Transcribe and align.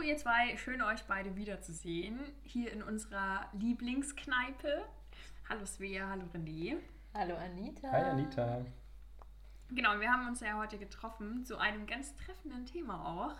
Hallo 0.00 0.08
ihr 0.08 0.16
zwei, 0.16 0.56
schön 0.56 0.80
euch 0.80 1.02
beide 1.04 1.36
wiederzusehen. 1.36 2.20
Hier 2.42 2.72
in 2.72 2.82
unserer 2.82 3.50
Lieblingskneipe. 3.52 4.82
Hallo 5.46 5.66
Svea, 5.66 6.08
hallo 6.08 6.24
René. 6.32 6.78
Hallo 7.12 7.36
Anita. 7.36 7.92
Hi 7.92 8.04
Anita. 8.04 8.64
Genau, 9.68 10.00
wir 10.00 10.10
haben 10.10 10.26
uns 10.26 10.40
ja 10.40 10.56
heute 10.56 10.78
getroffen 10.78 11.44
zu 11.44 11.58
einem 11.58 11.86
ganz 11.86 12.16
treffenden 12.16 12.64
Thema 12.64 13.04
auch. 13.04 13.36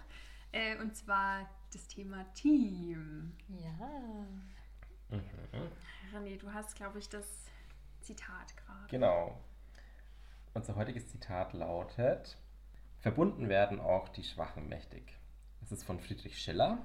Äh, 0.53 0.77
und 0.77 0.95
zwar 0.95 1.49
das 1.73 1.89
Thema 1.89 2.27
Team. 2.35 3.33
Ja. 3.49 5.17
Mhm. 5.17 5.23
René, 6.15 6.39
du 6.39 6.53
hast, 6.53 6.77
glaube 6.77 6.99
ich, 6.99 7.09
das 7.09 7.47
Zitat 8.03 8.55
gerade. 8.59 8.87
Genau. 8.91 9.41
Unser 10.53 10.77
heutiges 10.77 11.09
Zitat 11.09 11.55
lautet: 11.55 12.37
Verbunden 12.99 13.49
werden 13.49 13.81
auch 13.81 14.11
die 14.11 14.25
Schwachen 14.25 14.69
mächtig. 14.69 15.20
Das 15.71 15.79
ist 15.79 15.85
von 15.85 16.01
Friedrich 16.01 16.37
Schiller. 16.37 16.79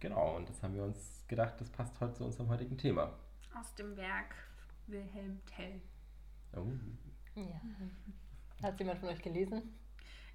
Genau, 0.00 0.34
und 0.34 0.48
das 0.48 0.60
haben 0.60 0.74
wir 0.74 0.82
uns 0.82 1.24
gedacht, 1.28 1.54
das 1.60 1.70
passt 1.70 2.00
heute 2.00 2.14
zu 2.14 2.24
unserem 2.24 2.48
heutigen 2.48 2.76
Thema. 2.76 3.16
Aus 3.54 3.72
dem 3.76 3.96
Werk 3.96 4.34
Wilhelm 4.88 5.40
Tell. 5.46 5.80
Oh. 6.56 6.66
Ja. 7.36 7.60
Hat 8.60 8.80
jemand 8.80 8.98
von 8.98 9.08
euch 9.10 9.22
gelesen? 9.22 9.72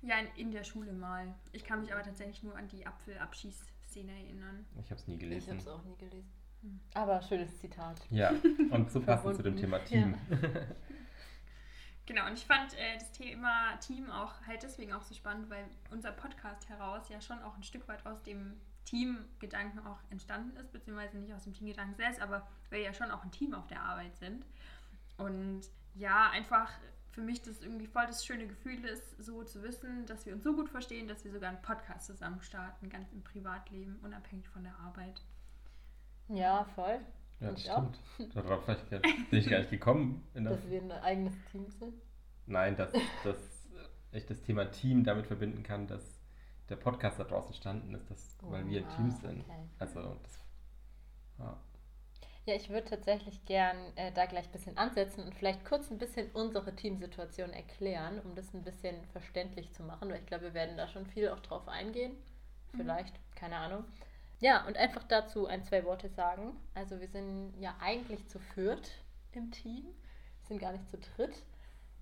Ja, 0.02 0.20
in, 0.20 0.28
in 0.38 0.52
der 0.52 0.64
Schule 0.64 0.94
mal. 0.94 1.36
Ich 1.52 1.66
kann 1.66 1.82
mich 1.82 1.92
aber 1.92 2.02
tatsächlich 2.04 2.42
nur 2.42 2.56
an 2.56 2.70
die 2.70 2.88
Apfelabschießszene 2.88 4.14
erinnern. 4.14 4.66
Ich 4.80 4.90
habe 4.90 5.02
es 5.02 5.08
nie 5.10 5.16
Ich 5.16 5.20
gelesen. 5.20 5.50
habe 5.50 5.60
es 5.60 5.68
auch 5.68 5.84
nie 5.84 5.98
gelesen. 5.98 6.32
Aber 6.94 7.22
schönes 7.22 7.60
Zitat. 7.60 8.00
Ja, 8.12 8.32
und 8.70 8.90
so 8.90 9.02
passend 9.06 9.36
zu 9.36 9.44
dem. 9.44 9.58
Thema 9.58 9.80
Team. 9.80 10.16
Genau, 12.12 12.28
und 12.28 12.34
ich 12.34 12.46
fand 12.46 12.74
äh, 12.74 12.98
das 13.00 13.10
Thema 13.14 13.78
Team 13.78 14.12
auch 14.12 14.34
halt 14.46 14.64
deswegen 14.64 14.92
auch 14.92 15.02
so 15.02 15.16
spannend, 15.16 15.50
weil 15.50 15.64
unser 15.92 16.12
Podcast 16.12 16.68
heraus 16.68 17.08
ja 17.08 17.22
schon 17.22 17.42
auch 17.42 17.56
ein 17.56 17.64
Stück 17.64 17.88
weit 17.88 18.06
aus 18.06 18.22
dem 18.22 18.60
Teamgedanken 18.84 19.80
auch 19.88 19.98
entstanden 20.10 20.58
ist, 20.58 20.74
beziehungsweise 20.74 21.18
nicht 21.20 21.34
aus 21.34 21.46
dem 21.46 21.54
Teamgedanken 21.54 21.96
selbst, 21.96 22.22
aber 22.22 22.46
wir 22.70 22.82
ja 22.82 22.94
schon 22.94 23.12
auch 23.12 23.24
ein 23.24 23.32
Team 23.32 23.54
auf 23.54 23.66
der 23.68 23.82
Arbeit 23.82 24.14
sind. 24.18 24.46
Und 25.16 25.62
ja, 25.96 26.30
einfach 26.32 26.70
für 27.12 27.22
mich 27.22 27.44
das 27.44 27.62
irgendwie 27.62 27.88
voll 27.88 28.08
das 28.08 28.26
schöne 28.26 28.46
Gefühl 28.46 28.84
ist, 28.84 29.24
so 29.24 29.46
zu 29.46 29.64
wissen, 29.64 30.06
dass 30.06 30.26
wir 30.26 30.34
uns 30.34 30.44
so 30.44 30.54
gut 30.54 30.68
verstehen, 30.68 31.08
dass 31.08 31.24
wir 31.24 31.32
sogar 31.32 31.48
einen 31.48 31.62
Podcast 31.62 32.08
zusammen 32.08 32.42
starten, 32.42 32.90
ganz 32.90 33.10
im 33.14 33.24
Privatleben, 33.24 33.98
unabhängig 34.04 34.50
von 34.50 34.66
der 34.66 34.76
Arbeit. 34.80 35.22
Ja, 36.28 36.66
voll. 36.76 37.00
Ja, 37.42 37.52
das 37.52 37.60
ich 37.60 37.70
auch. 37.72 37.84
stimmt. 37.84 38.00
Darauf 38.36 38.64
vielleicht 38.66 38.90
bin 38.90 39.40
ich 39.40 39.50
gar 39.50 39.60
nicht 39.60 39.72
gekommen. 39.72 40.24
Dass 40.34 40.70
wir 40.70 40.82
ein 40.82 40.92
eigenes 40.92 41.34
Team 41.52 41.70
sind. 41.70 41.94
Nein, 42.46 42.76
dass, 42.76 42.92
dass 43.24 43.38
ich 44.12 44.26
das 44.26 44.42
Thema 44.42 44.66
Team 44.72 45.04
damit 45.04 45.28
verbinden 45.28 45.64
kann, 45.64 45.88
dass 45.88 46.22
der 46.70 46.76
Podcast 46.78 47.20
da 47.20 47.24
draußen 47.24 47.50
entstanden 47.50 47.94
ist, 47.96 48.10
dass, 48.10 48.38
weil 48.42 48.68
wir 48.68 48.82
ein 48.82 48.88
Oh, 48.88 48.96
Team 48.96 49.10
ah, 49.10 49.12
sind. 49.12 49.46
okay. 49.46 49.70
Also, 49.80 50.16
das, 50.24 50.40
ja. 51.40 51.58
Ja, 52.46 52.56
ich 52.56 52.70
würde 52.70 52.86
tatsächlich 52.90 53.46
gern 53.46 53.78
äh, 53.96 54.12
da 54.12 54.26
gleich 54.26 54.46
ein 54.48 54.52
bisschen 54.52 54.78
ansetzen 54.78 55.24
und 55.24 55.36
vielleicht 55.36 55.64
kurz 55.66 55.92
ein 55.92 55.98
bisschen 56.00 56.30
unsere 56.34 56.76
Teamsituation 56.76 57.52
erklären, 57.52 58.20
um 58.20 58.36
das 58.36 58.54
ein 58.54 58.64
bisschen 58.64 58.96
verständlich 59.12 59.72
zu 59.74 59.84
machen, 59.84 60.10
weil 60.10 60.20
ich 60.20 60.26
glaube, 60.26 60.46
wir 60.46 60.54
werden 60.56 60.78
da 60.78 60.88
schon 60.88 61.06
viel 61.08 61.30
auch 61.30 61.40
drauf 61.40 61.68
eingehen. 61.68 62.14
Vielleicht, 62.76 63.14
keine 63.36 63.58
Ahnung. 63.58 63.86
Ja, 64.42 64.66
und 64.66 64.76
einfach 64.76 65.04
dazu 65.04 65.46
ein, 65.46 65.64
zwei 65.64 65.86
Worte 65.86 66.10
sagen. 66.10 66.58
Also 66.74 67.00
wir 67.00 67.08
sind 67.08 67.54
ja 67.60 67.76
eigentlich 67.80 68.28
zu 68.28 68.40
viert 68.40 68.92
im 69.34 69.52
Team, 69.52 69.86
sind 70.48 70.60
gar 70.60 70.72
nicht 70.72 70.90
zu 70.90 70.98
dritt 70.98 71.44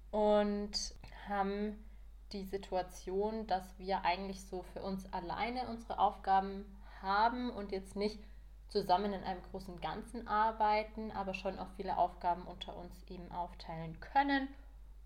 und 0.10 0.72
haben 1.28 1.86
die 2.32 2.46
Situation, 2.46 3.46
dass 3.46 3.78
wir 3.78 4.06
eigentlich 4.06 4.42
so 4.46 4.64
für 4.64 4.82
uns 4.82 5.12
alleine 5.12 5.68
unsere 5.68 6.00
Aufgaben 6.00 6.66
haben 7.02 7.50
und 7.50 7.74
jetzt 7.74 7.98
nicht 7.98 8.24
zusammen 8.70 9.12
in 9.12 9.24
einem 9.24 9.44
großen 9.52 9.82
Ganzen 9.82 10.26
arbeiten, 10.30 11.12
aber 11.12 11.34
schon 11.34 11.60
auch 11.60 11.70
viele 11.76 11.98
Aufgaben 11.98 12.44
unter 12.44 12.78
uns 12.78 13.04
eben 13.10 13.30
aufteilen 13.34 14.00
können. 14.00 14.48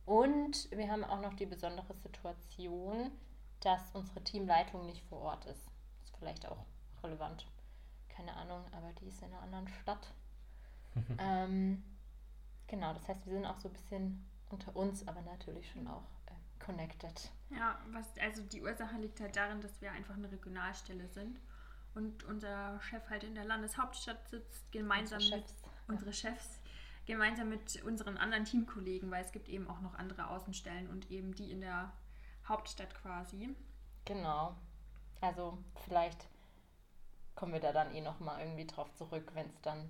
Und 0.06 0.70
wir 0.70 0.92
haben 0.92 1.04
auch 1.04 1.22
noch 1.22 1.34
die 1.34 1.48
besondere 1.48 1.96
Situation, 1.96 3.10
dass 3.62 3.82
unsere 3.94 4.24
Teamleitung 4.24 4.86
nicht 4.86 5.04
vor 5.06 5.22
Ort 5.22 5.46
ist. 5.46 5.66
Ist 6.04 6.16
vielleicht 6.20 6.48
auch 6.48 6.66
relevant. 7.04 7.46
Keine 8.10 8.34
Ahnung, 8.36 8.64
aber 8.72 8.92
die 8.94 9.08
ist 9.08 9.22
in 9.22 9.34
einer 9.34 9.42
anderen 9.42 9.68
Stadt. 9.82 10.14
ähm, 11.18 11.84
genau, 12.68 12.94
das 12.94 13.08
heißt, 13.08 13.26
wir 13.26 13.34
sind 13.34 13.46
auch 13.46 13.60
so 13.60 13.70
ein 13.70 13.74
bisschen 13.74 14.26
unter 14.50 14.76
uns, 14.76 15.08
aber 15.08 15.22
natürlich 15.22 15.70
schon 15.72 15.88
auch 15.88 16.04
äh, 16.28 16.64
connected. 16.64 17.32
Ja, 17.50 17.80
was, 17.92 18.18
also 18.20 18.44
die 18.44 18.62
Ursache 18.62 18.96
liegt 18.98 19.20
halt 19.20 19.36
darin, 19.36 19.62
dass 19.62 19.82
wir 19.82 19.92
einfach 19.92 20.16
eine 20.16 20.32
Regionalstelle 20.32 21.08
sind 21.08 21.40
und 21.96 22.24
unser 22.24 22.80
Chef 22.82 23.10
halt 23.10 23.24
in 23.24 23.36
der 23.36 23.46
Landeshauptstadt 23.46 24.28
sitzt, 24.30 24.72
gemeinsam 24.72 25.20
Unsere 25.20 25.38
mit 25.38 25.48
Chefs, 25.48 25.62
ja. 25.64 25.70
unsere 25.88 26.14
Chefs, 26.14 26.60
gemeinsam 27.06 27.50
mit 27.50 27.84
unseren 27.84 28.18
anderen 28.18 28.46
Teamkollegen, 28.46 29.12
weil 29.12 29.24
es 29.24 29.32
gibt 29.32 29.50
eben 29.50 29.68
auch 29.68 29.82
noch 29.82 29.96
andere 29.96 30.30
Außenstellen 30.30 30.90
und 30.90 31.12
eben 31.12 31.34
die 31.34 31.52
in 31.52 31.62
der 31.62 31.92
Hauptstadt 32.48 32.94
quasi. 32.96 33.56
Genau. 34.06 34.56
Also 35.22 35.58
vielleicht 35.86 36.28
kommen 37.36 37.54
wir 37.54 37.60
da 37.60 37.72
dann 37.72 37.94
eh 37.94 38.02
nochmal 38.02 38.42
irgendwie 38.42 38.68
drauf 38.68 38.94
zurück, 38.96 39.32
wenn 39.34 39.48
es 39.48 39.62
dann 39.62 39.90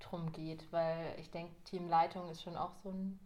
drum 0.00 0.32
geht, 0.32 0.70
weil 0.72 1.14
ich 1.18 1.30
denke, 1.30 1.54
Teamleitung 1.64 2.28
ist 2.28 2.42
schon 2.42 2.56
auch 2.56 2.74
so 2.82 2.90
ein, 2.90 3.18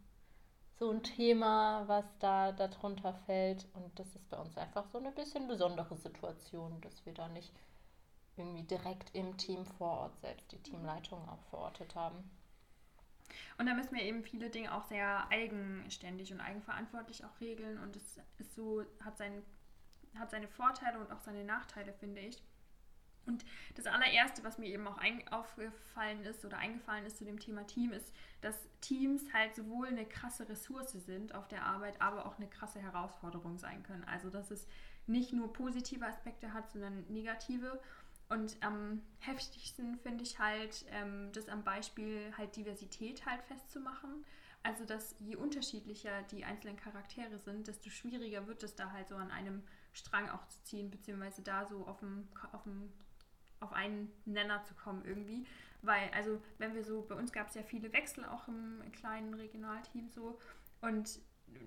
so 0.78 0.90
ein 0.90 1.02
Thema, 1.02 1.86
was 1.86 2.04
da 2.18 2.52
darunter 2.52 3.14
fällt. 3.26 3.66
Und 3.74 3.98
das 3.98 4.14
ist 4.14 4.28
bei 4.30 4.38
uns 4.38 4.56
einfach 4.56 4.86
so 4.86 4.98
eine 4.98 5.12
bisschen 5.12 5.48
besondere 5.48 5.96
Situation, 5.96 6.80
dass 6.80 7.04
wir 7.04 7.14
da 7.14 7.28
nicht 7.28 7.52
irgendwie 8.36 8.62
direkt 8.62 9.14
im 9.14 9.36
Team 9.36 9.66
vor 9.66 9.90
Ort 9.98 10.18
selbst 10.20 10.52
die 10.52 10.62
Teamleitung 10.62 11.28
auch 11.28 11.42
verortet 11.50 11.94
haben. 11.94 12.30
Und 13.58 13.66
da 13.66 13.74
müssen 13.74 13.94
wir 13.94 14.02
eben 14.02 14.22
viele 14.22 14.50
Dinge 14.50 14.72
auch 14.74 14.84
sehr 14.84 15.28
eigenständig 15.30 16.32
und 16.32 16.40
eigenverantwortlich 16.40 17.24
auch 17.24 17.40
regeln 17.40 17.78
und 17.78 17.96
es 17.96 18.20
ist 18.38 18.54
so, 18.54 18.84
hat, 19.04 19.18
sein, 19.18 19.42
hat 20.16 20.30
seine 20.30 20.48
Vorteile 20.48 20.98
und 20.98 21.10
auch 21.12 21.20
seine 21.20 21.44
Nachteile, 21.44 21.92
finde 21.92 22.20
ich. 22.20 22.42
Und 23.28 23.44
das 23.76 23.86
allererste, 23.86 24.42
was 24.42 24.58
mir 24.58 24.66
eben 24.66 24.88
auch 24.88 24.98
aufgefallen 25.30 26.24
ist 26.24 26.44
oder 26.44 26.56
eingefallen 26.56 27.04
ist 27.04 27.18
zu 27.18 27.24
dem 27.24 27.38
Thema 27.38 27.66
Team, 27.66 27.92
ist, 27.92 28.12
dass 28.40 28.56
Teams 28.80 29.32
halt 29.34 29.54
sowohl 29.54 29.88
eine 29.88 30.06
krasse 30.06 30.48
Ressource 30.48 30.92
sind 30.92 31.34
auf 31.34 31.46
der 31.46 31.64
Arbeit, 31.64 32.00
aber 32.00 32.26
auch 32.26 32.38
eine 32.38 32.48
krasse 32.48 32.80
Herausforderung 32.80 33.58
sein 33.58 33.82
können. 33.82 34.04
Also, 34.04 34.30
dass 34.30 34.50
es 34.50 34.66
nicht 35.06 35.32
nur 35.32 35.52
positive 35.52 36.06
Aspekte 36.06 36.54
hat, 36.54 36.70
sondern 36.70 37.04
negative. 37.08 37.78
Und 38.30 38.56
am 38.62 39.02
heftigsten 39.20 39.98
finde 39.98 40.24
ich 40.24 40.38
halt, 40.38 40.86
ähm, 40.90 41.30
das 41.32 41.48
am 41.48 41.64
Beispiel 41.64 42.32
halt 42.36 42.56
Diversität 42.56 43.26
halt 43.26 43.42
festzumachen. 43.42 44.24
Also, 44.62 44.84
dass 44.84 45.14
je 45.18 45.36
unterschiedlicher 45.36 46.22
die 46.30 46.44
einzelnen 46.44 46.76
Charaktere 46.76 47.38
sind, 47.38 47.68
desto 47.68 47.90
schwieriger 47.90 48.46
wird 48.46 48.62
es 48.62 48.74
da 48.74 48.90
halt 48.90 49.08
so 49.08 49.16
an 49.16 49.30
einem 49.30 49.62
Strang 49.92 50.30
auch 50.30 50.46
zu 50.48 50.62
ziehen, 50.64 50.90
beziehungsweise 50.90 51.42
da 51.42 51.66
so 51.66 51.86
auf 51.86 52.00
dem, 52.00 52.28
auf 52.52 52.62
dem 52.64 52.92
auf 53.60 53.72
einen 53.72 54.12
Nenner 54.24 54.62
zu 54.64 54.74
kommen 54.74 55.04
irgendwie. 55.04 55.46
Weil, 55.82 56.10
also, 56.14 56.40
wenn 56.58 56.74
wir 56.74 56.84
so, 56.84 57.02
bei 57.02 57.14
uns 57.14 57.32
gab 57.32 57.48
es 57.48 57.54
ja 57.54 57.62
viele 57.62 57.92
Wechsel 57.92 58.24
auch 58.24 58.48
im 58.48 58.82
kleinen 58.92 59.34
Regionalteam 59.34 60.08
so. 60.08 60.40
Und 60.80 61.20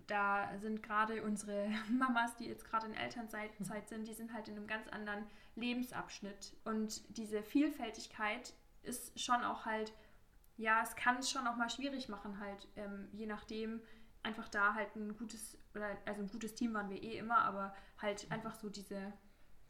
da 0.07 0.50
sind 0.59 0.84
gerade 0.84 1.24
unsere 1.24 1.69
Mamas, 1.90 2.35
die 2.38 2.46
jetzt 2.46 2.66
gerade 2.66 2.88
in 2.88 2.94
Elternzeit 2.94 3.51
Zeit 3.63 3.89
sind, 3.89 4.07
die 4.07 4.13
sind 4.13 4.33
halt 4.33 4.48
in 4.48 4.57
einem 4.57 4.68
ganz 4.68 4.88
anderen 4.89 5.25
Lebensabschnitt. 5.56 6.56
Und 6.66 7.18
diese 7.18 7.44
Vielfältigkeit 7.44 8.54
ist 8.83 9.19
schon 9.19 9.44
auch 9.44 9.66
halt, 9.66 9.94
ja, 10.57 10.81
es 10.83 10.95
kann 10.95 11.18
es 11.18 11.30
schon 11.30 11.48
auch 11.48 11.56
mal 11.56 11.69
schwierig 11.69 12.10
machen, 12.10 12.39
halt, 12.39 12.68
ähm, 12.75 13.07
je 13.12 13.25
nachdem, 13.25 13.81
einfach 14.24 14.50
da 14.50 14.75
halt 14.75 14.95
ein 14.95 15.18
gutes, 15.18 15.57
oder 15.74 15.98
also 16.06 16.21
ein 16.21 16.30
gutes 16.30 16.54
Team 16.54 16.74
waren 16.74 16.89
wir 16.89 17.01
eh 17.01 17.18
immer, 17.18 17.39
aber 17.39 17.75
halt 18.00 18.31
einfach 18.31 18.56
so 18.56 18.69
diese, 18.69 19.13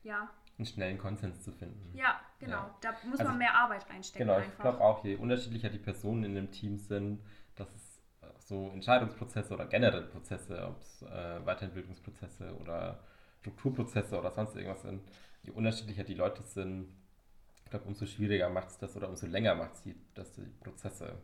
ja, 0.04 0.30
einen 0.58 0.66
schnellen 0.66 0.98
Konsens 0.98 1.42
zu 1.44 1.52
finden. 1.52 1.94
ja, 1.94 2.20
genau. 2.40 2.58
Ja. 2.58 2.76
Da 2.82 2.94
muss 3.04 3.20
Also 3.20 3.24
man 3.24 3.38
mehr 3.38 3.54
Arbeit 3.56 3.90
reinstecken 3.90 4.28
Genau, 4.28 4.40
ich 4.40 4.46
einfach. 4.46 4.60
glaube 4.60 4.82
auch, 4.82 5.04
je 5.04 5.16
unterschiedlicher 5.16 5.70
die 5.70 5.80
Personen 5.80 6.24
in 6.24 6.36
dem 6.36 6.52
Team 6.52 6.78
sind, 6.78 7.22
dass 7.56 7.70
es 7.74 8.02
äh, 8.22 8.28
so 8.40 8.70
Entscheidungsprozesse 8.74 9.54
oder 9.54 9.66
generell 9.66 10.04
Prozesse, 10.04 10.68
ob 10.68 10.82
es 10.82 11.02
äh, 11.04 11.46
Weiterentwicklungsprozesse 11.46 12.56
oder 12.58 13.04
Strukturprozesse 13.42 14.20
oder 14.20 14.32
sonst 14.32 14.56
irgendwas 14.56 14.82
sind, 14.84 15.02
je 15.44 15.52
unterschiedlicher 15.52 16.04
die 16.04 16.14
Leute 16.14 16.44
sind, 16.44 16.94
ich 17.66 17.72
glaube, 17.72 17.86
umso 17.86 18.06
schwieriger 18.06 18.50
macht 18.50 18.70
es 18.70 18.78
das 18.80 18.96
oder 18.98 19.10
umso 19.10 19.28
länger 19.28 19.56
macht 19.56 19.76
es 19.76 19.84
die, 19.84 19.96
die 19.96 20.46
Prozesse, 20.64 21.18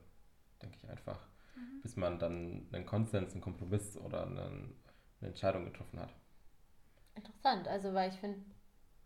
denke 0.62 0.78
ich 0.84 0.90
einfach, 0.90 1.20
Mhm. 1.56 1.82
bis 1.84 1.96
man 1.98 2.20
dann 2.20 2.68
einen 2.72 2.86
Konsens, 2.86 3.34
einen 3.34 3.42
Kompromiss 3.42 3.98
oder 3.98 4.24
einen, 4.28 4.76
eine 5.22 5.30
Entscheidung 5.30 5.66
getroffen 5.66 6.00
hat. 6.00 6.14
Interessant, 7.16 7.68
also 7.68 7.94
weil 7.94 8.12
ich 8.12 8.20
finde, 8.20 8.40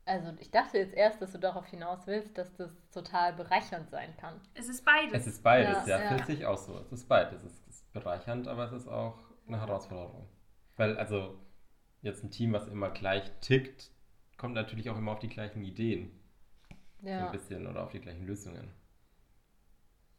also 0.06 0.34
ich 0.40 0.52
dachte 0.52 0.78
jetzt 0.78 0.94
erst, 0.94 1.22
dass 1.22 1.32
du 1.32 1.38
darauf 1.40 1.66
hinaus 1.68 2.06
willst, 2.08 2.38
dass 2.38 2.54
das 2.56 2.72
total 2.92 3.34
bereichernd 3.34 3.90
sein 3.90 4.16
kann. 4.18 4.40
Es 4.54 4.68
ist 4.70 4.86
beides. 4.86 5.12
Es 5.12 5.28
ist 5.28 5.44
beides, 5.44 5.86
Ja, 5.86 5.98
ja, 5.98 6.00
ja. 6.00 6.08
fühlt 6.08 6.26
sich 6.26 6.46
auch 6.46 6.58
so. 6.58 6.78
Es 6.80 6.92
ist 6.92 7.08
beides. 7.08 7.44
Es 7.44 7.60
ist 7.68 7.92
bereichernd, 7.94 8.48
aber 8.48 8.66
es 8.66 8.72
ist 8.72 8.88
auch 8.88 9.18
eine 9.48 9.60
Herausforderung. 9.60 10.28
Weil, 10.78 10.98
also, 10.98 11.38
jetzt 12.02 12.24
ein 12.24 12.32
Team, 12.32 12.54
was 12.54 12.68
immer 12.68 12.90
gleich 12.92 13.32
tickt, 13.42 13.92
kommt 14.38 14.56
natürlich 14.56 14.90
auch 14.90 14.98
immer 14.98 15.14
auf 15.14 15.20
die 15.20 15.30
gleichen 15.30 15.64
Ideen. 15.64 16.12
So 17.12 17.12
Ja, 17.12 17.26
ein 17.26 17.32
bisschen 17.32 17.68
oder 17.68 17.84
auf 17.84 17.92
die 17.92 18.02
gleichen 18.02 18.26
Lösungen. 18.28 18.74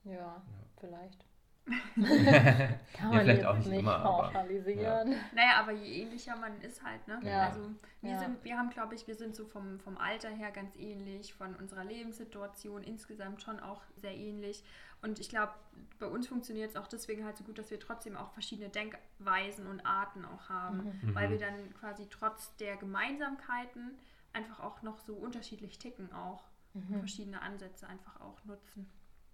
ja, 0.05 0.43
vielleicht. 0.78 1.25
Ja, 1.97 2.69
Kann 2.94 3.11
man 3.11 3.20
vielleicht 3.20 3.38
jetzt 3.38 3.47
auch 3.47 3.56
nicht 3.56 3.69
nicht 3.69 3.79
immer, 3.81 3.97
aber- 3.97 4.25
pauschalisieren. 4.25 5.14
Naja, 5.35 5.61
aber 5.61 5.73
je 5.73 6.03
ähnlicher 6.03 6.37
man 6.37 6.61
ist 6.61 6.82
halt, 6.82 7.06
ne? 7.06 7.20
Ja. 7.23 7.49
Also 7.49 7.70
wir 8.00 8.11
Ja. 8.12 8.19
sind, 8.19 8.43
wir 8.44 8.56
haben, 8.59 8.70
glaube 8.70 8.94
ich, 8.94 9.06
wir 9.06 9.14
sind 9.14 9.37
so 9.37 9.44
vom, 9.44 9.79
vom 9.81 9.97
Alter 9.99 10.29
her 10.31 10.50
ganz 10.50 10.75
ähnlich, 10.76 11.35
von 11.35 11.55
unserer 11.56 11.85
Lebenssituation 11.85 12.82
insgesamt 12.82 13.43
schon 13.43 13.61
auch 13.61 13.82
sehr 13.97 14.17
ähnlich. 14.17 14.64
Und 15.03 15.19
ich 15.19 15.29
glaube, 15.29 15.53
bei 15.99 16.06
uns 16.06 16.29
funktioniert 16.29 16.70
es 16.70 16.76
auch 16.76 16.87
deswegen 16.88 17.25
halt 17.25 17.37
so 17.37 17.44
gut, 17.44 17.59
dass 17.59 17.70
wir 17.70 17.79
trotzdem 17.81 18.17
auch 18.17 18.32
verschiedene 18.32 18.69
Denkweisen 18.69 19.67
und 19.67 19.85
Arten 19.87 20.25
auch 20.25 20.49
haben. 20.49 20.99
Mhm. 21.03 21.14
Weil 21.14 21.31
wir 21.31 21.38
dann 21.38 21.75
quasi 21.79 22.06
trotz 22.09 22.55
der 22.56 22.76
Gemeinsamkeiten 22.76 23.99
einfach 24.32 24.61
auch 24.61 24.82
noch 24.82 24.99
so 25.00 25.14
unterschiedlich 25.14 25.79
ticken 25.79 26.12
auch. 26.12 26.44
Und 26.75 26.88
Mhm. 26.91 26.99
verschiedene 27.00 27.43
Ansätze 27.43 27.87
einfach 27.87 28.20
auch 28.20 28.43
nutzen. 28.47 28.91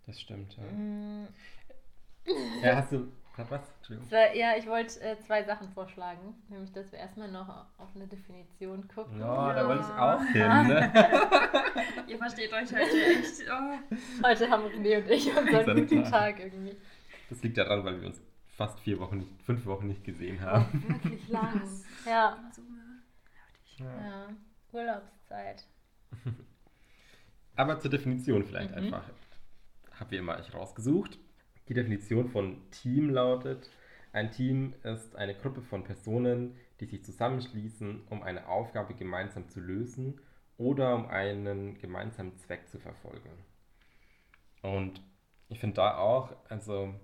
Das 0.06 0.18
stimmt, 0.20 0.56
ja. 0.56 0.64
Mm, 0.64 1.28
Ja, 2.62 2.76
hast 2.76 2.92
du 2.92 3.10
gerade 3.34 3.50
was? 3.50 3.60
Entschuldigung. 3.78 4.08
zwei- 4.08 4.34
Ja, 4.36 4.56
ich 4.58 4.66
wollte 4.66 5.00
äh, 5.00 5.16
zwei 5.20 5.44
Sachen 5.44 5.68
vorschlagen. 5.70 6.34
Nämlich, 6.48 6.72
dass 6.72 6.90
wir 6.92 6.98
erstmal 6.98 7.30
noch 7.30 7.48
auf 7.78 7.88
eine 7.94 8.06
Definition 8.06 8.86
gucken. 8.88 9.20
Ja, 9.20 9.52
da 9.54 9.62
Ja. 9.62 9.68
wollte 9.68 9.84
ich 9.84 9.98
auch 9.98 10.22
hin, 10.32 10.42
ne? 10.68 10.92
Ihr 12.08 12.18
versteht 12.18 12.52
euch 12.52 12.70
heute 12.72 13.04
echt. 13.04 13.42
Oh. 13.50 14.24
Heute 14.26 14.50
haben 14.50 14.64
René 14.64 14.98
und 15.02 15.10
ich 15.10 15.28
unseren 15.36 15.76
guten 15.76 16.02
Tag. 16.04 16.10
Tag 16.36 16.40
irgendwie. 16.40 16.76
Das 17.30 17.42
liegt 17.42 17.56
daran, 17.58 17.84
weil 17.84 18.00
wir 18.00 18.08
uns 18.08 18.20
fast 18.56 18.80
vier 18.80 18.98
Wochen, 18.98 19.18
nicht, 19.18 19.42
fünf 19.44 19.64
Wochen 19.66 19.86
nicht 19.86 20.02
gesehen 20.04 20.40
haben. 20.40 20.66
Wirklich 20.88 21.28
lang. 21.28 21.62
Ja. 22.04 22.38
Eine- 23.78 23.86
ja. 23.88 24.28
Urlaubszeit. 24.72 25.64
Aber 27.56 27.78
zur 27.80 27.90
Definition 27.90 28.44
vielleicht 28.44 28.70
Mhm. 28.72 28.76
einfach. 28.84 29.02
Habe 29.98 30.10
wie 30.12 30.16
immer 30.16 30.38
ich 30.40 30.52
rausgesucht. 30.54 31.18
Die 31.68 31.74
Definition 31.74 32.28
von 32.28 32.70
Team 32.70 33.10
lautet, 33.10 33.70
ein 34.12 34.30
Team 34.30 34.74
ist 34.84 35.14
eine 35.16 35.34
Gruppe 35.34 35.60
von 35.60 35.84
Personen, 35.84 36.56
die 36.80 36.86
sich 36.86 37.04
zusammenschließen, 37.04 38.06
um 38.08 38.22
eine 38.22 38.48
Aufgabe 38.48 38.94
gemeinsam 38.94 39.48
zu 39.48 39.60
lösen 39.60 40.20
oder 40.56 40.94
um 40.94 41.06
einen 41.06 41.78
gemeinsamen 41.78 42.36
Zweck 42.36 42.68
zu 42.68 42.78
verfolgen. 42.78 43.30
Und 44.62 45.02
ich 45.48 45.60
finde 45.60 45.76
da 45.76 45.98
auch, 45.98 46.34
also 46.48 46.94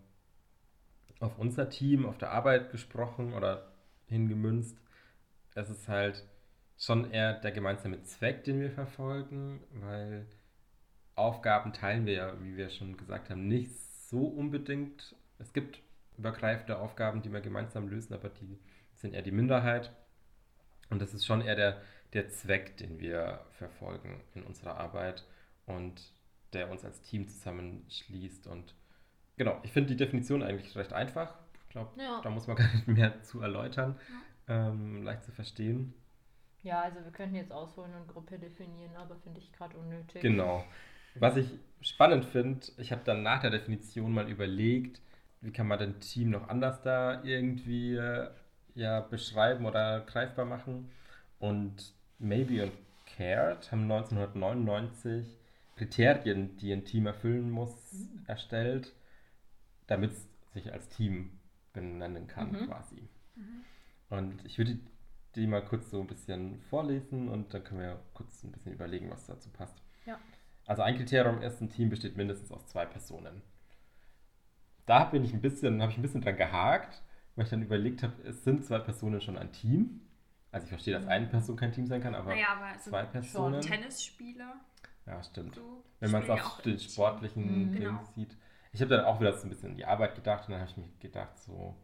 auf 1.20 1.38
unser 1.38 1.68
Team, 1.68 2.06
auf 2.06 2.18
der 2.18 2.32
Arbeit 2.32 2.70
gesprochen 2.70 3.34
oder 3.34 3.72
hingemünzt, 4.06 4.76
es 5.54 5.70
ist 5.70 5.88
halt 5.88 6.24
schon 6.76 7.10
eher 7.10 7.34
der 7.34 7.52
gemeinsame 7.52 8.02
Zweck, 8.02 8.44
den 8.44 8.60
wir 8.60 8.70
verfolgen, 8.70 9.62
weil 9.72 10.26
Aufgaben 11.14 11.72
teilen 11.72 12.06
wir 12.06 12.14
ja, 12.14 12.42
wie 12.42 12.56
wir 12.56 12.70
schon 12.70 12.96
gesagt 12.96 13.30
haben, 13.30 13.46
nicht 13.46 13.70
so 14.14 14.26
unbedingt. 14.28 15.16
Es 15.40 15.52
gibt 15.52 15.82
übergreifende 16.16 16.78
Aufgaben, 16.78 17.20
die 17.22 17.32
wir 17.32 17.40
gemeinsam 17.40 17.88
lösen, 17.88 18.14
aber 18.14 18.28
die 18.28 18.58
sind 18.94 19.12
eher 19.12 19.22
die 19.22 19.32
Minderheit. 19.32 19.92
Und 20.90 21.02
das 21.02 21.12
ist 21.14 21.26
schon 21.26 21.40
eher 21.40 21.56
der, 21.56 21.82
der 22.12 22.28
Zweck, 22.28 22.76
den 22.76 23.00
wir 23.00 23.44
verfolgen 23.58 24.20
in 24.34 24.44
unserer 24.44 24.76
Arbeit 24.78 25.24
und 25.66 26.12
der 26.52 26.70
uns 26.70 26.84
als 26.84 27.00
Team 27.02 27.26
zusammenschließt. 27.26 28.46
Und 28.46 28.76
genau, 29.36 29.58
ich 29.64 29.72
finde 29.72 29.88
die 29.90 29.96
Definition 29.96 30.44
eigentlich 30.44 30.76
recht 30.76 30.92
einfach. 30.92 31.34
Ich 31.64 31.70
glaube, 31.70 32.00
Ja. 32.00 32.20
da 32.22 32.30
muss 32.30 32.46
man 32.46 32.56
gar 32.60 32.72
nicht 32.72 32.86
mehr 32.86 33.20
zu 33.22 33.40
erläutern. 33.40 33.98
Ähm, 34.46 35.02
leicht 35.02 35.24
zu 35.24 35.32
verstehen. 35.32 35.92
Ja, 36.62 36.82
also 36.82 37.02
wir 37.02 37.10
könnten 37.10 37.34
jetzt 37.34 37.50
ausholen 37.50 37.92
und 37.94 38.06
Gruppe 38.06 38.38
definieren, 38.38 38.94
aber 38.94 39.16
finde 39.16 39.40
ich 39.40 39.52
gerade 39.52 39.76
unnötig. 39.76 40.22
Genau. 40.22 40.64
Was 41.18 41.36
ich 41.36 41.48
spannend 41.80 42.24
finde, 42.24 42.66
ich 42.78 42.92
habe 42.92 43.02
dann 43.04 43.22
nach 43.22 43.40
der 43.40 43.50
Definition 43.50 44.12
mal 44.12 44.28
überlegt, 44.28 45.00
wie 45.40 45.52
kann 45.52 45.66
man 45.68 45.78
denn 45.78 46.00
Team 46.00 46.30
noch 46.30 46.48
anders 46.48 46.82
da 46.82 47.22
irgendwie 47.24 47.94
äh, 47.96 48.28
ja, 48.74 49.00
beschreiben 49.00 49.66
oder 49.66 50.00
greifbar 50.00 50.44
machen. 50.44 50.90
Und 51.38 51.92
Maybe 52.18 52.62
und 52.64 52.72
Cared 53.06 53.70
haben 53.70 53.82
1999 53.90 55.26
Kriterien, 55.76 56.56
die 56.56 56.72
ein 56.72 56.84
Team 56.84 57.06
erfüllen 57.06 57.50
muss, 57.50 57.72
erstellt, 58.26 58.92
damit 59.86 60.12
es 60.12 60.28
sich 60.54 60.72
als 60.72 60.88
Team 60.88 61.30
benennen 61.72 62.26
kann, 62.28 62.52
Mhm. 62.52 62.66
quasi. 62.66 63.08
Und 64.10 64.44
ich 64.44 64.58
würde 64.58 64.78
die 65.34 65.46
mal 65.46 65.64
kurz 65.64 65.90
so 65.90 66.00
ein 66.00 66.06
bisschen 66.06 66.60
vorlesen 66.70 67.28
und 67.28 67.52
dann 67.52 67.64
können 67.64 67.80
wir 67.80 67.98
kurz 68.14 68.42
ein 68.44 68.52
bisschen 68.52 68.72
überlegen, 68.72 69.10
was 69.10 69.26
dazu 69.26 69.48
passt. 69.50 69.76
Ja. 70.06 70.18
Also 70.66 70.82
ein 70.82 70.96
Kriterium 70.96 71.42
ist, 71.42 71.60
ein 71.60 71.68
Team 71.70 71.90
besteht 71.90 72.16
mindestens 72.16 72.50
aus 72.52 72.66
zwei 72.66 72.86
Personen. 72.86 73.42
Da 74.86 75.04
bin 75.04 75.24
ich 75.24 75.32
ein 75.32 75.40
bisschen, 75.40 75.80
habe 75.80 75.92
ich 75.92 75.98
ein 75.98 76.02
bisschen 76.02 76.20
dran 76.20 76.36
gehakt, 76.36 77.02
weil 77.36 77.44
ich 77.44 77.50
dann 77.50 77.62
überlegt 77.62 78.02
habe, 78.02 78.12
es 78.22 78.44
sind 78.44 78.64
zwei 78.64 78.78
Personen 78.78 79.20
schon 79.20 79.38
ein 79.38 79.52
Team. 79.52 80.00
Also 80.52 80.64
ich 80.64 80.70
verstehe, 80.70 80.94
dass 80.94 81.06
eine 81.06 81.26
Person 81.26 81.56
kein 81.56 81.72
Team 81.72 81.86
sein 81.86 82.02
kann, 82.02 82.14
aber 82.14 82.30
Naja, 82.30 82.48
aber 82.56 82.78
so 82.78 82.90
zwei 82.90 83.04
Personen. 83.04 83.60
Tennisspieler, 83.60 84.54
Ja, 85.06 85.22
stimmt. 85.22 85.54
so. 85.56 85.82
Wenn 86.00 86.10
man 86.10 86.22
es 86.22 86.30
auf 86.30 86.40
auch 86.40 86.60
den 86.60 86.78
sportlichen 86.78 87.68
Mhm. 87.68 87.72
Ding 87.72 87.82
Genau. 87.82 88.04
sieht. 88.14 88.36
Ich 88.72 88.80
habe 88.80 88.96
dann 88.96 89.04
auch 89.04 89.20
wieder 89.20 89.32
so 89.36 89.46
ein 89.46 89.50
bisschen 89.50 89.70
an 89.70 89.76
die 89.76 89.84
Arbeit 89.84 90.14
gedacht 90.14 90.46
und 90.48 90.52
dann 90.52 90.60
habe 90.60 90.70
ich 90.70 90.76
mir 90.76 90.88
gedacht, 91.00 91.38
so, 91.38 91.74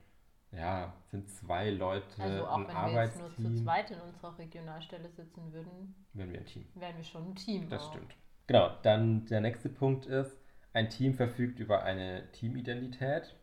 ja, 0.52 0.92
sind 1.06 1.28
zwei 1.30 1.70
Leute 1.70 2.20
Also 2.22 2.46
auch 2.46 2.56
ein 2.58 2.68
wenn 2.68 2.94
wir 2.94 3.04
jetzt 3.04 3.18
nur 3.18 3.28
zu 3.28 3.32
Arbeitsteam, 3.42 3.56
zweit 3.64 3.90
in 3.92 4.00
unserer 4.00 4.38
Regionalstelle 4.38 5.08
sitzen 5.10 5.52
würden, 5.52 5.94
wenn 6.12 6.32
wir 6.32 6.40
ein 6.40 6.46
Team. 6.46 6.66
wären 6.74 6.96
wir 6.96 7.04
schon 7.04 7.28
ein 7.30 7.34
Team. 7.34 7.68
Das 7.68 7.82
auch. 7.84 7.92
stimmt. 7.92 8.14
Genau, 8.50 8.76
dann 8.82 9.24
der 9.26 9.40
nächste 9.40 9.70
Punkt 9.70 10.04
ist, 10.04 10.36
ein 10.74 10.90
Team 10.90 11.14
verfügt 11.14 11.58
über 11.58 11.84
eine 11.84 12.30
Teamidentität, 12.32 13.34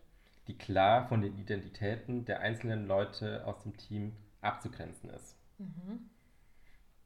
die 0.46 0.56
klar 0.56 1.08
von 1.08 1.22
den 1.22 1.36
Identitäten 1.38 2.24
der 2.26 2.40
einzelnen 2.40 2.86
Leute 2.86 3.44
aus 3.46 3.58
dem 3.62 3.76
Team 3.76 4.14
abzugrenzen 4.40 5.10
ist. 5.10 5.34
Mhm. 5.58 6.08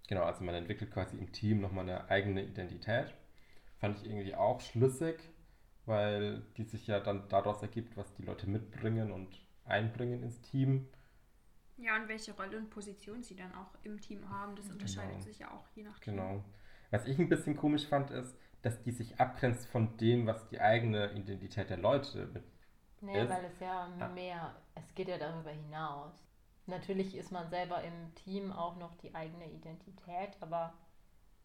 Genau, 0.09 0.23
also 0.23 0.44
man 0.44 0.54
entwickelt 0.54 0.92
quasi 0.92 1.16
im 1.16 1.32
Team 1.32 1.61
nochmal 1.61 1.88
eine 1.88 2.09
eigene 2.09 2.44
Identität. 2.44 3.14
Fand 3.80 3.99
ich 3.99 4.06
irgendwie 4.06 4.35
auch 4.35 4.61
schlüssig, 4.61 5.18
weil 5.87 6.42
die 6.56 6.64
sich 6.64 6.87
ja 6.87 7.00
dann 7.00 7.28
daraus 7.28 7.62
ergibt, 7.62 7.97
was 7.97 8.12
die 8.14 8.23
Leute 8.25 8.49
mitbringen 8.49 9.12
und 9.12 9.40
einbringen 9.64 10.23
ins 10.23 10.40
Team. 10.42 10.88
Ja, 11.76 11.97
und 11.97 12.09
welche 12.09 12.32
Rolle 12.32 12.56
und 12.59 12.71
Position 12.71 13.23
sie 13.23 13.35
dann 13.37 13.54
auch 13.54 13.75
im 13.82 14.00
Team 14.00 14.28
haben, 14.30 14.56
das 14.56 14.71
unterscheidet 14.71 15.21
Genau. 15.21 15.23
sich 15.23 15.38
ja 15.40 15.50
auch 15.50 15.66
je 15.75 15.82
nach 15.82 15.99
Team. 16.00 16.14
Genau. 16.14 16.44
Was 16.92 17.06
ich 17.06 17.18
ein 17.18 17.28
bisschen 17.28 17.56
komisch 17.56 17.87
fand, 17.88 18.11
ist, 18.12 18.37
dass 18.62 18.80
die 18.82 18.92
sich 18.92 19.18
abgrenzt 19.20 19.66
von 19.66 19.96
dem, 19.96 20.26
was 20.26 20.49
die 20.49 20.61
eigene 20.61 21.11
Identität 21.14 21.68
der 21.70 21.78
Leute 21.78 22.26
mit. 22.26 22.44
Nee, 23.00 23.20
Ist- 23.20 23.30
weil 23.30 23.44
es 23.46 23.58
ja 23.58 23.88
Ah. 23.99 24.08
mehr, 24.08 24.54
es 24.76 24.94
geht 24.94 25.08
ja 25.08 25.18
darüber 25.18 25.50
hinaus. 25.50 26.12
Natürlich 26.66 27.16
ist 27.16 27.32
man 27.32 27.50
selber 27.50 27.82
im 27.82 28.14
Team 28.14 28.52
auch 28.52 28.76
noch 28.76 28.94
die 28.96 29.12
eigene 29.14 29.50
Identität, 29.50 30.37
aber 30.40 30.75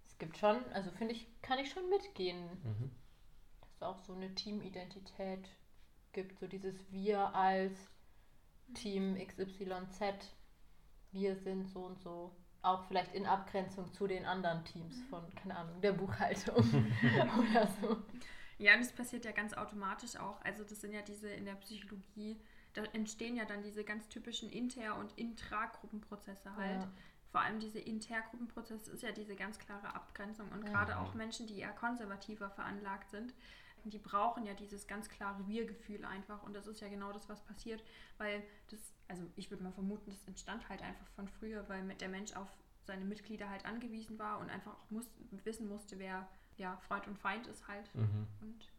es 0.06 0.18
gibt 0.20 0.38
schon, 0.38 0.64
also 0.74 0.92
finde 0.92 1.16
ich, 1.16 1.28
kann 1.42 1.58
ich 1.58 1.72
schon 1.72 1.90
mitgehen, 1.90 2.50
Mhm. 2.64 2.92
dass 3.62 3.72
es 3.74 3.82
auch 3.82 3.98
so 4.00 4.14
eine 4.14 4.36
Teamidentität 4.36 5.50
gibt, 6.12 6.38
so 6.40 6.48
dieses 6.48 6.92
Wir 6.92 7.34
als 7.34 7.90
Team 8.76 9.16
XYZ, 9.18 10.36
wir 11.12 11.36
sind 11.38 11.68
so 11.70 11.86
und 11.86 12.00
so. 12.00 12.36
Auch 12.68 12.84
vielleicht 12.88 13.14
in 13.14 13.26
Abgrenzung 13.26 13.92
zu 13.94 14.08
den 14.08 14.26
anderen 14.26 14.64
Teams 14.66 15.02
von, 15.10 15.24
keine 15.36 15.56
Ahnung, 15.58 15.80
der 15.82 15.94
Buchhaltung 15.94 16.56
oder 17.40 17.68
so. 17.82 17.98
Ja, 18.58 18.74
und 18.74 18.82
das 18.82 18.92
passiert 18.92 19.24
ja 19.26 19.32
ganz 19.32 19.54
automatisch 19.54 20.18
auch. 20.18 20.42
Also 20.44 20.64
das 20.64 20.82
sind 20.82 20.94
ja 20.94 21.02
diese 21.02 21.30
in 21.30 21.46
der 21.46 21.56
Psychologie, 21.56 22.40
da 22.74 22.84
entstehen 22.94 23.36
ja 23.36 23.46
dann 23.46 23.62
diese 23.62 23.84
ganz 23.84 24.08
typischen 24.10 24.50
Inter- 24.50 24.98
und 24.98 25.12
Intragruppenprozesse 25.18 26.56
halt. 26.56 26.82
Ja. 26.82 26.92
Vor 27.32 27.42
allem 27.42 27.60
diese 27.60 27.80
Intergruppenprozesse 27.80 28.92
ist 28.92 29.04
ja 29.04 29.12
diese 29.12 29.36
ganz 29.36 29.60
klare 29.60 29.94
Abgrenzung. 29.96 30.50
Und 30.52 30.66
Ja. 30.66 30.72
gerade 30.72 30.98
auch 31.00 31.14
Menschen, 31.14 31.48
die 31.48 31.60
eher 31.60 31.72
konservativer 31.74 32.50
veranlagt 32.50 33.10
sind, 33.12 33.34
die 33.84 34.00
brauchen 34.00 34.46
ja 34.46 34.54
dieses 34.54 34.88
ganz 34.88 35.08
klare 35.08 35.48
Wir-Gefühl 35.48 36.04
einfach. 36.06 36.44
Und 36.44 36.54
das 36.54 36.68
ist 36.68 36.82
ja 36.82 36.88
genau 36.90 37.12
das, 37.12 37.30
was 37.30 37.42
passiert. 37.42 37.84
Weil 38.18 38.44
das, 38.70 38.80
also 39.10 39.24
ich 39.36 39.50
würde 39.52 39.64
mal 39.64 39.72
vermuten, 39.72 40.10
das 40.12 40.26
entstand 40.28 40.68
halt 40.70 40.82
einfach 40.82 41.08
von 41.16 41.28
früher, 41.28 41.68
weil 41.70 41.84
mit 41.84 42.02
der 42.02 42.10
Mensch 42.10 42.36
auf 42.36 42.48
seine 42.86 43.06
Mitglieder 43.06 43.50
halt 43.50 43.66
angewiesen 43.66 44.18
war 44.20 44.40
und 44.40 44.50
einfach 44.50 44.74
auch 44.74 44.92
muss, 44.92 45.06
wissen 45.44 45.68
musste, 45.68 46.00
wer 46.00 46.28
ja 46.58 46.78
Freund 46.88 47.08
und 47.08 47.18
Feind 47.20 47.48
ist 47.48 47.68
halt. 47.68 47.94
Mhm. 47.96 48.28
Und 48.42 48.72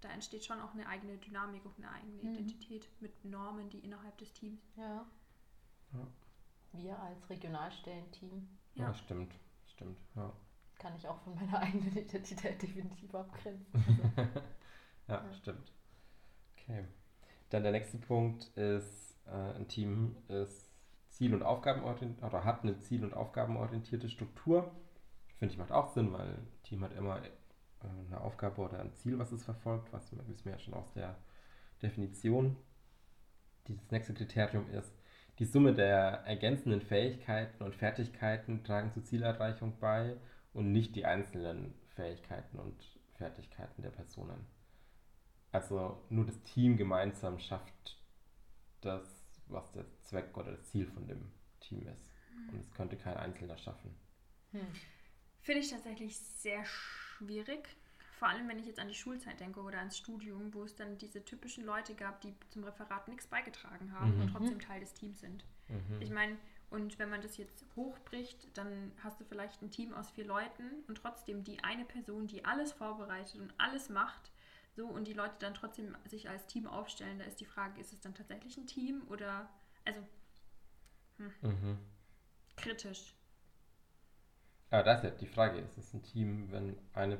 da 0.00 0.08
entsteht 0.10 0.44
schon 0.44 0.60
auch 0.60 0.72
eine 0.74 0.86
eigene 0.86 1.18
Dynamik 1.18 1.64
und 1.64 1.76
eine 1.78 1.90
eigene 1.90 2.22
Mhm. 2.22 2.28
Identität 2.34 2.88
mit 3.00 3.24
Normen, 3.24 3.68
die 3.68 3.80
innerhalb 3.80 4.16
des 4.18 4.32
Teams. 4.32 4.60
Ja. 4.76 5.04
Ja. 5.92 6.06
Wir 6.72 6.98
als 7.00 7.28
Regionalstellenteam 7.30 8.48
Ja, 8.74 8.84
Ja. 8.88 8.94
stimmt. 8.94 9.34
Stimmt. 9.66 9.98
Ja. 10.14 10.32
kann 10.78 10.94
ich 10.96 11.08
auch 11.08 11.18
von 11.22 11.34
meiner 11.34 11.58
eigenen 11.60 11.96
Identität 11.96 12.62
definitiv 12.62 13.12
abgrenzen. 13.14 13.66
Ja, 15.08 15.24
Ja. 15.24 15.32
stimmt. 15.32 15.72
Okay. 16.56 16.84
Dann 17.50 17.62
der 17.62 17.72
nächste 17.72 17.96
Punkt 17.98 18.44
ist, 18.56 19.07
ein 19.32 19.68
Team 19.68 20.16
ist 20.28 20.70
Ziel- 21.10 21.34
und 21.34 21.42
Aufgabenorientierte 21.42 22.24
oder 22.24 22.44
hat 22.44 22.62
eine 22.62 22.78
Ziel- 22.80 23.04
und 23.04 23.14
Aufgabenorientierte 23.14 24.08
Struktur. 24.08 24.70
Finde 25.38 25.52
ich 25.52 25.58
macht 25.58 25.72
auch 25.72 25.92
Sinn, 25.92 26.12
weil 26.12 26.28
ein 26.28 26.48
Team 26.62 26.82
hat 26.82 26.92
immer 26.92 27.22
äh, 27.22 27.28
eine 28.06 28.20
Aufgabe 28.20 28.60
oder 28.60 28.80
ein 28.80 28.94
Ziel, 28.94 29.18
was 29.18 29.32
es 29.32 29.44
verfolgt, 29.44 29.92
was 29.92 30.10
wissen 30.12 30.44
wir 30.44 30.52
ja 30.52 30.58
schon 30.58 30.74
aus 30.74 30.92
der 30.92 31.16
Definition. 31.82 32.56
Dieses 33.68 33.90
nächste 33.90 34.14
Kriterium 34.14 34.68
ist, 34.70 34.92
die 35.38 35.44
Summe 35.44 35.72
der 35.72 36.24
ergänzenden 36.24 36.80
Fähigkeiten 36.80 37.62
und 37.62 37.74
Fertigkeiten 37.76 38.64
tragen 38.64 38.92
zur 38.92 39.04
Zielerreichung 39.04 39.78
bei 39.78 40.16
und 40.52 40.72
nicht 40.72 40.96
die 40.96 41.04
einzelnen 41.04 41.74
Fähigkeiten 41.94 42.58
und 42.58 42.74
Fertigkeiten 43.16 43.82
der 43.82 43.90
Personen. 43.90 44.46
Also 45.52 46.02
nur 46.10 46.26
das 46.26 46.42
Team 46.42 46.76
gemeinsam 46.76 47.38
schafft 47.38 47.98
das, 48.80 49.02
was 49.50 49.70
der 49.72 49.84
Zweck 50.02 50.36
oder 50.36 50.52
das 50.52 50.64
Ziel 50.70 50.86
von 50.86 51.06
dem 51.06 51.30
Team 51.60 51.86
ist. 51.88 52.10
Und 52.52 52.60
es 52.60 52.70
könnte 52.72 52.96
kein 52.96 53.16
Einzelner 53.16 53.56
schaffen. 53.58 53.94
Hm. 54.52 54.66
Finde 55.40 55.60
ich 55.60 55.70
tatsächlich 55.70 56.16
sehr 56.18 56.64
schwierig. 56.64 57.68
Vor 58.18 58.28
allem, 58.28 58.48
wenn 58.48 58.58
ich 58.58 58.66
jetzt 58.66 58.80
an 58.80 58.88
die 58.88 58.94
Schulzeit 58.94 59.38
denke 59.40 59.60
oder 59.60 59.78
ans 59.78 59.96
Studium, 59.96 60.52
wo 60.54 60.64
es 60.64 60.74
dann 60.74 60.98
diese 60.98 61.24
typischen 61.24 61.64
Leute 61.64 61.94
gab, 61.94 62.20
die 62.20 62.34
zum 62.50 62.64
Referat 62.64 63.06
nichts 63.08 63.26
beigetragen 63.26 63.92
haben 63.92 64.14
Mhm. 64.16 64.22
und 64.22 64.28
trotzdem 64.32 64.60
Teil 64.60 64.80
des 64.80 64.94
Teams 64.94 65.20
sind. 65.20 65.44
Mhm. 65.68 66.00
Ich 66.00 66.10
meine, 66.10 66.36
und 66.70 66.98
wenn 66.98 67.10
man 67.10 67.22
das 67.22 67.36
jetzt 67.36 67.64
hochbricht, 67.76 68.56
dann 68.58 68.92
hast 69.02 69.20
du 69.20 69.24
vielleicht 69.24 69.62
ein 69.62 69.70
Team 69.70 69.94
aus 69.94 70.10
vier 70.10 70.24
Leuten 70.26 70.84
und 70.88 70.96
trotzdem 70.98 71.44
die 71.44 71.62
eine 71.62 71.84
Person, 71.84 72.26
die 72.26 72.44
alles 72.44 72.72
vorbereitet 72.72 73.40
und 73.40 73.54
alles 73.58 73.88
macht, 73.88 74.30
so 74.78 74.86
und 74.86 75.08
die 75.08 75.12
Leute 75.12 75.34
dann 75.40 75.54
trotzdem 75.54 75.96
sich 76.06 76.28
als 76.30 76.46
Team 76.46 76.66
aufstellen, 76.68 77.18
da 77.18 77.24
ist 77.24 77.40
die 77.40 77.44
Frage, 77.44 77.80
ist 77.80 77.92
es 77.92 78.00
dann 78.00 78.14
tatsächlich 78.14 78.56
ein 78.56 78.66
Team 78.66 79.02
oder, 79.08 79.48
also 79.84 80.00
Mhm. 81.42 81.78
kritisch. 82.56 83.14
Aber 84.70 84.84
das 84.84 84.98
ist 84.98 85.04
ja 85.04 85.10
die 85.10 85.26
Frage, 85.26 85.58
ist 85.58 85.76
es 85.78 85.92
ein 85.94 86.02
Team, 86.04 86.52
wenn 86.52 86.78
eine 86.92 87.16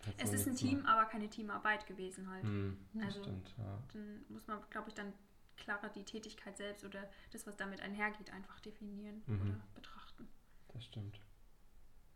Person 0.00 0.18
Es 0.18 0.32
ist 0.32 0.48
ein 0.48 0.56
Team, 0.56 0.82
macht? 0.82 0.88
aber 0.92 1.04
keine 1.08 1.28
Teamarbeit 1.30 1.86
gewesen 1.86 2.28
halt. 2.28 2.42
Hm, 2.42 2.76
das 2.94 3.04
Also- 3.04 3.22
stimmt, 3.22 3.54
ja. 3.56 3.82
Dann 3.92 4.24
muss 4.28 4.46
man, 4.48 4.60
glaube 4.70 4.88
ich, 4.88 4.94
dann 4.94 5.12
klarer 5.56 5.88
die 5.90 6.04
Tätigkeit 6.04 6.56
selbst 6.56 6.84
oder 6.84 7.08
das, 7.30 7.46
was 7.46 7.56
damit 7.56 7.80
einhergeht, 7.80 8.30
einfach 8.32 8.58
definieren 8.60 9.22
Mhm. 9.26 9.40
oder 9.42 9.60
betrachten. 9.74 10.28
Das 10.72 10.84
stimmt. 10.84 11.20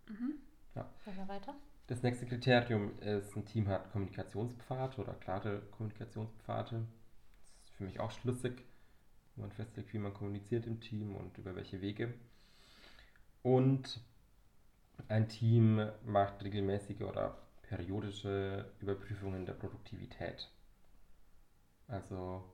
Mhm. 0.09 0.40
Wollen 0.75 1.16
wir 1.16 1.28
weiter? 1.28 1.54
Das 1.90 2.04
nächste 2.04 2.25
Kriterium 2.25 2.97
ist, 3.00 3.37
ein 3.37 3.44
Team 3.44 3.66
hat 3.66 3.90
Kommunikationspfade 3.90 4.99
oder 4.99 5.12
klare 5.14 5.61
Kommunikationspfade. 5.73 6.87
Das 7.56 7.64
ist 7.64 7.75
für 7.75 7.82
mich 7.82 7.99
auch 7.99 8.12
schlüssig, 8.12 8.62
wo 9.35 9.42
man 9.42 9.50
festlegt, 9.50 9.92
wie 9.92 9.99
man 9.99 10.14
kommuniziert 10.14 10.66
im 10.66 10.80
Team 10.80 11.16
und 11.16 11.37
über 11.37 11.56
welche 11.56 11.80
Wege. 11.80 12.14
Und 13.42 14.00
ein 15.09 15.28
Team 15.28 15.85
macht 16.04 16.44
regelmäßige 16.44 17.00
oder 17.00 17.37
periodische 17.62 18.70
Überprüfungen 18.78 19.44
der 19.44 19.54
Produktivität. 19.54 20.49
Also 21.88 22.44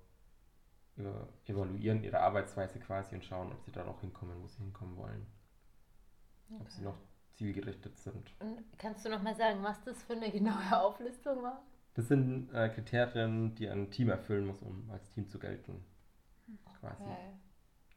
evaluieren 1.44 2.02
ihre 2.02 2.20
Arbeitsweise 2.20 2.78
quasi 2.78 3.14
und 3.14 3.24
schauen, 3.26 3.52
ob 3.52 3.62
sie 3.66 3.72
da 3.72 3.84
noch 3.84 4.00
hinkommen, 4.00 4.42
wo 4.42 4.46
sie 4.46 4.62
hinkommen 4.62 4.96
wollen. 4.96 5.26
Ob 6.58 6.70
sie 6.70 6.80
noch 6.80 6.96
zielgerichtet 7.36 7.98
sind. 7.98 8.32
Und 8.40 8.62
kannst 8.78 9.04
du 9.04 9.08
noch 9.08 9.22
mal 9.22 9.36
sagen, 9.36 9.62
was 9.62 9.80
das 9.82 10.02
für 10.02 10.14
eine 10.14 10.30
genaue 10.30 10.72
Auflistung 10.80 11.42
war? 11.42 11.62
Das 11.94 12.08
sind 12.08 12.52
äh, 12.52 12.68
Kriterien, 12.68 13.54
die 13.54 13.68
ein 13.68 13.90
Team 13.90 14.10
erfüllen 14.10 14.46
muss, 14.46 14.60
um 14.60 14.90
als 14.90 15.08
Team 15.10 15.28
zu 15.28 15.38
gelten. 15.38 15.84
Quasi. 16.80 17.02
Okay. 17.02 17.32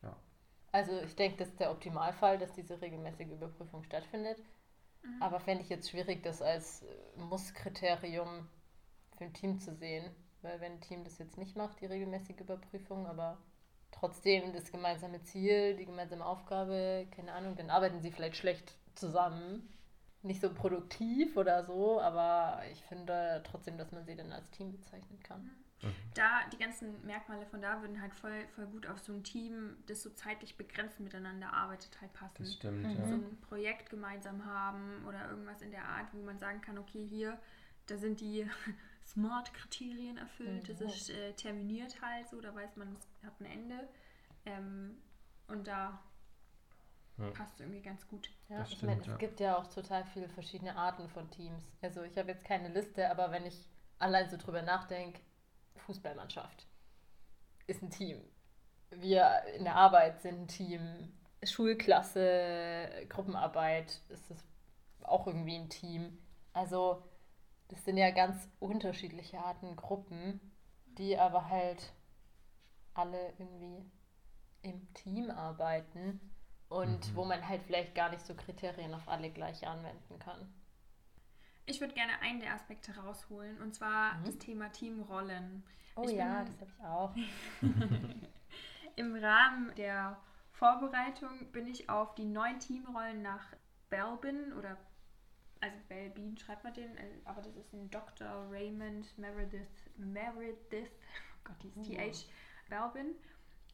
Ja. 0.04 0.16
Also 0.72 1.02
ich 1.02 1.16
denke, 1.16 1.38
das 1.38 1.50
ist 1.50 1.60
der 1.60 1.72
Optimalfall, 1.72 2.38
dass 2.38 2.54
diese 2.54 2.82
regelmäßige 2.82 3.28
Überprüfung 3.28 3.84
stattfindet. 3.84 4.42
Mhm. 5.04 5.22
Aber 5.22 5.40
fände 5.40 5.64
ich 5.64 5.70
jetzt 5.70 5.90
schwierig, 5.90 6.24
das 6.24 6.42
als 6.42 6.86
Muss-Kriterium 7.18 8.48
für 9.18 9.26
ein 9.26 9.34
Team 9.34 9.60
zu 9.60 9.76
sehen. 9.76 10.10
Weil 10.42 10.62
wenn 10.62 10.74
ein 10.74 10.82
Team 10.82 11.04
das 11.04 11.18
jetzt 11.18 11.38
nicht 11.38 11.58
macht, 11.58 11.82
die 11.82 11.86
regelmäßige 11.86 12.40
Überprüfung, 12.40 13.06
aber 13.08 13.38
trotzdem 13.92 14.54
das 14.54 14.72
gemeinsame 14.72 15.22
Ziel, 15.24 15.76
die 15.76 15.86
gemeinsame 15.86 16.26
Aufgabe, 16.26 17.08
keine 17.12 17.34
Ahnung, 17.34 17.58
dann 17.58 17.70
arbeiten 17.70 18.02
sie 18.02 18.12
vielleicht 18.12 18.38
schlecht 18.38 18.78
zusammen. 19.00 19.68
Nicht 20.22 20.42
so 20.42 20.54
produktiv 20.54 21.38
oder 21.38 21.64
so, 21.64 22.02
aber 22.02 22.62
ich 22.72 22.84
finde 22.84 23.42
trotzdem, 23.46 23.78
dass 23.78 23.92
man 23.94 24.06
sie 24.06 24.16
dann 24.18 24.32
als 24.34 24.50
Team 24.52 24.72
bezeichnen 24.74 25.18
kann. 25.24 25.50
Mhm. 25.82 25.96
Da, 26.14 26.42
die 26.52 26.58
ganzen 26.58 27.06
Merkmale 27.06 27.46
von 27.46 27.62
da 27.62 27.80
würden 27.82 28.02
halt 28.02 28.14
voll, 28.14 28.46
voll 28.54 28.66
gut 28.68 28.86
auf 28.86 29.00
so 29.00 29.14
ein 29.14 29.24
Team, 29.24 29.78
das 29.88 30.02
so 30.04 30.10
zeitlich 30.10 30.58
begrenzt 30.58 31.00
miteinander 31.00 31.54
arbeitet, 31.54 32.02
halt 32.02 32.12
passen. 32.12 32.44
Das 32.44 32.54
stimmt, 32.54 32.84
Mhm. 32.84 33.06
so 33.06 33.14
ja. 33.14 33.16
ein 33.16 33.38
Projekt 33.48 33.90
gemeinsam 33.90 34.44
haben 34.46 35.06
oder 35.08 35.30
irgendwas 35.30 35.62
in 35.62 35.72
der 35.72 35.86
Art, 35.86 36.08
wo 36.14 36.22
man 36.22 36.38
sagen 36.38 36.60
kann, 36.60 36.78
okay, 36.78 37.06
hier, 37.08 37.40
da 37.86 37.98
sind 37.98 38.20
die 38.20 38.46
Smart-Kriterien 39.06 40.18
erfüllt, 40.18 40.68
das 40.68 40.82
Mhm. 40.82 40.88
ist 40.88 41.10
äh, 41.12 41.32
terminiert 41.34 42.02
halt 42.02 42.28
so, 42.30 42.42
da 42.42 42.54
weiß 42.54 42.76
man, 42.76 42.94
es 42.98 43.26
hat 43.26 43.40
ein 43.40 43.46
Ende. 43.46 43.88
Ähm, 44.46 44.98
und 45.48 45.66
da 45.68 46.00
Ja. 47.20 47.32
passt 47.32 47.60
irgendwie 47.60 47.82
ganz 47.82 48.08
gut. 48.08 48.30
Ja, 48.50 48.60
Das 48.60 48.72
ich 48.72 48.82
meine, 48.84 49.02
stimmt, 49.02 49.08
ja. 49.08 49.14
es 49.14 49.20
gibt 49.20 49.40
ja 49.40 49.58
auch 49.58 49.68
total 49.68 50.06
viele 50.06 50.30
verschiedene 50.30 50.76
Arten 50.76 51.08
von 51.10 51.30
Teams. 51.32 51.64
Also 51.82 52.04
ich 52.04 52.18
habe 52.18 52.30
jetzt 52.30 52.46
keine 52.46 52.70
Liste, 52.70 53.10
aber 53.10 53.32
wenn 53.32 53.46
ich 53.46 53.68
allein 54.00 54.30
so 54.30 54.38
drüber 54.38 54.62
nachdenke, 54.62 55.20
Fußballmannschaft 55.76 56.68
ist 57.68 57.82
ein 57.84 57.92
Team. 57.92 58.22
Wir 58.92 59.44
in 59.56 59.64
der 59.64 59.76
Arbeit 59.76 60.22
sind 60.22 60.42
ein 60.42 60.48
Team. 60.48 61.14
Schulklasse, 61.44 62.90
Gruppenarbeit 63.08 64.02
ist 64.10 64.30
es 64.30 64.44
auch 65.04 65.28
irgendwie 65.28 65.56
ein 65.56 65.70
Team. 65.70 66.18
Also 66.54 67.04
das 67.70 67.86
sind 67.86 67.98
ja 67.98 68.12
ganz 68.12 68.48
unterschiedliche 68.60 69.40
Arten 69.40 69.76
Gruppen, 69.76 70.42
die 70.98 71.18
aber 71.18 71.50
halt 71.50 71.94
alle 72.94 73.34
irgendwie 73.38 73.90
im 74.62 74.94
Team 74.94 75.32
arbeiten 75.32 76.20
und 76.70 77.12
Mhm. 77.12 77.16
wo 77.16 77.26
man 77.26 77.48
halt 77.48 77.62
vielleicht 77.64 77.96
gar 77.96 78.10
nicht 78.10 78.26
so 78.26 78.34
Kriterien 78.36 78.94
auf 78.94 79.08
alle 79.08 79.30
gleich 79.32 79.66
anwenden 79.68 80.20
kann. 80.20 80.52
Ich 81.66 81.80
würde 81.82 81.94
gerne 81.94 82.20
einen 82.22 82.40
der 82.40 82.54
Aspekte 82.54 82.96
rausholen, 82.96 83.60
und 83.62 83.74
zwar 83.76 84.16
Mhm. 84.16 84.24
das 84.26 84.38
Thema 84.40 84.72
Teamrollen. 84.72 85.64
Oh 85.96 86.04
Ich 86.04 86.12
ja, 86.14 86.44
bin- 86.44 86.46
das 86.46 86.60
habe 86.62 86.72
ich 86.72 86.84
auch. 86.86 87.16
Im 88.96 89.16
Rahmen 89.16 89.74
der 89.76 90.18
Vorbereitung 90.52 91.52
bin 91.52 91.68
ich 91.68 91.90
auf 91.90 92.16
die 92.16 92.26
neuen 92.26 92.60
Teamrollen 92.60 93.22
nach 93.22 93.46
Belbin 93.90 94.54
oder 94.54 94.78
also 95.62 95.78
Belbin 95.90 96.38
schreibt 96.38 96.64
man 96.64 96.74
den, 96.74 96.96
äh, 96.98 97.10
aber 97.26 97.42
das 97.42 97.56
ist 97.56 97.74
ein 97.74 97.90
Dr. 97.90 98.28
Raymond 98.50 99.18
Meredith 99.18 99.90
Meredith, 99.98 100.90
oh 100.92 101.40
Gott, 101.44 101.56
die 101.64 101.72
Oh. 101.76 101.82
ist 102.10 102.28
TH 102.28 102.30
Belbin. 102.70 103.16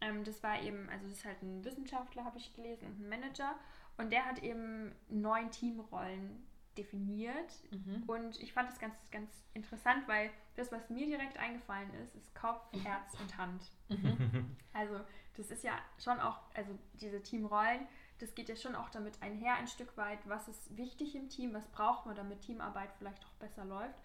Ähm, 0.05 0.23
das 0.23 0.43
war 0.43 0.61
eben, 0.61 0.89
also 0.89 1.07
das 1.07 1.17
ist 1.17 1.25
halt 1.25 1.41
ein 1.41 1.63
Wissenschaftler, 1.65 2.25
habe 2.25 2.37
ich 2.37 2.53
gelesen, 2.53 2.87
und 2.87 2.99
ein 2.99 3.09
Manager. 3.09 3.55
Und 3.97 4.11
der 4.11 4.25
hat 4.25 4.43
eben 4.43 4.93
neun 5.09 5.51
Teamrollen 5.51 6.43
definiert. 6.77 7.53
Mhm. 7.71 8.03
Und 8.07 8.39
ich 8.41 8.53
fand 8.53 8.69
das 8.69 8.79
ganz, 8.79 8.95
ganz 9.11 9.31
interessant, 9.53 10.07
weil 10.07 10.29
das, 10.55 10.71
was 10.71 10.89
mir 10.89 11.05
direkt 11.05 11.37
eingefallen 11.37 11.93
ist, 12.03 12.15
ist 12.15 12.35
Kopf, 12.35 12.61
Herz 12.83 13.13
und 13.19 13.37
Hand. 13.37 13.63
Also 14.73 14.99
das 15.37 15.51
ist 15.51 15.63
ja 15.63 15.71
schon 16.03 16.19
auch, 16.19 16.37
also 16.53 16.77
diese 16.95 17.23
Teamrollen, 17.23 17.87
das 18.19 18.35
geht 18.35 18.49
ja 18.49 18.57
schon 18.57 18.75
auch 18.75 18.89
damit 18.89 19.21
einher 19.21 19.55
ein 19.55 19.67
Stück 19.67 19.95
weit, 19.95 20.19
was 20.25 20.49
ist 20.49 20.75
wichtig 20.75 21.15
im 21.15 21.29
Team, 21.29 21.53
was 21.53 21.65
braucht 21.67 22.05
man, 22.05 22.13
damit 22.13 22.41
Teamarbeit 22.41 22.89
vielleicht 22.97 23.25
auch 23.25 23.33
besser 23.39 23.63
läuft. 23.63 24.01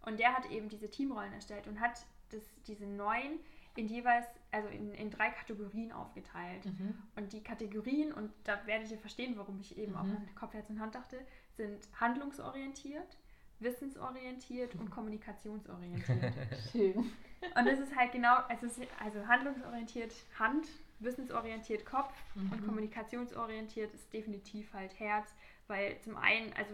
Und 0.00 0.18
der 0.18 0.34
hat 0.34 0.50
eben 0.50 0.70
diese 0.70 0.90
Teamrollen 0.90 1.34
erstellt 1.34 1.66
und 1.66 1.78
hat 1.78 2.06
das, 2.30 2.42
diese 2.66 2.86
neun 2.86 3.38
in 3.76 3.88
jeweils, 3.88 4.26
also 4.52 4.68
in, 4.68 4.92
in 4.94 5.10
drei 5.10 5.30
Kategorien 5.30 5.92
aufgeteilt. 5.92 6.64
Mhm. 6.66 6.94
Und 7.16 7.32
die 7.32 7.42
Kategorien, 7.42 8.12
und 8.12 8.30
da 8.44 8.64
werdet 8.66 8.90
ihr 8.90 8.98
verstehen, 8.98 9.34
warum 9.36 9.58
ich 9.60 9.76
eben 9.78 9.96
auch 9.96 10.04
Mhm. 10.04 10.16
an 10.16 10.34
Kopf, 10.34 10.54
Herz 10.54 10.70
und 10.70 10.80
Hand 10.80 10.94
dachte, 10.94 11.18
sind 11.56 11.78
handlungsorientiert, 12.00 13.16
wissensorientiert 13.60 14.74
und 14.76 14.90
kommunikationsorientiert. 14.90 16.34
Schön. 16.72 16.96
Und 16.96 17.66
das 17.66 17.78
ist 17.78 17.94
halt 17.96 18.12
genau, 18.12 18.36
also, 18.48 18.66
es 18.66 18.78
ist, 18.78 18.88
also 19.00 19.26
handlungsorientiert 19.26 20.12
Hand, 20.38 20.66
wissensorientiert 21.00 21.84
Kopf 21.84 22.12
und 22.36 22.50
Mhm. 22.60 22.66
kommunikationsorientiert 22.66 23.92
ist 23.92 24.12
definitiv 24.12 24.72
halt 24.72 24.98
Herz, 24.98 25.34
weil 25.66 26.00
zum 26.00 26.16
einen, 26.16 26.52
also 26.54 26.70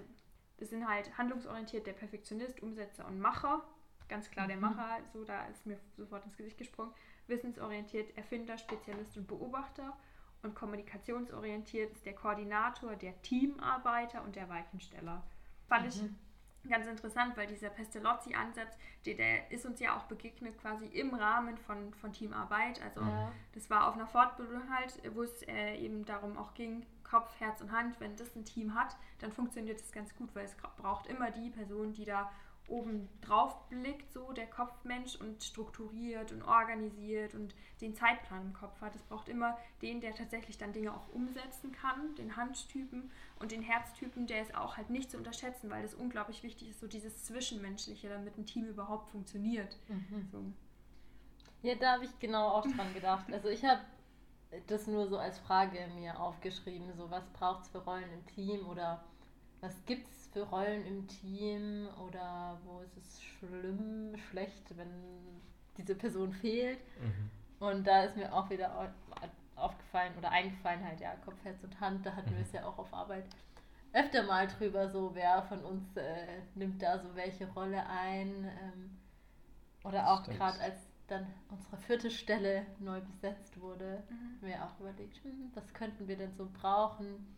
das 0.59 0.69
sind 0.71 0.87
halt 0.87 1.17
handlungsorientiert 1.17 1.87
der 1.87 1.95
Perfektionist, 1.95 2.63
Umsetzer 2.63 3.07
und 3.07 3.19
Macher, 3.19 3.63
ganz 4.11 4.31
klar 4.31 4.47
der 4.47 4.57
Mhm. 4.57 4.63
Macher, 4.63 4.99
so 5.13 5.25
da 5.25 5.47
ist 5.47 5.65
mir 5.67 5.79
sofort 5.97 6.25
ins 6.25 6.37
Gesicht 6.37 6.59
gesprungen, 6.59 6.93
wissensorientiert 7.29 8.17
Erfinder, 8.19 8.59
Spezialist 8.59 9.17
und 9.17 9.27
Beobachter 9.27 9.97
und 10.43 10.55
kommunikationsorientiert 10.55 11.93
ist 11.93 12.05
der 12.05 12.15
Koordinator, 12.15 12.97
der 12.97 13.21
Teamarbeiter 13.23 14.23
und 14.23 14.37
der 14.37 14.49
Weichensteller. 14.49 15.23
Fand 15.69 15.87
ich 15.87 16.03
Mhm. 16.03 16.17
ganz 16.69 16.87
interessant, 16.87 17.37
weil 17.37 17.47
dieser 17.47 17.71
Pestalozzi-Ansatz, 17.71 18.77
der, 19.07 19.15
der, 19.15 19.51
ist 19.51 19.65
uns 19.65 19.81
ja 19.81 19.97
auch 19.97 20.05
begegnet 20.05 20.59
quasi 20.59 20.87
im 20.87 21.15
Rahmen 21.15 21.57
von, 21.59 21.95
von 21.95 22.13
Teamarbeit. 22.13 22.83
Also 22.83 23.01
ja. 23.01 23.33
das 23.55 23.71
war 23.71 23.89
auf 23.89 23.95
einer 23.95 24.07
Fortbildung 24.07 24.69
halt, 24.71 25.01
wo 25.15 25.23
es 25.23 25.43
äh, 25.49 25.77
eben 25.77 26.05
darum 26.05 26.37
auch 26.37 26.55
ging, 26.55 26.85
Kopf, 27.05 27.41
Herz 27.41 27.61
und 27.61 27.73
Hand, 27.73 27.99
wenn 28.01 28.17
das 28.17 28.35
ein 28.37 28.45
Team 28.45 28.75
hat, 28.75 28.97
dann 29.19 29.33
funktioniert 29.33 29.81
das 29.81 29.93
ganz 29.93 30.15
gut, 30.15 30.35
weil 30.35 30.45
es 30.45 30.57
braucht 30.57 31.07
immer 31.09 31.31
die 31.31 31.51
Person, 31.51 31.93
die 31.93 32.05
da 32.05 32.31
oben 32.71 33.09
drauf 33.21 33.69
blickt, 33.69 34.13
so 34.13 34.33
der 34.33 34.47
Kopfmensch 34.47 35.17
und 35.17 35.43
strukturiert 35.43 36.33
und 36.33 36.43
organisiert 36.43 37.35
und 37.35 37.55
den 37.81 37.95
Zeitplan 37.95 38.43
im 38.43 38.53
Kopf 38.53 38.81
hat. 38.81 38.95
Es 38.95 39.03
braucht 39.03 39.29
immer 39.29 39.59
den, 39.83 40.01
der 40.01 40.15
tatsächlich 40.15 40.57
dann 40.57 40.73
Dinge 40.73 40.95
auch 40.95 41.09
umsetzen 41.13 41.73
kann, 41.73 42.15
den 42.15 42.37
Handtypen 42.37 43.11
und 43.39 43.53
den 43.53 43.63
Herztypen, 43.63 44.27
der 44.27 44.43
ist 44.43 44.55
auch 44.55 44.77
halt 44.77 44.91
nicht 44.91 45.11
zu 45.11 45.17
unterschätzen, 45.17 45.71
weil 45.71 45.83
das 45.83 45.95
unglaublich 45.95 46.43
wichtig 46.43 46.71
ist, 46.71 46.81
so 46.81 46.87
dieses 46.87 47.25
Zwischenmenschliche, 47.25 48.09
damit 48.09 48.39
ein 48.39 48.47
Team 48.47 48.67
überhaupt 48.67 49.11
funktioniert. 49.11 49.77
Mhm. 49.89 50.29
So. 50.31 50.45
Ja, 51.63 51.75
da 51.75 51.95
habe 51.95 52.05
ich 52.05 52.19
genau 52.21 52.49
auch 52.49 52.67
dran 52.67 52.95
gedacht. 52.95 53.31
Also 53.33 53.49
ich 53.49 53.65
habe 53.65 53.81
das 54.67 54.87
nur 54.87 55.09
so 55.09 55.19
als 55.19 55.39
Frage 55.39 55.79
mir 55.95 56.19
aufgeschrieben, 56.19 56.93
so 56.97 57.11
was 57.11 57.27
braucht 57.31 57.63
es 57.65 57.69
für 57.69 57.79
Rollen 57.79 58.11
im 58.13 58.27
Team 58.27 58.67
oder 58.67 59.05
was 59.61 59.85
gibt 59.85 60.11
es 60.11 60.20
für 60.33 60.43
Rollen 60.43 60.85
im 60.87 61.07
Team 61.09 61.89
oder 62.07 62.59
wo 62.65 62.81
ist 62.81 62.97
es 62.97 63.23
schlimm, 63.23 64.17
schlecht, 64.31 64.77
wenn 64.77 64.91
diese 65.77 65.95
Person 65.95 66.33
fehlt. 66.33 66.79
Mhm. 67.01 67.31
Und 67.59 67.87
da 67.87 68.05
ist 68.05 68.17
mir 68.17 68.33
auch 68.33 68.49
wieder 68.49 68.93
aufgefallen 69.57 70.15
oder 70.17 70.31
eingefallen 70.31 70.85
halt, 70.85 71.01
ja, 71.01 71.15
Kopf, 71.25 71.37
Herz 71.45 71.63
und 71.63 71.79
Hand, 71.81 72.07
da 72.07 72.15
hatten 72.15 72.31
mhm. 72.31 72.37
wir 72.37 72.43
es 72.43 72.53
ja 72.53 72.65
auch 72.65 72.79
auf 72.79 72.93
Arbeit 72.95 73.25
öfter 73.93 74.23
mal 74.23 74.47
drüber, 74.47 74.89
so 74.89 75.15
wer 75.15 75.43
von 75.43 75.65
uns 75.65 75.97
äh, 75.97 76.43
nimmt 76.55 76.81
da 76.83 76.99
so 76.99 77.15
welche 77.15 77.49
Rolle 77.53 77.85
ein. 77.87 78.45
Ähm, 78.45 78.97
oder 79.83 80.13
auch 80.13 80.23
gerade 80.25 80.61
als 80.61 80.77
dann 81.09 81.27
unsere 81.49 81.77
vierte 81.79 82.11
Stelle 82.11 82.67
neu 82.79 83.01
besetzt 83.01 83.61
wurde, 83.61 84.05
mhm. 84.09 84.15
haben 84.15 84.49
wir 84.49 84.65
auch 84.65 84.81
überlegt, 84.81 85.23
hm, 85.25 85.51
was 85.55 85.73
könnten 85.75 86.07
wir 86.07 86.17
denn 86.17 86.35
so 86.35 86.49
brauchen? 86.61 87.37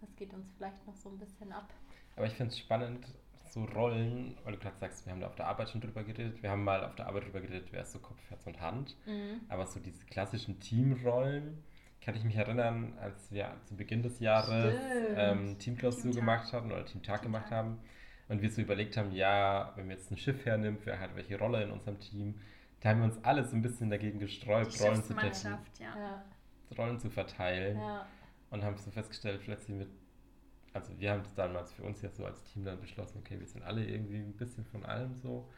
Was 0.00 0.14
geht 0.16 0.32
uns 0.32 0.50
vielleicht 0.56 0.86
noch 0.86 0.96
so 0.96 1.10
ein 1.10 1.18
bisschen 1.18 1.52
ab? 1.52 1.68
Aber 2.16 2.26
ich 2.26 2.34
finde 2.34 2.52
es 2.52 2.58
spannend, 2.58 3.06
so 3.44 3.64
Rollen, 3.64 4.36
weil 4.44 4.52
du 4.52 4.58
gerade 4.58 4.76
sagst, 4.78 5.06
wir 5.06 5.12
haben 5.12 5.20
da 5.20 5.26
auf 5.26 5.34
der 5.34 5.46
Arbeit 5.46 5.70
schon 5.70 5.80
drüber 5.80 6.04
geredet. 6.04 6.42
Wir 6.42 6.50
haben 6.50 6.62
mal 6.62 6.84
auf 6.84 6.94
der 6.94 7.06
Arbeit 7.06 7.24
drüber 7.24 7.40
geredet, 7.40 7.68
wer 7.72 7.82
ist 7.82 7.92
so 7.92 7.98
Kopf, 7.98 8.18
Herz 8.28 8.46
und 8.46 8.60
Hand. 8.60 8.96
Mhm. 9.06 9.40
Aber 9.48 9.66
so 9.66 9.80
diese 9.80 10.04
klassischen 10.06 10.60
Teamrollen, 10.60 11.62
kann 12.00 12.14
ich 12.14 12.24
mich 12.24 12.36
erinnern, 12.36 12.94
als 13.00 13.30
wir 13.30 13.52
zu 13.66 13.76
Beginn 13.76 14.02
des 14.02 14.20
Jahres 14.20 14.74
ähm, 15.16 15.58
Teamklausur 15.58 16.12
gemacht 16.12 16.52
haben 16.52 16.70
oder 16.70 16.84
Teamtag 16.84 17.22
gemacht 17.22 17.50
haben 17.50 17.78
und 18.28 18.40
wir 18.40 18.50
so 18.50 18.62
überlegt 18.62 18.96
haben, 18.96 19.12
ja, 19.12 19.72
wenn 19.76 19.88
wir 19.88 19.96
jetzt 19.96 20.10
ein 20.10 20.16
Schiff 20.16 20.44
hernimmt, 20.46 20.80
wer 20.84 20.98
hat 20.98 21.14
welche 21.14 21.38
Rolle 21.38 21.62
in 21.62 21.70
unserem 21.70 22.00
Team, 22.00 22.40
da 22.80 22.90
haben 22.90 23.00
wir 23.00 23.04
uns 23.04 23.22
alle 23.22 23.44
so 23.44 23.54
ein 23.54 23.60
bisschen 23.60 23.90
dagegen 23.90 24.18
gesträubt, 24.18 24.80
Rollen 24.80 25.02
zu, 25.02 25.14
ja. 25.78 26.24
Rollen 26.78 26.98
zu 26.98 27.10
verteilen 27.10 27.78
ja. 27.78 28.06
und 28.50 28.64
haben 28.64 28.78
so 28.78 28.90
festgestellt, 28.90 29.42
plötzlich 29.44 29.76
mit 29.76 29.88
also 30.72 30.98
wir 30.98 31.10
haben 31.10 31.22
das 31.22 31.34
damals 31.34 31.72
für 31.72 31.82
uns 31.82 32.02
jetzt 32.02 32.16
so 32.16 32.24
als 32.24 32.42
Team 32.44 32.64
dann 32.64 32.80
beschlossen, 32.80 33.18
okay, 33.18 33.38
wir 33.38 33.46
sind 33.46 33.62
alle 33.62 33.84
irgendwie 33.84 34.18
ein 34.18 34.36
bisschen 34.36 34.64
von 34.66 34.84
allem 34.84 35.16
so. 35.16 35.48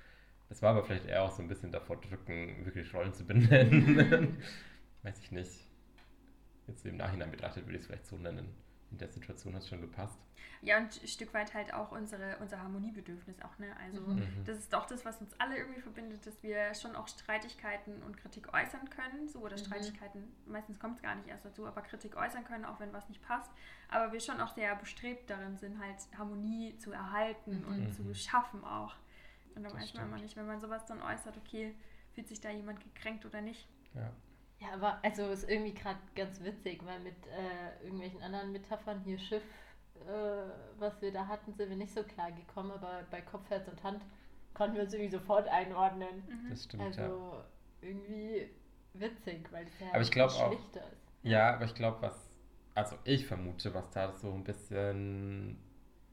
Es 0.48 0.62
war 0.62 0.70
aber 0.70 0.84
vielleicht 0.84 1.06
eher 1.06 1.22
auch 1.22 1.30
so 1.30 1.42
ein 1.42 1.48
bisschen 1.48 1.72
davor 1.72 1.96
drücken, 1.96 2.64
wirklich 2.64 2.92
Rollen 2.94 3.14
zu 3.14 3.24
benennen. 3.24 4.36
Weiß 5.02 5.18
ich 5.18 5.32
nicht. 5.32 5.66
Jetzt 6.66 6.86
im 6.86 6.96
Nachhinein 6.96 7.30
betrachtet 7.30 7.66
würde 7.66 7.76
ich 7.76 7.82
es 7.82 7.86
vielleicht 7.86 8.06
so 8.06 8.16
nennen. 8.16 8.48
In 8.92 8.98
der 8.98 9.08
Situation 9.08 9.54
hat 9.54 9.62
es 9.62 9.68
schon 9.68 9.80
gepasst. 9.80 10.18
Ja, 10.60 10.78
und 10.78 11.02
ein 11.02 11.08
Stück 11.08 11.34
weit 11.34 11.54
halt 11.54 11.74
auch 11.74 11.90
unsere, 11.90 12.36
unser 12.38 12.62
Harmoniebedürfnis 12.62 13.40
auch, 13.42 13.58
ne? 13.58 13.74
Also 13.82 14.00
mhm. 14.00 14.20
mhm. 14.20 14.44
das 14.44 14.58
ist 14.58 14.72
doch 14.72 14.86
das, 14.86 15.04
was 15.04 15.20
uns 15.20 15.34
alle 15.40 15.56
irgendwie 15.56 15.80
verbindet, 15.80 16.24
dass 16.24 16.40
wir 16.42 16.72
schon 16.74 16.94
auch 16.94 17.08
Streitigkeiten 17.08 18.00
und 18.02 18.16
Kritik 18.16 18.52
äußern 18.52 18.88
können. 18.90 19.28
So, 19.28 19.40
oder 19.40 19.56
mhm. 19.56 19.64
Streitigkeiten, 19.64 20.32
meistens 20.46 20.78
kommt 20.78 20.96
es 20.96 21.02
gar 21.02 21.16
nicht 21.16 21.26
erst 21.26 21.44
dazu, 21.44 21.66
aber 21.66 21.80
Kritik 21.80 22.16
äußern 22.16 22.44
können, 22.44 22.64
auch 22.64 22.78
wenn 22.78 22.92
was 22.92 23.08
nicht 23.08 23.22
passt. 23.22 23.50
Aber 23.88 24.12
wir 24.12 24.20
schon 24.20 24.40
auch 24.40 24.54
sehr 24.54 24.76
bestrebt 24.76 25.30
darin 25.30 25.56
sind, 25.56 25.80
halt 25.80 25.96
Harmonie 26.16 26.76
zu 26.78 26.92
erhalten 26.92 27.62
mhm. 27.62 27.66
und 27.66 27.94
zu 27.94 28.14
schaffen 28.14 28.62
auch. 28.62 28.94
Und 29.56 29.64
dann 29.64 29.72
weiß 29.72 29.94
man 29.94 30.06
immer 30.06 30.18
nicht, 30.18 30.36
wenn 30.36 30.46
man 30.46 30.60
sowas 30.60 30.86
dann 30.86 31.02
äußert, 31.02 31.36
okay, 31.38 31.74
fühlt 32.12 32.28
sich 32.28 32.40
da 32.40 32.50
jemand 32.50 32.80
gekränkt 32.80 33.26
oder 33.26 33.40
nicht. 33.40 33.66
Ja. 33.94 34.12
Ja, 34.62 34.74
aber 34.74 34.98
also 35.02 35.26
ist 35.30 35.50
irgendwie 35.50 35.74
gerade 35.74 35.98
ganz 36.14 36.40
witzig, 36.42 36.84
weil 36.86 37.00
mit 37.00 37.16
äh, 37.26 37.84
irgendwelchen 37.84 38.22
anderen 38.22 38.52
Metaphern 38.52 39.00
hier 39.04 39.18
Schiff 39.18 39.42
äh, 40.06 40.80
was 40.80 41.00
wir 41.00 41.12
da 41.12 41.26
hatten, 41.26 41.52
sind 41.54 41.68
wir 41.68 41.76
nicht 41.76 41.92
so 41.92 42.02
klar 42.02 42.32
gekommen, 42.32 42.72
aber 42.72 43.04
bei 43.10 43.20
Kopf, 43.20 43.48
Herz 43.50 43.68
und 43.68 43.82
Hand 43.82 44.02
konnten 44.54 44.76
wir 44.76 44.82
uns 44.82 44.92
irgendwie 44.92 45.10
sofort 45.10 45.48
einordnen. 45.48 46.24
Mhm. 46.26 46.50
Das 46.50 46.64
stimmt, 46.64 46.82
also 46.82 47.00
ja. 47.00 47.44
irgendwie 47.82 48.50
witzig, 48.94 49.50
weil 49.52 49.66
es 49.66 49.80
ja 49.80 49.88
aber 49.90 50.00
ich 50.00 50.10
glaube 50.10 50.32
auch, 50.34 50.52
ist. 50.52 50.80
Ja, 51.22 51.54
aber 51.54 51.64
ich 51.66 51.74
glaube, 51.74 52.02
was, 52.02 52.30
also 52.74 52.96
ich 53.04 53.26
vermute, 53.26 53.72
was 53.74 53.90
da 53.90 54.12
so 54.12 54.32
ein 54.32 54.44
bisschen 54.44 55.58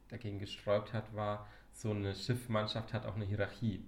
dagegen 0.09 0.39
gesträubt 0.39 0.93
hat, 0.93 1.13
war, 1.15 1.47
so 1.71 1.91
eine 1.91 2.13
Schiffmannschaft 2.13 2.93
hat 2.93 3.05
auch 3.05 3.15
eine 3.15 3.25
Hierarchie. 3.25 3.85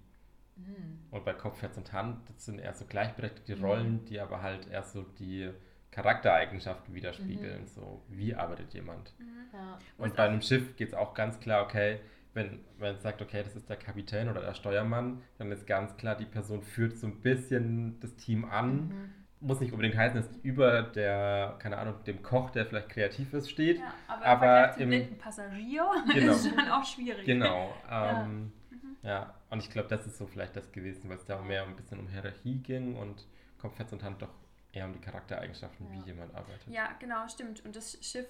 Mhm. 0.67 1.00
Und 1.12 1.26
bei 1.26 1.34
Kopf, 1.34 1.62
Herz 1.62 1.78
und 1.78 1.91
Hand, 1.93 2.30
das 2.30 2.45
sind 2.45 2.60
eher 2.60 2.74
so 2.74 2.86
gleichberechtigte 2.86 3.56
mhm. 3.56 3.65
Rollen, 3.65 4.06
die 4.06 4.19
aber 4.19 4.41
halt 4.41 4.69
eher 4.69 4.84
so 4.84 5.04
die 5.04 5.50
Charaktereigenschaften 5.91 6.95
widerspiegeln. 6.95 7.62
Mhm. 7.62 7.67
So, 7.67 8.02
wie 8.08 8.34
arbeitet 8.34 8.74
jemand? 8.74 9.13
Mhm. 9.19 9.26
Ja. 9.54 9.78
Und 9.97 10.15
bei 10.15 10.24
einem 10.24 10.41
Schiff 10.41 10.76
geht 10.78 10.89
es 10.89 10.93
auch 10.93 11.13
ganz 11.13 11.39
klar, 11.39 11.63
okay, 11.63 12.00
wenn 12.34 12.60
man 12.80 12.97
sagt, 13.00 13.21
okay, 13.21 13.43
das 13.43 13.56
ist 13.56 13.69
der 13.69 13.76
Kapitän 13.76 14.30
oder 14.30 14.41
der 14.41 14.54
Steuermann, 14.54 15.21
dann 15.38 15.52
ist 15.52 15.67
ganz 15.67 15.97
klar, 15.97 16.15
die 16.15 16.26
Person 16.26 16.62
führt 16.62 16.97
so 16.97 17.08
ein 17.08 17.19
bisschen 17.21 18.00
das 18.00 18.15
Team 18.15 18.45
an. 18.45 18.88
Mhm. 18.88 19.13
Muss 19.41 19.60
nicht 19.60 19.74
unbedingt 19.74 19.97
heißen, 19.97 20.21
dass 20.21 20.30
über 20.43 20.84
der, 20.84 21.56
keine 21.60 21.78
Ahnung, 21.78 21.95
dem 22.06 22.21
Koch, 22.21 22.52
der 22.52 22.65
vielleicht 22.67 22.89
kreativ 22.89 23.34
ist, 23.34 23.50
steht. 23.50 23.80
Ja, 23.80 23.93
aber, 24.08 24.26
aber 24.26 24.78
im 24.78 24.89
blinden 24.89 25.17
Passagier 25.17 25.84
genau, 26.13 26.32
ist 26.32 26.47
schon 26.47 26.69
auch 26.69 26.86
schwierig. 26.86 27.26
Genau. 27.26 27.74
Ähm, 27.91 28.52
ja. 28.54 28.61
Ja. 29.04 29.34
und 29.50 29.60
ich 29.60 29.70
glaube, 29.70 29.88
das 29.90 30.06
ist 30.06 30.18
so 30.18 30.28
vielleicht 30.28 30.56
das 30.56 30.72
gewesen, 30.72 31.10
weil 31.10 31.18
es 31.18 31.26
da 31.26 31.42
mehr 31.42 31.64
ein 31.64 31.76
bisschen 31.76 32.00
um 32.00 32.08
Hierarchie 32.08 32.60
ging 32.60 32.96
und 32.96 33.28
Kopf, 33.58 33.78
Herz 33.78 33.92
und 33.92 34.04
Hand 34.04 34.22
doch 34.22 34.34
eher 34.72 34.86
um 34.86 34.94
die 34.94 35.00
Charaktereigenschaften, 35.00 35.88
ja. 35.88 35.94
wie 35.94 36.06
jemand 36.06 36.34
arbeitet. 36.36 36.68
Ja, 36.68 36.94
genau, 37.00 37.28
stimmt. 37.28 37.66
Und 37.66 37.76
das 37.76 37.98
Schiff 38.02 38.30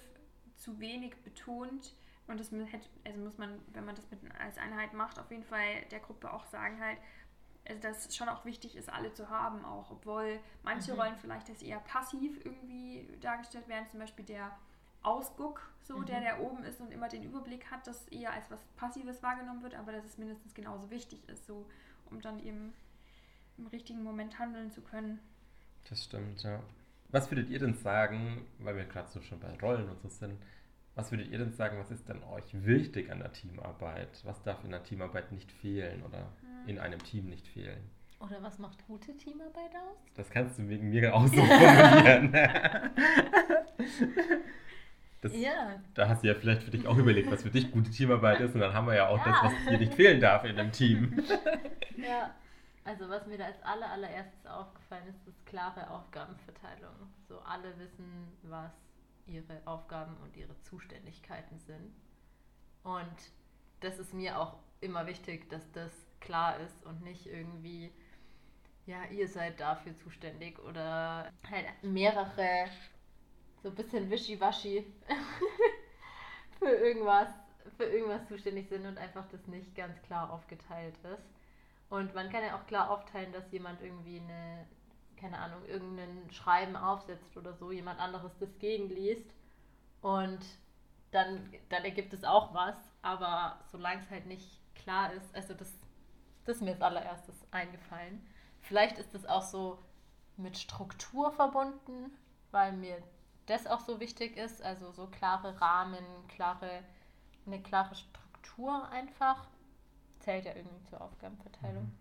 zu 0.56 0.80
wenig 0.80 1.14
betont 1.22 1.94
und 2.26 2.40
das 2.40 2.52
also 3.04 3.20
muss 3.20 3.38
man, 3.38 3.60
wenn 3.72 3.84
man 3.84 3.94
das 3.94 4.10
mit 4.10 4.20
als 4.38 4.56
Einheit 4.58 4.92
macht, 4.94 5.18
auf 5.18 5.30
jeden 5.30 5.44
Fall 5.44 5.82
der 5.90 6.00
Gruppe 6.00 6.32
auch 6.32 6.46
sagen 6.46 6.80
halt, 6.80 6.98
also 7.68 7.80
dass 7.80 8.06
es 8.06 8.16
schon 8.16 8.28
auch 8.28 8.44
wichtig 8.44 8.76
ist, 8.76 8.88
alle 8.88 9.12
zu 9.12 9.28
haben, 9.28 9.64
auch 9.64 9.90
obwohl 9.90 10.40
manche 10.62 10.92
mhm. 10.92 11.00
Rollen 11.00 11.16
vielleicht 11.16 11.48
als 11.50 11.62
eher 11.62 11.80
passiv 11.80 12.44
irgendwie 12.44 13.08
dargestellt 13.20 13.68
werden, 13.68 13.86
zum 13.88 14.00
Beispiel 14.00 14.24
der 14.24 14.56
Ausguck, 15.02 15.68
so 15.82 15.98
mhm. 15.98 16.06
der, 16.06 16.20
der 16.20 16.40
oben 16.40 16.64
ist 16.64 16.80
und 16.80 16.92
immer 16.92 17.08
den 17.08 17.22
Überblick 17.22 17.70
hat, 17.70 17.86
dass 17.86 18.06
eher 18.08 18.32
als 18.32 18.50
was 18.50 18.64
Passives 18.76 19.22
wahrgenommen 19.22 19.62
wird, 19.62 19.74
aber 19.74 19.92
dass 19.92 20.04
es 20.04 20.18
mindestens 20.18 20.54
genauso 20.54 20.90
wichtig 20.90 21.28
ist, 21.28 21.46
so 21.46 21.66
um 22.10 22.20
dann 22.20 22.44
eben 22.44 22.72
im 23.58 23.66
richtigen 23.66 24.02
Moment 24.02 24.38
handeln 24.38 24.70
zu 24.70 24.80
können. 24.80 25.18
Das 25.88 26.04
stimmt, 26.04 26.42
ja. 26.42 26.60
Was 27.08 27.30
würdet 27.30 27.50
ihr 27.50 27.58
denn 27.58 27.74
sagen, 27.74 28.46
weil 28.58 28.76
wir 28.76 28.84
gerade 28.84 29.08
so 29.08 29.20
schon 29.20 29.40
bei 29.40 29.52
Rollen 29.60 29.88
und 29.88 30.00
so 30.00 30.08
sind, 30.08 30.38
was 30.94 31.10
würdet 31.10 31.30
ihr 31.30 31.38
denn 31.38 31.52
sagen, 31.52 31.78
was 31.78 31.90
ist 31.90 32.08
denn 32.08 32.22
euch 32.22 32.44
wichtig 32.64 33.10
an 33.10 33.18
der 33.18 33.32
Teamarbeit? 33.32 34.20
Was 34.24 34.42
darf 34.42 34.62
in 34.64 34.70
der 34.70 34.82
Teamarbeit 34.82 35.32
nicht 35.32 35.50
fehlen 35.50 36.02
oder 36.02 36.30
hm. 36.40 36.68
in 36.68 36.78
einem 36.78 37.02
Team 37.02 37.28
nicht 37.28 37.48
fehlen? 37.48 37.90
Oder 38.20 38.42
was 38.42 38.58
macht 38.58 38.86
gute 38.86 39.16
Teamarbeit 39.16 39.74
aus? 39.74 39.98
Das 40.14 40.30
kannst 40.30 40.58
du 40.58 40.68
wegen 40.68 40.90
mir 40.90 41.14
auch 41.14 41.26
so 41.26 41.36
formulieren. 41.36 42.32
Das, 45.22 45.32
ja. 45.36 45.80
Da 45.94 46.08
hast 46.08 46.24
du 46.24 46.28
ja 46.28 46.34
vielleicht 46.34 46.64
für 46.64 46.72
dich 46.72 46.86
auch 46.86 46.96
überlegt, 46.96 47.30
was 47.30 47.42
für 47.42 47.50
dich 47.50 47.70
gute 47.70 47.90
Teamarbeit 47.90 48.40
ist. 48.40 48.54
Und 48.54 48.60
dann 48.60 48.74
haben 48.74 48.88
wir 48.88 48.96
ja 48.96 49.08
auch 49.08 49.24
ja. 49.24 49.24
das, 49.24 49.42
was 49.44 49.52
dir 49.70 49.78
nicht 49.78 49.94
fehlen 49.94 50.20
darf 50.20 50.44
in 50.44 50.58
einem 50.58 50.72
Team. 50.72 51.24
Ja. 51.96 52.34
Also 52.84 53.08
was 53.08 53.26
mir 53.28 53.38
da 53.38 53.44
als 53.44 53.62
aller, 53.62 53.88
allererstes 53.92 54.44
aufgefallen 54.46 55.06
ist, 55.06 55.28
ist 55.28 55.46
klare 55.46 55.88
Aufgabenverteilung. 55.88 56.94
So 57.28 57.38
alle 57.38 57.78
wissen, 57.78 58.26
was 58.42 58.72
ihre 59.26 59.60
Aufgaben 59.66 60.16
und 60.16 60.36
ihre 60.36 60.58
Zuständigkeiten 60.62 61.60
sind. 61.60 61.94
Und 62.82 63.30
das 63.80 64.00
ist 64.00 64.12
mir 64.14 64.36
auch 64.40 64.56
immer 64.80 65.06
wichtig, 65.06 65.48
dass 65.48 65.70
das 65.70 65.92
klar 66.18 66.58
ist 66.58 66.84
und 66.84 67.02
nicht 67.02 67.26
irgendwie, 67.26 67.92
ja, 68.86 69.04
ihr 69.12 69.28
seid 69.28 69.60
dafür 69.60 69.96
zuständig 69.98 70.58
oder 70.58 71.30
halt 71.48 71.66
mehrere 71.82 72.66
so 73.62 73.68
ein 73.68 73.74
bisschen 73.74 74.10
wischiwaschi 74.10 74.84
für 76.58 76.70
irgendwas, 76.70 77.28
für 77.76 77.84
irgendwas 77.84 78.26
zuständig 78.28 78.68
sind 78.68 78.86
und 78.86 78.98
einfach 78.98 79.26
das 79.30 79.46
nicht 79.46 79.74
ganz 79.74 80.00
klar 80.02 80.32
aufgeteilt 80.32 80.96
ist. 81.04 81.24
Und 81.88 82.14
man 82.14 82.30
kann 82.30 82.42
ja 82.42 82.56
auch 82.56 82.66
klar 82.66 82.90
aufteilen, 82.90 83.32
dass 83.32 83.52
jemand 83.52 83.82
irgendwie 83.82 84.18
eine, 84.20 84.66
keine 85.16 85.38
Ahnung, 85.38 85.64
irgendein 85.66 86.30
Schreiben 86.30 86.74
aufsetzt 86.74 87.36
oder 87.36 87.52
so, 87.52 87.70
jemand 87.70 88.00
anderes 88.00 88.32
das 88.38 88.58
gegenliest. 88.58 89.30
Und 90.00 90.40
dann, 91.10 91.52
dann 91.68 91.84
ergibt 91.84 92.12
es 92.14 92.24
auch 92.24 92.54
was. 92.54 92.76
Aber 93.02 93.60
solange 93.70 94.00
es 94.00 94.10
halt 94.10 94.26
nicht 94.26 94.58
klar 94.74 95.12
ist, 95.12 95.34
also 95.34 95.54
das, 95.54 95.72
das 96.44 96.56
ist 96.56 96.62
mir 96.62 96.72
als 96.72 96.80
allererstes 96.80 97.36
eingefallen. 97.50 98.26
Vielleicht 98.60 98.98
ist 98.98 99.14
es 99.14 99.26
auch 99.26 99.42
so 99.42 99.78
mit 100.36 100.56
Struktur 100.56 101.30
verbunden, 101.32 102.16
weil 102.50 102.72
mir 102.72 103.02
das 103.46 103.66
auch 103.66 103.80
so 103.80 104.00
wichtig 104.00 104.36
ist, 104.36 104.62
also 104.62 104.92
so 104.92 105.06
klare 105.06 105.60
Rahmen, 105.60 106.04
klare, 106.28 106.82
eine 107.46 107.60
klare 107.60 107.94
Struktur 107.94 108.88
einfach, 108.90 109.48
zählt 110.20 110.44
ja 110.44 110.54
irgendwie 110.54 110.82
zur 110.84 111.00
Aufgabenverteilung. 111.00 111.84
Mhm. 111.84 111.98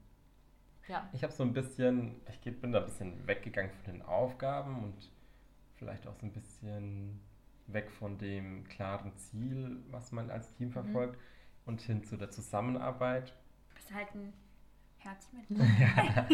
Ja. 0.87 1.09
Ich 1.13 1.23
habe 1.23 1.33
so 1.33 1.43
ein 1.43 1.53
bisschen, 1.53 2.21
ich 2.29 2.59
bin 2.59 2.71
da 2.71 2.79
ein 2.79 2.85
bisschen 2.85 3.25
weggegangen 3.27 3.71
von 3.71 3.93
den 3.93 4.01
Aufgaben 4.01 4.83
und 4.83 5.11
vielleicht 5.75 6.07
auch 6.07 6.15
so 6.15 6.25
ein 6.25 6.33
bisschen 6.33 7.21
weg 7.67 7.89
von 7.91 8.17
dem 8.17 8.67
klaren 8.67 9.15
Ziel, 9.15 9.83
was 9.89 10.11
man 10.11 10.29
als 10.29 10.53
Team 10.53 10.71
verfolgt 10.71 11.19
und 11.65 11.81
hin 11.81 12.03
zu 12.03 12.17
der 12.17 12.29
Zusammenarbeit. 12.29 13.29
Du 13.69 13.75
bist 13.75 13.93
halt 13.93 14.13
ein 14.13 14.33
Herzmensch. 14.97 15.47
Ja. 15.79 16.27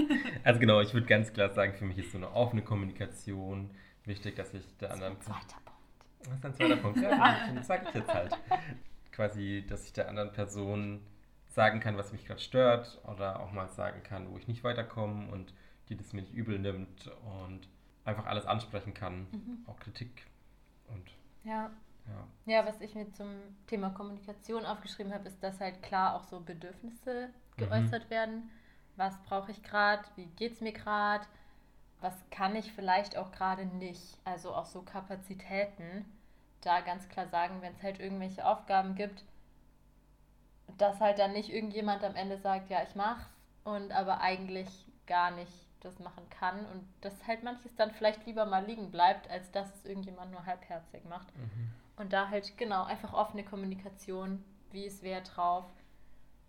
Also 0.44 0.60
genau, 0.60 0.82
ich 0.82 0.94
würde 0.94 1.08
ganz 1.08 1.32
klar 1.32 1.50
sagen, 1.50 1.74
für 1.74 1.86
mich 1.86 1.98
ist 1.98 2.12
so 2.12 2.18
eine 2.18 2.32
offene 2.32 2.62
Kommunikation 2.62 3.70
wichtig, 4.08 4.36
dass 4.36 4.54
ich 4.54 4.66
der 4.78 4.92
anderen... 4.92 5.20
Zweiter 5.22 5.58
Punkt. 5.66 5.82
Das 6.26 6.34
ist 6.36 6.46
ein 6.46 6.54
zweiter 6.56 6.78
Punkt, 6.78 7.02
ja, 7.02 7.38
das 7.56 7.68
sage 7.68 7.86
ich 7.88 7.94
jetzt 7.96 8.14
halt. 8.14 8.38
Quasi, 9.12 9.66
dass 9.68 9.86
ich 9.86 9.94
der 9.94 10.10
anderen 10.10 10.32
Person 10.32 11.02
sagen 11.48 11.80
kann, 11.80 11.98
was 11.98 12.12
mich 12.12 12.26
gerade 12.26 12.40
stört 12.40 13.00
oder 13.06 13.40
auch 13.40 13.52
mal 13.52 13.68
sagen 13.70 14.04
kann, 14.04 14.30
wo 14.32 14.38
ich 14.38 14.48
nicht 14.48 14.64
weiterkomme 14.64 15.32
und 15.32 15.54
die 15.90 15.96
das 15.96 16.14
mir 16.14 16.22
nicht 16.22 16.34
übel 16.34 16.60
nimmt 16.60 17.10
und 17.46 17.68
einfach 18.06 18.26
alles 18.26 18.46
ansprechen 18.46 18.94
kann, 18.94 19.28
Mhm. 19.32 19.64
auch 19.68 19.80
Kritik 19.80 20.26
und 20.90 21.10
Ja. 21.44 21.72
ja. 22.08 22.28
Ja, 22.46 22.66
was 22.66 22.80
ich 22.82 22.94
mir 22.96 23.12
zum 23.14 23.30
Thema 23.68 23.90
Kommunikation 23.90 24.66
aufgeschrieben 24.66 25.14
habe, 25.14 25.28
ist, 25.28 25.42
dass 25.42 25.60
halt 25.60 25.82
klar 25.82 26.16
auch 26.16 26.24
so 26.24 26.40
Bedürfnisse 26.42 27.30
geäußert 27.58 28.10
werden. 28.10 28.50
Was 28.96 29.22
brauche 29.24 29.52
ich 29.52 29.64
gerade? 29.64 30.04
Wie 30.16 30.26
geht 30.28 30.54
es 30.54 30.62
mir 30.62 30.74
gerade? 30.74 31.26
Was 32.00 32.14
kann 32.30 32.56
ich 32.56 32.72
vielleicht 32.74 33.18
auch 33.18 33.32
gerade 33.32 33.66
nicht? 33.66 34.18
Also 34.24 34.54
auch 34.54 34.66
so 34.66 34.82
Kapazitäten. 34.82 36.06
Da 36.62 36.82
ganz 36.82 37.08
klar 37.10 37.28
sagen, 37.28 37.62
wenn 37.62 37.74
es 37.74 37.84
halt 37.84 38.00
irgendwelche 38.00 38.46
Aufgaben 38.46 38.96
gibt, 38.96 39.24
dass 40.78 41.00
halt 41.00 41.20
dann 41.20 41.34
nicht 41.34 41.50
irgendjemand 41.50 42.04
am 42.04 42.16
Ende 42.16 42.38
sagt, 42.38 42.70
ja, 42.70 42.84
ich 42.84 42.96
mach's 42.96 43.26
und 43.64 43.92
aber 43.92 44.22
eigentlich 44.22 44.70
gar 45.06 45.32
nicht 45.32 45.52
das 45.82 46.00
machen 46.00 46.28
kann 46.30 46.66
und 46.66 46.88
dass 47.02 47.28
halt 47.28 47.44
manches 47.44 47.76
dann 47.76 47.92
vielleicht 47.92 48.26
lieber 48.26 48.46
mal 48.46 48.66
liegen 48.66 48.92
bleibt, 48.92 49.30
als 49.30 49.52
dass 49.52 49.74
es 49.76 49.86
irgendjemand 49.86 50.32
nur 50.32 50.46
halbherzig 50.46 51.06
macht. 51.06 51.28
Mhm. 51.38 51.72
Und 51.98 52.14
da 52.14 52.30
halt, 52.30 52.58
genau, 52.58 52.84
einfach 52.84 53.14
offene 53.14 53.44
Kommunikation, 53.44 54.44
wie 54.72 54.86
ist 54.86 55.04
wer 55.04 55.22
drauf, 55.22 55.66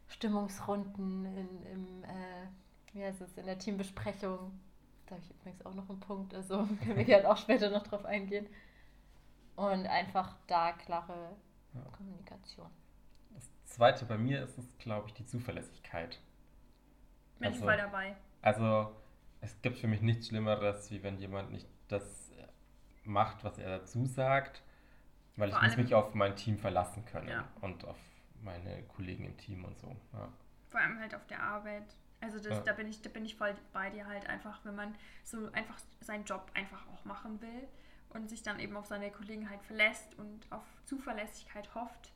Stimmungsrunden 0.08 1.24
in, 1.24 1.66
im, 1.66 2.04
äh, 2.04 2.46
wie 2.92 3.04
heißt 3.04 3.20
es, 3.20 3.36
in 3.36 3.46
der 3.46 3.58
Teambesprechung. 3.58 4.58
Da 5.08 5.14
habe 5.14 5.24
ich 5.24 5.30
übrigens 5.30 5.64
auch 5.64 5.74
noch 5.74 5.88
einen 5.88 6.00
Punkt, 6.00 6.34
also 6.34 6.66
können 6.84 6.96
wir 6.96 7.04
gerne 7.04 7.28
auch 7.30 7.36
später 7.36 7.70
noch 7.70 7.82
drauf 7.82 8.04
eingehen. 8.04 8.46
Und 9.56 9.86
einfach 9.86 10.36
da 10.46 10.72
klare 10.72 11.34
Ja. 11.74 11.80
Kommunikation. 11.96 12.70
Das 13.34 13.50
zweite 13.64 14.04
bei 14.04 14.16
mir 14.18 14.42
ist 14.42 14.56
es, 14.58 14.78
glaube 14.78 15.08
ich, 15.08 15.14
die 15.14 15.26
Zuverlässigkeit. 15.26 16.20
Bin 17.38 17.48
ich 17.50 17.54
Also- 17.56 17.64
voll 17.66 17.76
dabei. 17.76 18.16
Also 18.42 18.94
es 19.40 19.60
gibt 19.62 19.78
für 19.78 19.88
mich 19.88 20.00
nichts 20.00 20.28
Schlimmeres, 20.28 20.90
wie 20.90 21.02
wenn 21.02 21.18
jemand 21.18 21.50
nicht 21.50 21.66
das 21.88 22.30
macht, 23.04 23.42
was 23.44 23.58
er 23.58 23.78
dazu 23.78 24.04
sagt, 24.06 24.62
weil 25.36 25.50
Vor 25.50 25.58
ich 25.62 25.68
muss 25.68 25.76
mich 25.78 25.94
auf 25.94 26.14
mein 26.14 26.36
Team 26.36 26.58
verlassen 26.58 27.04
können 27.06 27.28
Ja. 27.28 27.48
und 27.62 27.84
auf 27.84 27.96
meine 28.42 28.82
Kollegen 28.84 29.24
im 29.24 29.36
Team 29.38 29.64
und 29.64 29.78
so. 29.78 29.88
Ja. 30.12 30.28
Vor 30.68 30.80
allem 30.80 30.98
halt 31.00 31.14
auf 31.14 31.26
der 31.26 31.42
Arbeit. 31.42 31.96
Also 32.20 32.38
das, 32.38 32.58
Ja. 32.58 32.60
da 32.64 32.72
bin 32.72 32.88
ich, 32.88 33.00
da 33.02 33.08
bin 33.08 33.24
ich 33.24 33.36
voll 33.36 33.54
bei 33.72 33.90
dir 33.90 34.06
halt 34.06 34.26
einfach, 34.28 34.64
wenn 34.64 34.74
man 34.74 34.94
so 35.24 35.50
einfach 35.52 35.78
seinen 36.00 36.24
Job 36.24 36.50
einfach 36.54 36.86
auch 36.88 37.04
machen 37.04 37.40
will 37.40 37.68
und 38.10 38.28
sich 38.28 38.42
dann 38.42 38.58
eben 38.58 38.76
auf 38.76 38.86
seine 38.86 39.10
Kollegen 39.10 39.48
halt 39.48 39.62
verlässt 39.62 40.18
und 40.18 40.50
auf 40.50 40.64
Zuverlässigkeit 40.84 41.72
hofft 41.74 42.12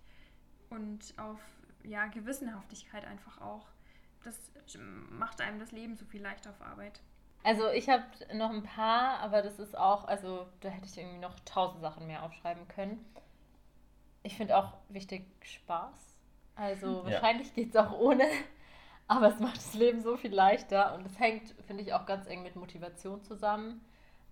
und 0.71 1.15
auf 1.19 1.41
ja, 1.85 2.07
Gewissenhaftigkeit 2.07 3.05
einfach 3.05 3.41
auch. 3.41 3.67
Das 4.25 4.53
macht 5.11 5.41
einem 5.41 5.59
das 5.59 5.73
Leben 5.73 5.97
so 5.97 6.05
viel 6.05 6.23
leichter 6.23 6.51
auf 6.51 6.61
Arbeit. 6.63 7.01
Also 7.45 7.69
ich 7.71 7.89
habe 7.89 8.05
noch 8.35 8.51
ein 8.51 8.63
paar, 8.63 9.19
aber 9.19 9.43
das 9.43 9.59
ist 9.59 9.77
auch, 9.77 10.05
also 10.05 10.47
da 10.61 10.69
hätte 10.69 10.87
ich 10.87 10.97
irgendwie 10.97 11.19
noch 11.19 11.39
tausend 11.41 11.81
Sachen 11.81 12.07
mehr 12.07 12.23
aufschreiben 12.23 12.69
können. 12.69 13.05
Ich 14.23 14.37
finde 14.37 14.57
auch 14.57 14.75
wichtig 14.89 15.25
Spaß. 15.43 16.15
Also 16.55 16.99
Ja. 16.99 17.05
wahrscheinlich 17.05 17.53
geht 17.55 17.71
es 17.71 17.77
auch 17.77 17.93
ohne, 17.99 18.25
aber 19.17 19.29
es 19.29 19.41
macht 19.41 19.57
das 19.57 19.75
Leben 19.75 20.01
so 20.03 20.17
viel 20.17 20.33
leichter 20.35 20.95
und 20.95 21.07
es 21.07 21.19
hängt, 21.19 21.51
finde 21.67 21.83
ich, 21.83 21.93
auch 21.95 22.07
ganz 22.07 22.27
eng 22.27 22.43
mit 22.43 22.57
Motivation 22.57 23.23
zusammen. 23.23 23.81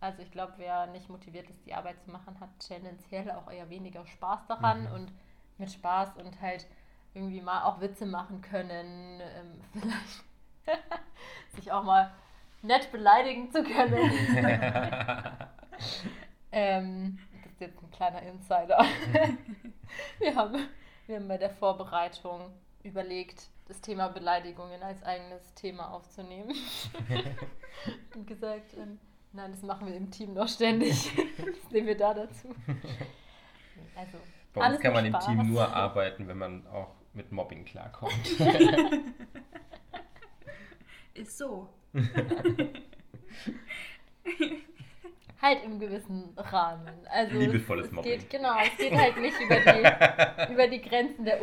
Also 0.00 0.22
ich 0.22 0.30
glaube, 0.30 0.54
wer 0.56 0.86
nicht 0.88 1.08
motiviert 1.10 1.50
ist, 1.50 1.64
die 1.66 1.74
Arbeit 1.74 2.00
zu 2.02 2.10
machen, 2.10 2.38
hat 2.40 2.48
tendenziell 2.58 3.30
auch 3.32 3.50
eher 3.50 3.68
weniger 3.68 4.06
Spaß 4.06 4.46
daran 4.46 4.82
Mhm. 4.84 4.92
und 4.92 5.12
mit 5.58 5.70
Spaß 5.70 6.16
und 6.16 6.40
halt 6.40 6.66
irgendwie 7.12 7.42
mal 7.42 7.64
auch 7.64 7.80
Witze 7.80 8.06
machen 8.06 8.40
können, 8.40 9.20
ähm, 9.20 9.60
vielleicht 9.72 10.24
sich 11.56 11.70
auch 11.72 11.82
mal 11.82 12.10
nett 12.62 12.90
beleidigen 12.92 13.50
zu 13.50 13.62
können. 13.62 14.10
ähm, 16.52 17.18
das 17.42 17.52
ist 17.52 17.60
jetzt 17.60 17.82
ein 17.82 17.90
kleiner 17.90 18.22
Insider. 18.22 18.84
wir, 20.18 20.34
haben, 20.34 20.68
wir 21.06 21.16
haben 21.16 21.28
bei 21.28 21.38
der 21.38 21.50
Vorbereitung 21.50 22.52
überlegt, 22.82 23.48
das 23.70 23.80
Thema 23.80 24.08
Beleidigungen 24.08 24.82
als 24.82 25.02
eigenes 25.04 25.54
Thema 25.54 25.92
aufzunehmen. 25.92 26.54
Und 28.14 28.26
gesagt, 28.26 28.74
ähm, 28.76 28.98
nein, 29.32 29.52
das 29.52 29.62
machen 29.62 29.86
wir 29.86 29.94
im 29.94 30.10
Team 30.10 30.34
noch 30.34 30.48
ständig. 30.48 31.10
Das 31.38 31.70
nehmen 31.70 31.86
wir 31.86 31.96
da 31.96 32.12
dazu. 32.12 32.48
Also, 33.94 34.18
Bei 34.52 34.60
uns 34.60 34.66
Alles 34.66 34.80
kann 34.80 34.92
man 34.92 35.04
mit 35.04 35.14
im 35.14 35.20
Team 35.20 35.34
Spaß. 35.34 35.46
nur 35.46 35.68
arbeiten, 35.74 36.26
wenn 36.28 36.38
man 36.38 36.66
auch 36.66 36.90
mit 37.14 37.30
Mobbing 37.30 37.64
klarkommt. 37.64 38.12
Ist 41.14 41.38
so. 41.38 41.68
halt 45.40 45.64
im 45.64 45.78
gewissen 45.78 46.34
Rahmen. 46.36 47.06
Also 47.08 47.38
Liebevolles 47.38 47.86
es, 47.86 47.90
es 47.90 47.94
Mobbing. 47.94 48.18
geht, 48.18 48.30
genau, 48.30 48.54
es 48.62 48.76
geht 48.76 48.92
halt 48.94 49.16
nicht 49.16 49.40
über 49.40 49.56
die, 49.56 50.52
über 50.52 50.66
die 50.68 50.80
Grenzen 50.80 51.24
der 51.24 51.40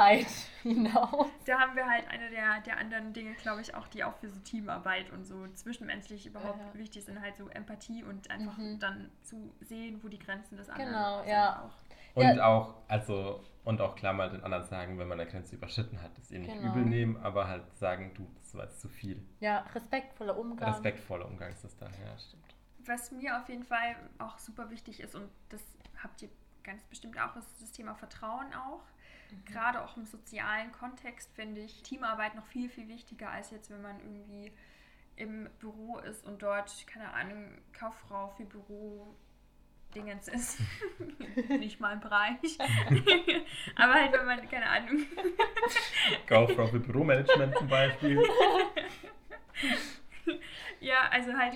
Unangenehmheit 0.00 0.26
hinaus. 0.62 1.26
Da 1.46 1.58
haben 1.58 1.74
wir 1.76 1.86
halt 1.86 2.06
eine 2.08 2.30
der, 2.30 2.60
der 2.60 2.76
anderen 2.78 3.12
Dinge, 3.12 3.34
glaube 3.34 3.60
ich, 3.60 3.74
auch, 3.74 3.88
die 3.88 4.04
auch 4.04 4.14
für 4.16 4.28
so 4.28 4.38
Teamarbeit 4.40 5.10
und 5.10 5.24
so 5.24 5.46
zwischenmenschlich 5.48 6.26
überhaupt 6.26 6.58
Ja. 6.60 6.74
wichtig 6.78 7.04
sind, 7.04 7.20
halt 7.20 7.36
so 7.36 7.48
Empathie 7.48 8.04
und 8.04 8.30
einfach 8.30 8.56
Mhm. 8.58 8.78
dann 8.78 9.10
zu 9.22 9.54
sehen, 9.60 10.02
wo 10.02 10.08
die 10.08 10.18
Grenzen 10.18 10.56
des 10.56 10.68
anderen 10.68 10.92
Genau, 10.92 11.18
sind 11.22 11.28
ja. 11.30 11.62
auch. 11.64 11.74
Und 12.14 12.36
Ja. 12.36 12.46
auch, 12.46 12.74
also, 12.88 13.42
und 13.64 13.80
auch 13.80 13.94
klar 13.94 14.12
mal 14.12 14.30
den 14.30 14.42
anderen 14.44 14.64
sagen, 14.64 14.98
wenn 14.98 15.08
man 15.08 15.20
eine 15.20 15.30
Grenze 15.30 15.54
überschritten 15.56 16.00
hat, 16.02 16.16
das 16.18 16.30
ihr 16.30 16.40
nicht 16.40 16.52
Genau. 16.54 16.68
übel 16.70 16.84
nehmen, 16.84 17.16
aber 17.18 17.46
halt 17.48 17.72
sagen, 17.76 18.12
du, 18.14 18.28
das 18.36 18.54
war 18.54 18.64
jetzt 18.64 18.80
zu 18.80 18.88
viel. 18.88 19.24
Ja, 19.40 19.60
respektvoller 19.74 20.36
Umgang. 20.36 20.68
Respektvoller 20.68 21.26
Umgang 21.26 21.50
ist 21.52 21.64
das 21.64 21.76
dann, 21.76 21.92
ja, 22.04 22.18
stimmt. 22.18 22.44
Was 22.86 23.10
mir 23.12 23.38
auf 23.38 23.48
jeden 23.48 23.64
Fall 23.64 23.94
auch 24.18 24.38
super 24.38 24.70
wichtig 24.70 25.00
ist, 25.00 25.14
und 25.14 25.28
das 25.50 25.62
habt 26.02 26.22
ihr 26.22 26.30
ganz 26.64 26.82
bestimmt 26.84 27.18
auch, 27.20 27.36
ist 27.36 27.60
das 27.62 27.72
Thema 27.72 27.94
Vertrauen 27.94 28.52
auch. 28.54 28.82
Gerade 29.44 29.82
auch 29.84 29.96
im 29.96 30.04
sozialen 30.04 30.72
Kontext 30.72 31.32
finde 31.34 31.60
ich 31.60 31.82
Teamarbeit 31.82 32.34
noch 32.34 32.46
viel, 32.46 32.68
viel 32.68 32.88
wichtiger, 32.88 33.30
als 33.30 33.50
jetzt, 33.50 33.70
wenn 33.70 33.82
man 33.82 33.98
irgendwie 34.00 34.52
im 35.16 35.48
Büro 35.58 35.98
ist 35.98 36.24
und 36.24 36.42
dort, 36.42 36.86
keine 36.86 37.12
Ahnung, 37.12 37.58
Kauffrau 37.72 38.28
für 38.30 38.44
Büro 38.44 39.14
Dingens 39.94 40.28
ist. 40.28 40.60
Nicht 41.48 41.80
mein 41.80 42.00
Bereich. 42.00 42.58
Aber 43.76 43.94
halt, 43.94 44.12
wenn 44.12 44.24
man, 44.24 44.48
keine 44.48 44.66
Ahnung, 44.68 45.04
Kauffrau 46.26 46.66
für 46.66 46.80
Büromanagement 46.80 47.56
zum 47.56 47.68
Beispiel. 47.68 48.22
Ja, 50.80 51.08
also 51.10 51.32
halt, 51.34 51.54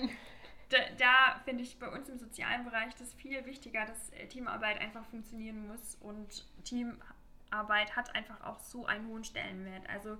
da, 0.69 0.77
da 0.97 1.41
finde 1.45 1.63
ich 1.63 1.79
bei 1.79 1.87
uns 1.87 2.09
im 2.09 2.17
sozialen 2.17 2.65
Bereich 2.65 2.93
das 2.95 3.13
viel 3.13 3.45
wichtiger, 3.45 3.85
dass 3.85 4.11
äh, 4.11 4.27
Teamarbeit 4.27 4.79
einfach 4.81 5.05
funktionieren 5.05 5.67
muss 5.67 5.95
und 6.01 6.45
Teamarbeit 7.55 7.95
hat 7.95 8.13
einfach 8.15 8.41
auch 8.41 8.59
so 8.59 8.85
einen 8.85 9.07
hohen 9.07 9.23
Stellenwert. 9.23 9.89
Also 9.89 10.17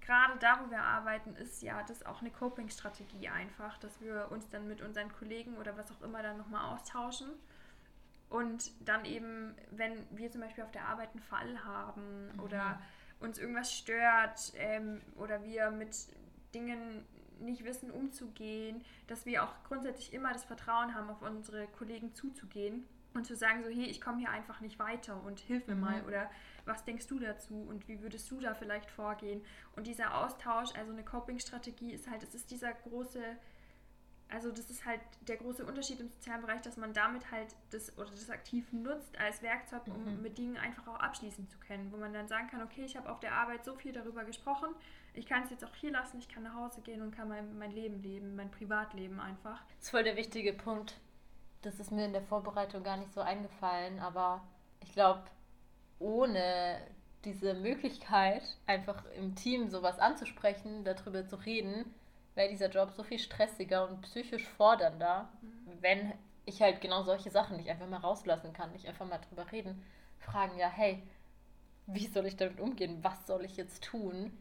gerade 0.00 0.38
da, 0.40 0.60
wo 0.64 0.70
wir 0.70 0.82
arbeiten, 0.82 1.34
ist 1.36 1.62
ja 1.62 1.82
das 1.84 2.04
auch 2.04 2.20
eine 2.20 2.30
Coping-Strategie 2.30 3.28
einfach, 3.28 3.78
dass 3.78 4.00
wir 4.00 4.28
uns 4.30 4.48
dann 4.48 4.66
mit 4.68 4.82
unseren 4.82 5.12
Kollegen 5.12 5.56
oder 5.56 5.76
was 5.76 5.90
auch 5.92 6.02
immer 6.02 6.22
dann 6.22 6.38
nochmal 6.38 6.74
austauschen. 6.74 7.28
Und 8.30 8.70
dann 8.86 9.04
eben, 9.04 9.54
wenn 9.70 10.06
wir 10.10 10.30
zum 10.30 10.40
Beispiel 10.40 10.64
auf 10.64 10.72
der 10.72 10.86
Arbeit 10.86 11.10
einen 11.12 11.22
Fall 11.22 11.64
haben 11.64 12.30
oder 12.42 12.80
uns 13.20 13.38
irgendwas 13.38 13.72
stört 13.72 14.52
ähm, 14.56 15.00
oder 15.16 15.44
wir 15.44 15.70
mit 15.70 15.94
Dingen 16.54 17.04
nicht 17.38 17.64
wissen, 17.64 17.90
umzugehen, 17.90 18.84
dass 19.06 19.26
wir 19.26 19.44
auch 19.44 19.52
grundsätzlich 19.64 20.12
immer 20.12 20.32
das 20.32 20.44
Vertrauen 20.44 20.94
haben, 20.94 21.10
auf 21.10 21.22
unsere 21.22 21.66
Kollegen 21.66 22.14
zuzugehen 22.14 22.86
und 23.14 23.26
zu 23.26 23.36
sagen 23.36 23.62
so, 23.62 23.68
hey, 23.70 23.84
ich 23.86 24.00
komme 24.00 24.18
hier 24.18 24.30
einfach 24.30 24.60
nicht 24.60 24.78
weiter 24.78 25.22
und 25.24 25.40
hilf 25.40 25.66
mir 25.66 25.74
Mhm. 25.74 25.80
mal 25.80 26.02
oder 26.06 26.30
was 26.64 26.84
denkst 26.84 27.06
du 27.08 27.18
dazu 27.18 27.54
und 27.68 27.88
wie 27.88 28.00
würdest 28.02 28.30
du 28.30 28.40
da 28.40 28.54
vielleicht 28.54 28.90
vorgehen? 28.90 29.42
Und 29.76 29.86
dieser 29.86 30.16
Austausch, 30.16 30.70
also 30.76 30.92
eine 30.92 31.04
Coping-Strategie 31.04 31.92
ist 31.92 32.08
halt, 32.10 32.22
es 32.22 32.34
ist 32.34 32.50
dieser 32.50 32.72
große, 32.72 33.20
also 34.28 34.50
das 34.50 34.70
ist 34.70 34.86
halt 34.86 35.00
der 35.28 35.36
große 35.36 35.64
Unterschied 35.66 36.00
im 36.00 36.08
sozialen 36.08 36.40
Bereich, 36.40 36.62
dass 36.62 36.76
man 36.78 36.94
damit 36.94 37.30
halt 37.30 37.54
das 37.70 37.96
oder 37.98 38.10
das 38.10 38.30
aktiv 38.30 38.72
nutzt 38.72 39.18
als 39.18 39.42
Werkzeug, 39.42 39.82
um 39.88 40.04
Mhm. 40.16 40.22
mit 40.22 40.38
Dingen 40.38 40.56
einfach 40.56 40.86
auch 40.88 41.00
abschließen 41.00 41.48
zu 41.48 41.58
können, 41.58 41.92
wo 41.92 41.98
man 41.98 42.12
dann 42.14 42.28
sagen 42.28 42.48
kann, 42.48 42.62
okay, 42.62 42.84
ich 42.84 42.96
habe 42.96 43.10
auf 43.10 43.20
der 43.20 43.32
Arbeit 43.34 43.64
so 43.64 43.74
viel 43.74 43.92
darüber 43.92 44.24
gesprochen, 44.24 44.68
ich 45.14 45.26
kann 45.26 45.42
es 45.42 45.50
jetzt 45.50 45.64
auch 45.64 45.74
hier 45.74 45.90
lassen, 45.90 46.18
ich 46.18 46.28
kann 46.28 46.44
nach 46.44 46.54
Hause 46.54 46.80
gehen 46.80 47.02
und 47.02 47.14
kann 47.14 47.28
mein, 47.28 47.58
mein 47.58 47.72
Leben 47.72 48.00
leben, 48.02 48.34
mein 48.36 48.50
Privatleben 48.50 49.20
einfach. 49.20 49.62
Das 49.76 49.84
ist 49.86 49.90
voll 49.90 50.04
der 50.04 50.16
wichtige 50.16 50.54
Punkt. 50.54 50.98
Das 51.62 51.78
ist 51.78 51.92
mir 51.92 52.04
in 52.04 52.12
der 52.12 52.22
Vorbereitung 52.22 52.82
gar 52.82 52.96
nicht 52.96 53.12
so 53.12 53.20
eingefallen, 53.20 54.00
aber 54.00 54.42
ich 54.80 54.92
glaube, 54.92 55.22
ohne 55.98 56.80
diese 57.24 57.54
Möglichkeit, 57.54 58.42
einfach 58.66 59.04
im 59.16 59.36
Team 59.36 59.68
sowas 59.70 59.98
anzusprechen, 59.98 60.84
darüber 60.84 61.26
zu 61.26 61.36
reden, 61.36 61.94
wäre 62.34 62.48
dieser 62.48 62.68
Job 62.68 62.90
so 62.90 63.04
viel 63.04 63.18
stressiger 63.18 63.88
und 63.88 64.00
psychisch 64.02 64.46
fordernder, 64.48 65.28
wenn 65.80 66.12
ich 66.44 66.60
halt 66.60 66.80
genau 66.80 67.02
solche 67.02 67.30
Sachen 67.30 67.56
nicht 67.56 67.70
einfach 67.70 67.88
mal 67.88 67.98
rauslassen 67.98 68.52
kann, 68.52 68.72
nicht 68.72 68.88
einfach 68.88 69.06
mal 69.06 69.18
drüber 69.18 69.50
reden, 69.52 69.84
fragen 70.18 70.58
ja, 70.58 70.68
hey, 70.68 71.02
wie 71.86 72.06
soll 72.06 72.26
ich 72.26 72.36
damit 72.36 72.60
umgehen? 72.60 72.98
Was 73.02 73.26
soll 73.26 73.44
ich 73.44 73.56
jetzt 73.56 73.84
tun? 73.84 74.36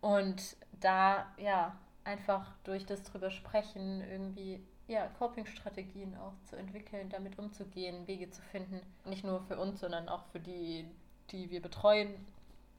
Und 0.00 0.56
da, 0.80 1.32
ja, 1.38 1.78
einfach 2.04 2.52
durch 2.64 2.84
das 2.86 3.02
drüber 3.04 3.30
sprechen, 3.30 4.02
irgendwie, 4.02 4.60
ja, 4.92 5.08
Coping-Strategien 5.18 6.16
auch 6.16 6.34
zu 6.44 6.56
entwickeln, 6.56 7.08
damit 7.08 7.38
umzugehen, 7.38 8.06
Wege 8.06 8.30
zu 8.30 8.42
finden. 8.42 8.80
Nicht 9.04 9.24
nur 9.24 9.40
für 9.42 9.58
uns, 9.58 9.80
sondern 9.80 10.08
auch 10.08 10.24
für 10.26 10.40
die, 10.40 10.86
die 11.30 11.50
wir 11.50 11.60
betreuen. 11.60 12.14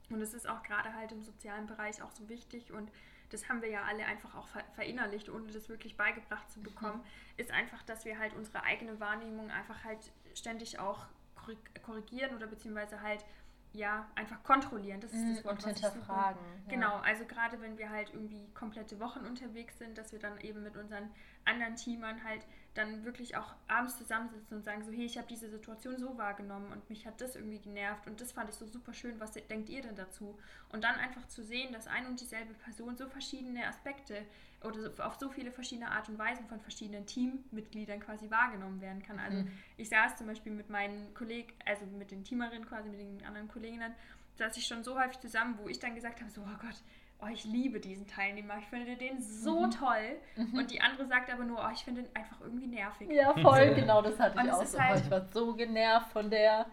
Und 0.10 0.22
es 0.22 0.34
ist 0.34 0.48
auch 0.48 0.62
gerade 0.64 0.94
halt 0.94 1.12
im 1.12 1.22
sozialen 1.22 1.66
Bereich 1.66 2.02
auch 2.02 2.12
so 2.12 2.28
wichtig 2.30 2.72
und 2.72 2.92
das 3.32 3.50
haben 3.50 3.64
wir 3.64 3.70
ja 3.70 3.82
alle 3.84 4.06
einfach 4.06 4.36
auch 4.36 4.48
ver- 4.48 4.64
verinnerlicht, 4.76 5.28
ohne 5.28 5.52
das 5.52 5.68
wirklich 5.68 5.98
beigebracht 5.98 6.52
zu 6.52 6.62
bekommen, 6.62 7.04
ist 7.38 7.50
einfach, 7.50 7.82
dass 7.84 8.06
wir 8.06 8.20
halt 8.20 8.34
unsere 8.36 8.62
eigene 8.64 9.00
Wahrnehmung 9.00 9.50
einfach 9.50 9.84
halt 9.84 10.12
ständig 10.36 10.78
auch 10.78 11.08
korrig- 11.36 11.82
korrigieren 11.84 12.36
oder 12.36 12.46
beziehungsweise 12.46 13.02
halt 13.02 13.26
ja 13.74 14.08
einfach 14.16 14.42
kontrollieren. 14.44 15.02
Das 15.02 15.12
ist 15.12 15.38
das 15.38 15.46
Wort, 15.46 15.46
Mhm, 15.46 15.50
und 15.50 15.66
was 15.66 15.72
ich 15.72 15.78
suche. 15.82 15.92
hinterfragen. 15.92 16.40
ja. 16.66 16.70
Genau, 16.74 16.98
also 17.00 17.26
gerade 17.26 17.60
wenn 17.62 17.78
wir 17.78 17.90
halt 17.90 18.12
irgendwie 18.14 18.48
komplette 18.54 19.00
Wochen 19.00 19.20
unterwegs 19.26 19.78
sind, 19.80 19.98
dass 19.98 20.12
wir 20.12 20.20
dann 20.20 20.40
eben 20.42 20.64
mit 20.64 20.78
unseren 20.78 21.10
anderen 21.46 21.76
Teamern 21.76 22.24
halt 22.24 22.46
dann 22.76 23.04
wirklich 23.04 23.36
auch 23.36 23.54
abends 23.68 23.98
zusammensitzen 23.98 24.58
und 24.58 24.64
sagen 24.64 24.84
so, 24.84 24.92
hey, 24.92 25.06
ich 25.06 25.18
habe 25.18 25.28
diese 25.28 25.50
Situation 25.50 25.98
so 25.98 26.18
wahrgenommen 26.18 26.72
und 26.72 26.90
mich 26.90 27.06
hat 27.06 27.20
das 27.22 27.36
irgendwie 27.36 27.60
genervt 27.60 28.08
und 28.08 28.20
das 28.22 28.32
fand 28.32 28.50
ich 28.50 28.56
so 28.56 28.66
super 28.66 28.94
schön, 28.94 29.20
was 29.20 29.34
denkt 29.34 29.70
ihr 29.70 29.82
denn 29.82 29.96
dazu? 29.96 30.40
Und 30.72 30.84
dann 30.84 30.96
einfach 30.96 31.28
zu 31.28 31.44
sehen, 31.44 31.74
dass 31.74 31.88
ein 31.88 32.06
und 32.08 32.20
dieselbe 32.22 32.54
Person 32.56 32.96
so 32.96 33.08
verschiedene 33.08 33.68
Aspekte 33.68 34.26
oder 34.64 35.06
auf 35.06 35.16
so 35.20 35.30
viele 35.30 35.52
verschiedene 35.52 35.92
Art 35.92 36.08
und 36.10 36.18
Weisen 36.18 36.46
von 36.48 36.60
verschiedenen 36.60 37.06
Teammitgliedern 37.06 38.00
quasi 38.00 38.30
wahrgenommen 38.32 38.82
werden 38.82 39.02
kann. 39.04 39.20
Also 39.20 39.38
Mhm. 39.40 39.52
ich 39.78 39.90
saß 39.90 40.16
zum 40.18 40.28
Beispiel 40.28 40.52
mit 40.52 40.70
meinen 40.70 41.14
Kollegen, 41.14 41.52
also 41.66 41.86
mit 41.86 42.12
den 42.12 42.24
Teamerinnen 42.24 42.66
quasi, 42.68 42.90
mit 42.90 43.00
den 43.00 43.26
anderen 43.26 43.48
Kolleginnen, 43.48 43.94
saß 44.36 44.58
ich 44.58 44.66
schon 44.66 44.84
so 44.84 45.00
häufig 45.00 45.20
zusammen, 45.20 45.58
wo 45.62 45.68
ich 45.68 45.80
dann 45.80 45.96
gesagt 45.96 46.20
habe, 46.22 46.30
so, 46.32 46.42
oh 46.42 46.58
Gott, 46.62 46.76
oh, 47.22 47.28
ich 47.32 47.46
liebe 47.46 47.80
diesen 47.80 48.08
Teilnehmer, 48.08 48.58
ich 48.60 48.66
finde 48.66 48.96
den 48.98 49.22
so 49.22 49.68
Mhm. 49.68 49.72
toll. 49.72 50.18
Und 50.54 50.72
die 50.72 50.82
andere 50.82 51.06
sagt 51.06 51.32
aber 51.32 51.44
nur, 51.46 51.60
oh, 51.60 51.72
ich 51.74 51.84
finde 51.84 52.04
den 52.04 52.16
einfach 52.16 52.42
irgendwie 52.42 52.68
nervig. 52.68 53.10
Ja, 53.12 53.34
voll, 53.34 53.74
genau 53.76 54.02
das 54.02 54.20
hatte 54.20 54.38
Und 54.40 54.46
ich 54.46 54.52
auch 54.52 54.66
so. 54.66 54.80
halt- 54.80 54.98
Oh, 54.98 55.04
ich 55.06 55.12
war 55.12 55.26
so 55.32 55.54
genervt 55.54 56.12
von 56.12 56.30
der. 56.30 56.66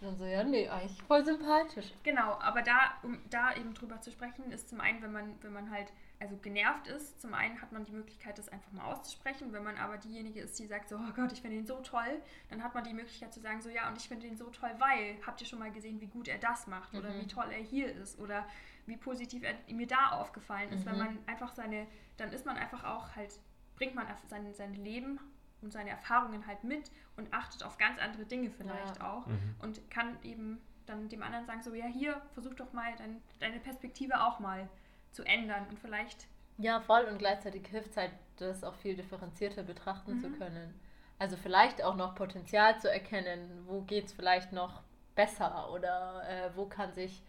Und 0.00 0.08
dann 0.08 0.16
so, 0.16 0.24
ja, 0.24 0.42
nee, 0.42 0.68
eigentlich 0.68 1.00
voll 1.04 1.24
sympathisch. 1.24 1.92
Genau, 2.02 2.32
aber 2.40 2.62
da, 2.62 2.94
um 3.04 3.18
da 3.30 3.54
eben 3.54 3.72
drüber 3.74 4.00
zu 4.00 4.10
sprechen, 4.10 4.50
ist 4.50 4.68
zum 4.68 4.80
einen, 4.80 5.00
wenn 5.02 5.12
man, 5.12 5.34
wenn 5.42 5.52
man 5.52 5.70
halt 5.70 5.92
also 6.22 6.36
genervt 6.36 6.86
ist, 6.86 7.20
zum 7.20 7.34
einen 7.34 7.60
hat 7.60 7.72
man 7.72 7.84
die 7.84 7.90
Möglichkeit, 7.90 8.38
das 8.38 8.48
einfach 8.48 8.70
mal 8.70 8.84
auszusprechen. 8.84 9.52
Wenn 9.52 9.64
man 9.64 9.76
aber 9.76 9.96
diejenige 9.98 10.40
ist, 10.40 10.56
die 10.58 10.66
sagt 10.68 10.88
so, 10.88 10.96
oh 10.96 11.12
Gott, 11.16 11.32
ich 11.32 11.42
finde 11.42 11.56
ihn 11.56 11.66
so 11.66 11.80
toll, 11.80 12.22
dann 12.48 12.62
hat 12.62 12.74
man 12.74 12.84
die 12.84 12.94
Möglichkeit 12.94 13.34
zu 13.34 13.40
sagen, 13.40 13.60
so 13.60 13.68
ja, 13.68 13.88
und 13.88 13.96
ich 13.98 14.06
finde 14.06 14.28
ihn 14.28 14.36
so 14.36 14.48
toll, 14.50 14.70
weil, 14.78 15.16
habt 15.26 15.40
ihr 15.40 15.46
schon 15.48 15.58
mal 15.58 15.72
gesehen, 15.72 16.00
wie 16.00 16.06
gut 16.06 16.28
er 16.28 16.38
das 16.38 16.68
macht 16.68 16.94
oder 16.94 17.10
Mhm. 17.10 17.20
wie 17.22 17.26
toll 17.26 17.50
er 17.50 17.58
hier 17.58 17.92
ist 17.92 18.18
oder 18.20 18.46
wie 18.86 18.96
positiv 18.96 19.42
er 19.42 19.54
mir 19.74 19.88
da 19.88 20.10
aufgefallen 20.12 20.70
ist. 20.70 20.86
Wenn 20.86 20.92
Mhm. 20.94 20.98
man 21.00 21.18
einfach 21.26 21.52
seine, 21.52 21.86
dann 22.18 22.32
ist 22.32 22.46
man 22.46 22.56
einfach 22.56 22.84
auch 22.84 23.16
halt, 23.16 23.32
bringt 23.74 23.96
man 23.96 24.06
sein, 24.28 24.54
sein 24.54 24.74
Leben 24.74 25.18
und 25.60 25.72
seine 25.72 25.90
Erfahrungen 25.90 26.46
halt 26.46 26.62
mit 26.62 26.90
und 27.16 27.32
achtet 27.34 27.64
auf 27.64 27.78
ganz 27.78 27.98
andere 27.98 28.26
Dinge 28.26 28.50
vielleicht 28.50 28.98
Ja. 28.98 29.12
auch 29.12 29.26
Mhm. 29.26 29.56
und 29.60 29.90
kann 29.90 30.16
eben 30.22 30.60
dann 30.86 31.08
dem 31.08 31.22
anderen 31.22 31.46
sagen, 31.46 31.62
so 31.62 31.74
ja, 31.74 31.86
hier, 31.86 32.20
versuch 32.32 32.54
doch 32.54 32.72
mal 32.72 32.92
dein, 32.96 33.20
deine 33.40 33.58
Perspektive 33.60 34.20
auch 34.22 34.38
mal 34.40 34.68
zu 35.12 35.24
ändern 35.24 35.66
und 35.68 35.78
vielleicht, 35.78 36.26
Ja, 36.58 36.80
voll 36.80 37.04
und 37.04 37.18
gleichzeitig 37.18 37.66
hilft 37.68 37.90
es 37.90 37.96
halt, 37.96 38.12
das 38.36 38.64
auch 38.64 38.74
viel 38.76 38.96
differenzierter 38.96 39.62
betrachten 39.62 40.18
zu 40.18 40.28
Mhm. 40.28 40.38
können. 40.38 40.78
Also 41.18 41.36
vielleicht 41.36 41.82
auch 41.82 41.94
noch 41.94 42.14
Potenzial 42.14 42.78
zu 42.80 42.90
erkennen, 42.90 43.64
wo 43.66 43.82
geht 43.82 44.06
es 44.06 44.12
vielleicht 44.12 44.52
noch 44.52 44.82
besser 45.14 45.70
oder 45.72 46.22
äh, 46.28 46.50
wo 46.56 46.66
kann 46.66 46.92
sich 46.94 47.22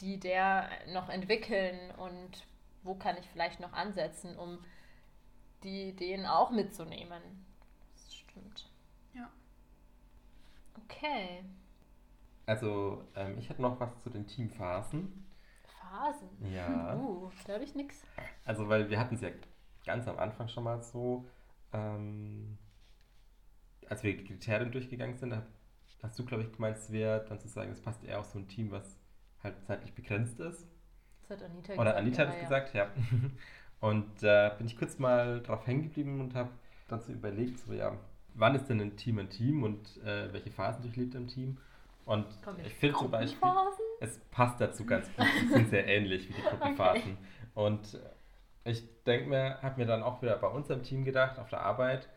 die 0.00 0.20
der 0.20 0.68
noch 0.92 1.08
entwickeln 1.10 1.92
und 1.98 2.44
wo 2.84 2.94
kann 2.96 3.16
ich 3.18 3.26
vielleicht 3.30 3.60
noch 3.60 3.72
ansetzen, 3.74 4.36
um 4.38 4.58
die 5.64 5.90
Ideen 5.90 6.24
auch 6.24 6.50
mitzunehmen. 6.50 7.20
Das 7.94 8.14
stimmt. 8.14 8.70
Ja. 9.14 9.30
Okay. 10.84 11.42
Also, 12.46 13.04
ähm, 13.14 13.38
ich 13.38 13.48
hätte 13.48 13.62
noch 13.62 13.78
was 13.80 14.00
zu 14.02 14.10
den 14.10 14.26
Teamphasen. 14.26 15.25
Phasen. 15.96 16.28
Ja. 16.52 16.94
Uh, 16.96 17.30
da 17.46 17.54
habe 17.54 17.64
ich 17.64 17.74
nichts. 17.74 18.04
Also, 18.44 18.68
weil 18.68 18.90
wir 18.90 18.98
hatten 18.98 19.14
es 19.14 19.20
ja 19.20 19.30
ganz 19.84 20.06
am 20.08 20.18
Anfang 20.18 20.48
schon 20.48 20.64
mal 20.64 20.82
so, 20.82 21.26
ähm, 21.72 22.58
als 23.88 24.02
wir 24.02 24.16
die 24.16 24.24
Kriterien 24.24 24.72
durchgegangen 24.72 25.16
sind, 25.16 25.34
hast 26.02 26.18
du, 26.18 26.24
glaube 26.24 26.42
ich, 26.42 26.52
gemeint, 26.52 26.76
es 26.76 26.90
wäre 26.92 27.24
dann 27.28 27.40
zu 27.40 27.48
sagen, 27.48 27.70
es 27.70 27.80
passt 27.80 28.04
eher 28.04 28.20
auf 28.20 28.26
so 28.26 28.38
ein 28.38 28.48
Team, 28.48 28.70
was 28.70 28.98
halt 29.42 29.54
zeitlich 29.64 29.94
begrenzt 29.94 30.40
ist. 30.40 30.66
Das 31.22 31.38
hat 31.38 31.50
Anita 31.50 31.72
Oder 31.74 31.84
gesagt. 31.84 31.98
Anita 31.98 32.22
hat 32.22 32.28
es 32.28 32.34
ja. 32.36 32.42
gesagt, 32.42 32.74
ja. 32.74 32.90
Und 33.80 34.22
da 34.22 34.50
bin 34.50 34.66
ich 34.66 34.78
kurz 34.78 34.98
mal 34.98 35.42
drauf 35.42 35.66
hängen 35.66 35.82
geblieben 35.82 36.18
und 36.20 36.34
habe 36.34 36.48
dann 36.88 37.02
so 37.02 37.12
überlegt, 37.12 37.58
so 37.58 37.74
ja, 37.74 37.94
wann 38.34 38.54
ist 38.54 38.68
denn 38.68 38.80
ein 38.80 38.96
Team 38.96 39.18
ein 39.18 39.28
Team 39.28 39.62
und 39.62 40.02
äh, 40.02 40.32
welche 40.32 40.50
Phasen 40.50 40.82
durchlebt 40.82 41.14
ein 41.14 41.28
Team? 41.28 41.58
Und 42.06 42.26
ich 42.64 42.72
finde 42.74 42.96
zum 42.96 43.10
Beispiel, 43.10 43.50
es 44.00 44.18
passt 44.30 44.60
dazu 44.60 44.86
ganz 44.86 45.06
gut. 45.14 45.26
Die 45.42 45.46
sind 45.48 45.68
sehr 45.68 45.86
ähnlich 45.86 46.28
wie 46.28 46.32
die 46.32 46.40
Gruppenphasen. 46.48 47.18
Und 47.54 47.94
äh, 47.94 48.70
ich 48.70 48.82
denke 49.04 49.28
mir, 49.28 49.60
habe 49.62 49.78
mir 49.80 49.86
dann 49.86 50.02
auch 50.02 50.22
wieder 50.22 50.36
bei 50.38 50.48
unserem 50.48 50.82
Team 50.82 51.04
gedacht, 51.04 51.38
auf 51.38 51.48
der 51.50 51.60
Arbeit, 51.60 52.08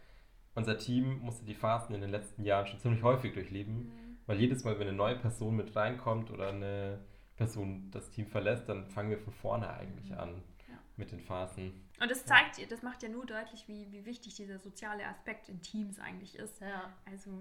unser 0.56 0.78
Team 0.78 1.19
musste 1.19 1.43
die 1.45 1.56
Phasen 1.56 1.93
in 1.95 2.02
den 2.02 2.10
letzten 2.12 2.43
Jahren 2.43 2.65
schon 2.67 2.80
ziemlich 2.80 3.04
häufig 3.04 3.34
durchleben, 3.34 3.91
weil 4.25 4.39
jedes 4.39 4.63
Mal, 4.63 4.78
wenn 4.80 4.88
eine 4.88 4.95
neue 4.97 5.15
Person 5.15 5.56
mit 5.56 5.75
reinkommt 5.75 6.32
oder 6.32 6.49
eine 6.49 6.99
Person 7.36 7.89
das 7.91 8.10
Team 8.12 8.28
verlässt, 8.28 8.67
dann 8.69 8.88
fangen 8.89 9.10
wir 9.10 9.17
von 9.19 9.34
vorne 9.34 9.69
eigentlich 9.69 10.12
an 10.15 10.43
Ja. 10.67 10.75
mit 10.97 11.12
den 11.12 11.19
Phasen. 11.21 11.71
und 12.02 12.12
das 12.12 12.25
zeigt 12.25 12.58
dir, 12.58 12.67
das 12.67 12.84
macht 12.84 13.02
ja 13.02 13.10
nur 13.10 13.25
deutlich, 13.25 13.67
wie, 13.67 13.91
wie 13.91 14.06
wichtig 14.06 14.36
dieser 14.36 14.60
soziale 14.60 15.08
Aspekt 15.08 15.49
in 15.49 15.62
Teams 15.62 15.99
eigentlich 15.99 16.36
ist. 16.38 16.60
Ja, 16.62 16.91
Also, 17.10 17.32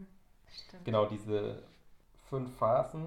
stimmt. 0.67 0.85
Genau, 0.85 1.07
diese 1.07 1.63
fünf 2.29 2.57
Phasen 2.59 3.07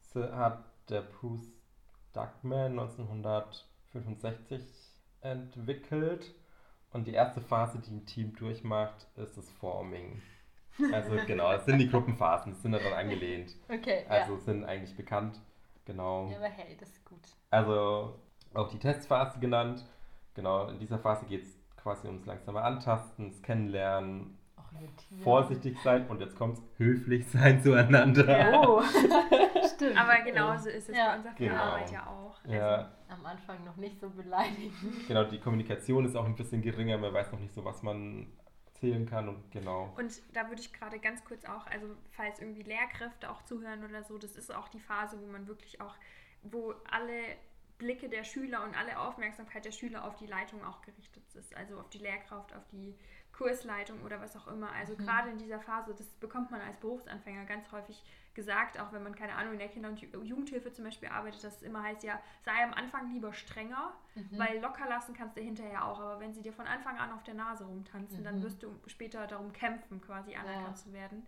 se- 0.00 0.34
hat 0.36 0.64
der 0.88 1.02
Bruce 1.02 1.52
Duckman 2.12 2.78
1965 2.78 4.62
entwickelt. 5.20 6.34
Und 6.92 7.06
die 7.08 7.12
erste 7.12 7.40
Phase, 7.40 7.78
die 7.80 7.90
ein 7.90 8.06
Team 8.06 8.36
durchmacht, 8.36 9.06
ist 9.16 9.36
das 9.36 9.50
Forming. 9.52 10.22
Also 10.92 11.16
genau, 11.26 11.52
es 11.52 11.64
sind 11.64 11.78
die 11.78 11.88
Gruppenphasen, 11.88 12.52
das 12.52 12.62
sind 12.62 12.72
daran 12.72 12.92
angelehnt. 12.92 13.56
Okay, 13.68 14.04
Also 14.08 14.36
sind 14.38 14.64
eigentlich 14.64 14.96
bekannt. 14.96 15.40
Genau. 15.86 16.26
ja. 16.26 16.32
ja. 16.32 16.36
Aber 16.38 16.46
hey, 16.48 16.76
das 16.78 16.88
ist 16.90 17.04
gut. 17.04 17.20
Also 17.50 18.18
auch 18.54 18.68
die 18.68 18.78
Testphase 18.78 19.40
genannt. 19.40 19.84
Genau, 20.34 20.68
in 20.68 20.78
dieser 20.78 20.98
Phase 20.98 21.26
geht 21.26 21.42
es 21.44 21.58
quasi 21.76 22.06
ums 22.06 22.26
langsame 22.26 22.62
Antasten, 22.62 23.30
das 23.30 23.42
Kennenlernen. 23.42 24.38
Vorsichtig 25.22 25.76
sein 25.82 26.06
und 26.08 26.20
jetzt 26.20 26.36
kommt 26.36 26.58
höflich 26.76 27.26
sein 27.28 27.62
zueinander. 27.62 28.26
Ja. 28.38 28.68
Oh, 28.68 28.82
stimmt. 29.74 29.96
aber 29.98 30.20
genauso 30.22 30.68
ist 30.68 30.88
es 30.88 30.96
Ja. 30.96 31.10
bei 31.12 31.16
unserer 31.16 31.34
Genau. 31.34 31.54
Arbeit 31.54 31.90
ja 31.92 32.06
auch. 32.06 32.38
Also, 32.44 32.54
Ja, 32.56 32.92
Am 33.08 33.24
Anfang 33.26 33.64
noch 33.64 33.76
nicht 33.76 34.00
so 34.00 34.10
beleidigend. 34.10 35.06
genau, 35.08 35.24
die 35.24 35.38
Kommunikation 35.40 36.04
ist 36.04 36.16
auch 36.16 36.24
ein 36.24 36.34
bisschen 36.36 36.62
geringer, 36.62 36.98
man 36.98 37.12
weiß 37.12 37.32
noch 37.32 37.38
nicht 37.40 37.54
so, 37.54 37.64
was 37.64 37.82
man 37.82 38.26
erzählen 38.66 39.06
kann 39.06 39.28
und 39.28 39.50
genau. 39.52 39.92
Und 39.96 40.20
da 40.34 40.48
würde 40.48 40.60
ich 40.60 40.72
gerade 40.72 40.98
ganz 40.98 41.24
kurz 41.24 41.44
auch, 41.44 41.66
also 41.68 41.86
falls 42.10 42.40
irgendwie 42.40 42.62
Lehrkräfte 42.62 43.30
auch 43.30 43.42
zuhören 43.44 43.84
oder 43.84 44.02
so, 44.02 44.18
das 44.18 44.36
ist 44.36 44.52
auch 44.54 44.68
die 44.68 44.80
Phase, 44.80 45.18
wo 45.20 45.26
man 45.30 45.46
wirklich 45.46 45.80
auch, 45.80 45.94
wo 46.42 46.74
alle 46.90 47.36
Blicke 47.78 48.08
der 48.08 48.24
Schüler 48.24 48.62
und 48.64 48.76
alle 48.78 48.98
Aufmerksamkeit 49.00 49.64
der 49.64 49.72
Schüler 49.72 50.04
auf 50.04 50.16
die 50.16 50.26
Leitung 50.26 50.62
auch 50.64 50.80
gerichtet 50.82 51.24
ist. 51.34 51.56
Also 51.56 51.78
auf 51.78 51.88
die 51.90 51.98
Lehrkraft, 51.98 52.54
auf 52.54 52.62
die 52.70 52.94
Kursleitung 53.36 54.00
oder 54.02 54.20
was 54.20 54.36
auch 54.36 54.46
immer. 54.48 54.70
Also 54.72 54.94
Mhm. 54.94 54.98
gerade 54.98 55.30
in 55.30 55.38
dieser 55.38 55.60
Phase, 55.60 55.94
das 55.94 56.06
bekommt 56.14 56.50
man 56.50 56.60
als 56.60 56.76
Berufsanfänger 56.78 57.44
ganz 57.44 57.70
häufig 57.72 58.02
gesagt, 58.34 58.80
auch 58.80 58.92
wenn 58.92 59.02
man, 59.04 59.14
keine 59.14 59.34
Ahnung, 59.36 59.52
in 59.52 59.58
der 59.60 59.68
Kinder- 59.68 59.88
und 59.88 60.00
Ju- 60.00 60.22
Jugendhilfe 60.22 60.72
zum 60.72 60.84
Beispiel 60.84 61.08
arbeitet, 61.08 61.44
dass 61.44 61.56
es 61.56 61.62
immer 61.62 61.82
heißt, 61.84 62.02
ja, 62.02 62.20
sei 62.44 62.64
am 62.64 62.74
Anfang 62.74 63.12
lieber 63.12 63.32
strenger, 63.32 63.92
Mhm. 64.16 64.38
weil 64.38 64.60
locker 64.60 64.88
lassen 64.88 65.14
kannst 65.14 65.36
du 65.36 65.40
hinterher 65.40 65.84
auch. 65.84 66.00
Aber 66.00 66.18
wenn 66.20 66.32
sie 66.32 66.42
dir 66.42 66.52
von 66.52 66.66
Anfang 66.66 66.98
an 66.98 67.12
auf 67.12 67.22
der 67.22 67.34
Nase 67.34 67.64
rumtanzen, 67.64 68.24
dann 68.24 68.38
Mhm. 68.38 68.42
wirst 68.42 68.62
du 68.62 68.74
später 68.86 69.26
darum 69.28 69.52
kämpfen, 69.52 70.00
quasi 70.00 70.34
anerkannt 70.34 70.66
Ja. 70.68 70.74
zu 70.74 70.92
werden. 70.92 71.24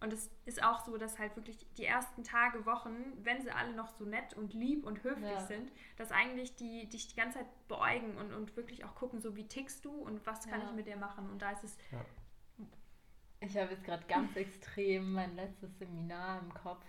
Und 0.00 0.12
es 0.12 0.30
ist 0.44 0.62
auch 0.62 0.84
so, 0.84 0.98
dass 0.98 1.18
halt 1.18 1.34
wirklich 1.36 1.66
die 1.78 1.86
ersten 1.86 2.22
Tage, 2.22 2.66
Wochen, 2.66 2.94
wenn 3.22 3.40
sie 3.40 3.50
alle 3.50 3.72
noch 3.72 3.88
so 3.88 4.04
nett 4.04 4.34
und 4.34 4.52
lieb 4.52 4.84
und 4.84 5.02
höflich 5.02 5.30
Ja. 5.30 5.46
sind, 5.46 5.72
dass 5.96 6.12
eigentlich 6.12 6.54
die 6.56 6.86
dich 6.88 7.08
die 7.08 7.16
ganze 7.16 7.38
Zeit 7.38 7.68
beäugen 7.68 8.16
und, 8.18 8.32
und 8.32 8.56
wirklich 8.56 8.84
auch 8.84 8.94
gucken, 8.94 9.20
so 9.20 9.36
wie 9.36 9.48
tickst 9.48 9.84
du 9.84 9.90
und 9.92 10.24
was 10.26 10.46
kann 10.46 10.60
Ja. 10.60 10.66
ich 10.66 10.72
mit 10.72 10.86
dir 10.86 10.96
machen. 10.96 11.30
Und 11.30 11.40
da 11.40 11.50
ist 11.52 11.64
es, 11.64 11.78
Ich 13.40 13.56
habe 13.56 13.72
jetzt 13.72 13.84
gerade 13.84 14.04
ganz 14.06 14.34
extrem 14.36 15.12
mein 15.12 15.34
letztes 15.36 15.78
Seminar 15.78 16.40
im 16.40 16.52
Kopf, 16.54 16.84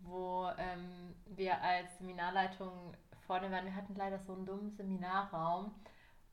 wo 0.00 0.50
ähm, 0.58 1.14
wir 1.26 1.60
als 1.62 1.98
Seminarleitung 1.98 2.94
vorne 3.26 3.50
waren. 3.50 3.64
Wir 3.66 3.74
hatten 3.74 3.94
leider 3.94 4.18
so 4.18 4.32
einen 4.34 4.46
dummen 4.46 4.70
Seminarraum, 4.70 5.74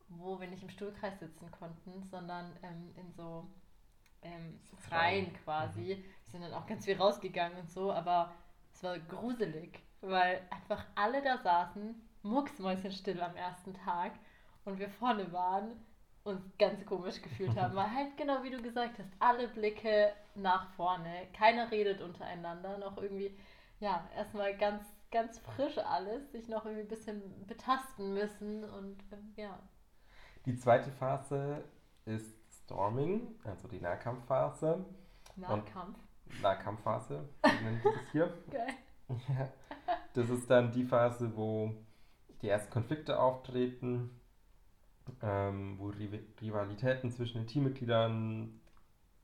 wo 0.10 0.39
wir 0.39 0.47
nicht 0.47 0.63
im 0.63 0.69
Stuhlkreis 0.69 1.19
sitzen 1.19 1.51
konnten, 1.51 2.03
sondern 2.03 2.55
ähm, 2.63 2.93
in 2.95 3.12
so 3.13 3.47
ähm, 4.25 4.59
Reihen 4.91 5.33
quasi. 5.43 6.03
Wir 6.25 6.31
sind 6.31 6.41
dann 6.41 6.53
auch 6.53 6.65
ganz 6.65 6.85
viel 6.85 6.97
rausgegangen 6.97 7.57
und 7.59 7.71
so, 7.71 7.91
aber 7.91 8.33
es 8.73 8.83
war 8.83 8.99
gruselig, 8.99 9.79
weil 10.01 10.41
einfach 10.49 10.85
alle 10.95 11.21
da 11.21 11.38
saßen, 11.38 11.95
mucksmäuschenstill 12.23 13.21
am 13.21 13.35
ersten 13.35 13.73
Tag 13.73 14.13
und 14.65 14.79
wir 14.79 14.89
vorne 14.89 15.31
waren 15.31 15.71
uns 16.23 16.41
ganz 16.57 16.83
komisch 16.85 17.21
gefühlt 17.21 17.55
haben. 17.59 17.75
Weil 17.75 17.93
halt 17.93 18.17
genau 18.17 18.43
wie 18.43 18.49
du 18.49 18.61
gesagt 18.61 18.99
hast, 18.99 19.09
alle 19.19 19.47
Blicke 19.47 20.11
nach 20.33 20.69
vorne, 20.71 21.27
keiner 21.38 21.71
redet 21.71 22.01
untereinander, 22.01 22.77
noch 22.77 22.97
irgendwie, 22.97 23.38
ja, 23.79 24.07
erstmal 24.15 24.57
ganz, 24.57 24.83
ganz 25.11 25.39
frisch 25.39 25.77
alles, 25.77 26.31
sich 26.31 26.47
noch 26.49 26.65
irgendwie 26.65 26.83
ein 26.83 26.89
bisschen 26.89 27.45
betasten 27.47 28.13
müssen 28.13 28.63
und 28.63 28.97
ähm, 29.11 29.33
ja. 29.38 29.59
Die 30.45 30.55
zweite 30.55 30.91
Phase 30.91 31.63
ist 32.05 32.44
Storming, 32.65 33.36
also 33.43 33.67
die 33.67 33.80
Nahkampfphase. 33.80 34.84
Nahkampf. 35.36 35.99
Nahkampfphase, 36.41 37.30
nennen 37.43 37.80
wir 37.84 37.91
das 37.91 38.12
hier. 38.12 38.34
Geil. 38.51 38.67
Ja. 39.38 39.49
Das 40.13 40.30
ist 40.30 40.49
dann 40.49 40.71
die 40.71 40.84
Phase, 40.84 41.36
wo 41.36 41.71
die 42.41 42.49
ersten 42.49 42.71
Konflikte 42.71 43.19
auftreten, 43.19 44.19
ähm, 45.21 45.78
wo 45.78 45.89
Riv- 45.91 46.41
Rivalitäten 46.41 47.12
zwischen 47.12 47.38
den 47.41 47.47
Teammitgliedern, 47.47 48.60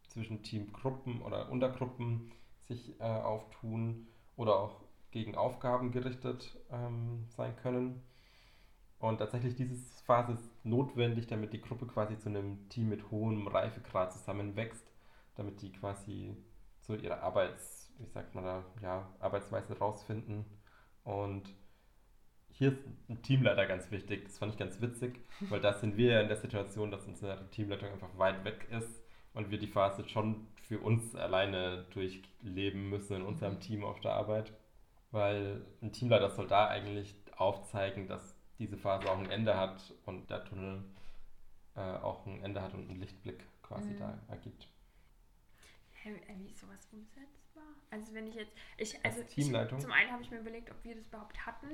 zwischen 0.09 0.43
Teamgruppen 0.43 1.21
oder 1.23 1.49
Untergruppen 1.49 2.31
sich 2.67 2.99
äh, 2.99 3.03
auftun 3.03 4.07
oder 4.35 4.55
auch 4.59 4.81
gegen 5.09 5.35
Aufgaben 5.35 5.91
gerichtet 5.91 6.57
ähm, 6.69 7.25
sein 7.29 7.55
können. 7.55 8.03
Und 8.99 9.17
tatsächlich 9.17 9.55
diese 9.55 9.75
Phase 10.03 10.33
ist 10.33 10.50
notwendig, 10.63 11.27
damit 11.27 11.53
die 11.53 11.61
Gruppe 11.61 11.87
quasi 11.87 12.17
zu 12.17 12.29
einem 12.29 12.69
Team 12.69 12.89
mit 12.89 13.09
hohem 13.11 13.47
Reifegrad 13.47 14.13
zusammenwächst, 14.13 14.85
damit 15.35 15.61
die 15.61 15.71
quasi 15.71 16.35
so 16.79 16.95
ihre 16.95 17.21
Arbeits, 17.21 17.91
wie 17.99 18.05
sagt 18.07 18.35
man 18.35 18.43
da, 18.43 18.63
ja, 18.81 19.09
Arbeitsweise 19.19 19.77
rausfinden. 19.77 20.45
Und 21.03 21.53
hier 22.49 22.69
ist 22.73 22.79
ein 23.09 23.21
Teamleiter 23.23 23.65
ganz 23.65 23.89
wichtig. 23.91 24.25
Das 24.25 24.37
fand 24.37 24.53
ich 24.53 24.59
ganz 24.59 24.81
witzig, 24.81 25.19
weil 25.49 25.61
da 25.61 25.73
sind 25.73 25.97
wir 25.97 26.13
ja 26.13 26.21
in 26.21 26.27
der 26.27 26.37
Situation, 26.37 26.91
dass 26.91 27.07
unsere 27.07 27.49
Teamleitung 27.49 27.89
einfach 27.91 28.17
weit 28.17 28.43
weg 28.45 28.67
ist 28.71 29.01
und 29.33 29.49
wir 29.49 29.57
die 29.57 29.67
Phase 29.67 30.07
schon 30.07 30.47
für 30.67 30.79
uns 30.79 31.15
alleine 31.15 31.85
durchleben 31.93 32.89
müssen 32.89 33.17
in 33.17 33.21
unserem 33.23 33.59
Mhm. 33.59 33.59
Team 33.59 33.83
auf 33.83 33.99
der 34.01 34.13
Arbeit. 34.13 34.53
Weil 35.11 35.65
ein 35.81 35.91
Teamleiter 35.91 36.29
soll 36.29 36.47
da 36.47 36.67
eigentlich 36.67 37.15
aufzeigen, 37.35 38.07
dass 38.07 38.30
diese 38.61 38.77
Phase 38.77 39.09
auch 39.09 39.17
ein 39.17 39.29
Ende 39.31 39.57
hat 39.57 39.93
und 40.05 40.29
der 40.29 40.45
Tunnel 40.45 40.83
äh, 41.75 41.79
auch 41.79 42.25
ein 42.27 42.43
Ende 42.43 42.61
hat 42.61 42.73
und 42.73 42.89
einen 42.89 42.99
Lichtblick 42.99 43.43
quasi 43.63 43.89
Mhm. 43.89 43.97
da 43.99 44.19
ergibt. 44.29 44.67
hä, 46.03 46.11
äh, 46.27 46.37
wie 46.37 46.47
ist 46.47 46.59
sowas 46.59 46.87
umsetzbar? 46.91 47.63
Also 47.89 48.13
wenn 48.13 48.27
ich 48.27 48.35
jetzt, 48.35 48.53
ich, 48.77 48.95
Als 49.05 49.17
also 49.17 49.27
Teamleitung? 49.29 49.77
Ich, 49.77 49.83
zum 49.83 49.91
einen 49.93 50.11
habe 50.11 50.21
ich 50.23 50.31
mir 50.31 50.39
überlegt, 50.39 50.69
ob 50.71 50.83
wir 50.83 50.95
das 50.95 51.07
überhaupt 51.07 51.45
hatten, 51.45 51.67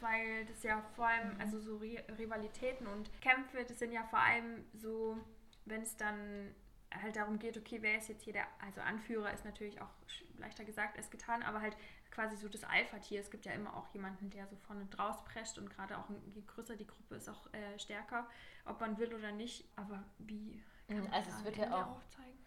weil 0.00 0.44
das 0.46 0.62
ja 0.62 0.82
vor 0.96 1.06
allem, 1.06 1.38
also 1.40 1.60
so 1.60 1.76
Ri 1.76 1.98
Rivalitäten 2.18 2.86
und 2.86 3.10
Kämpfe, 3.20 3.64
das 3.64 3.78
sind 3.78 3.92
ja 3.92 4.02
vor 4.04 4.18
allem 4.20 4.64
so, 4.74 5.16
wenn 5.66 5.82
es 5.82 5.96
dann 5.96 6.54
halt 7.02 7.16
darum 7.16 7.38
geht, 7.38 7.56
okay, 7.58 7.78
wer 7.82 7.98
ist 7.98 8.08
jetzt 8.08 8.22
hier 8.24 8.32
der, 8.32 8.46
also 8.60 8.80
Anführer 8.80 9.32
ist 9.32 9.44
natürlich 9.44 9.80
auch 9.80 9.90
leichter 10.38 10.64
gesagt 10.64 10.96
als 10.96 11.10
getan, 11.10 11.42
aber 11.42 11.60
halt 11.60 11.76
quasi 12.10 12.36
so 12.36 12.48
das 12.48 12.64
Alpha-Tier. 12.64 13.20
Es 13.20 13.30
gibt 13.30 13.44
ja 13.46 13.52
immer 13.52 13.76
auch 13.76 13.86
jemanden, 13.94 14.30
der 14.30 14.46
so 14.46 14.56
vorne 14.56 14.86
draus 14.86 15.22
prescht 15.24 15.58
und 15.58 15.70
gerade 15.70 15.96
auch 15.98 16.04
je 16.34 16.42
größer 16.42 16.76
die 16.76 16.86
Gruppe 16.86 17.16
ist, 17.16 17.28
auch 17.28 17.52
äh, 17.52 17.78
stärker, 17.78 18.26
ob 18.64 18.80
man 18.80 18.98
will 18.98 19.14
oder 19.14 19.32
nicht. 19.32 19.64
Aber 19.76 20.02
wie 20.18 20.62
kann 20.88 20.96
Mhm, 20.98 21.04
man 21.04 21.12
also 21.12 21.30
es 21.30 21.44
wird 21.44 21.56
ja 21.58 21.66
auch- 21.74 21.96
aufzeigen? 21.96 22.38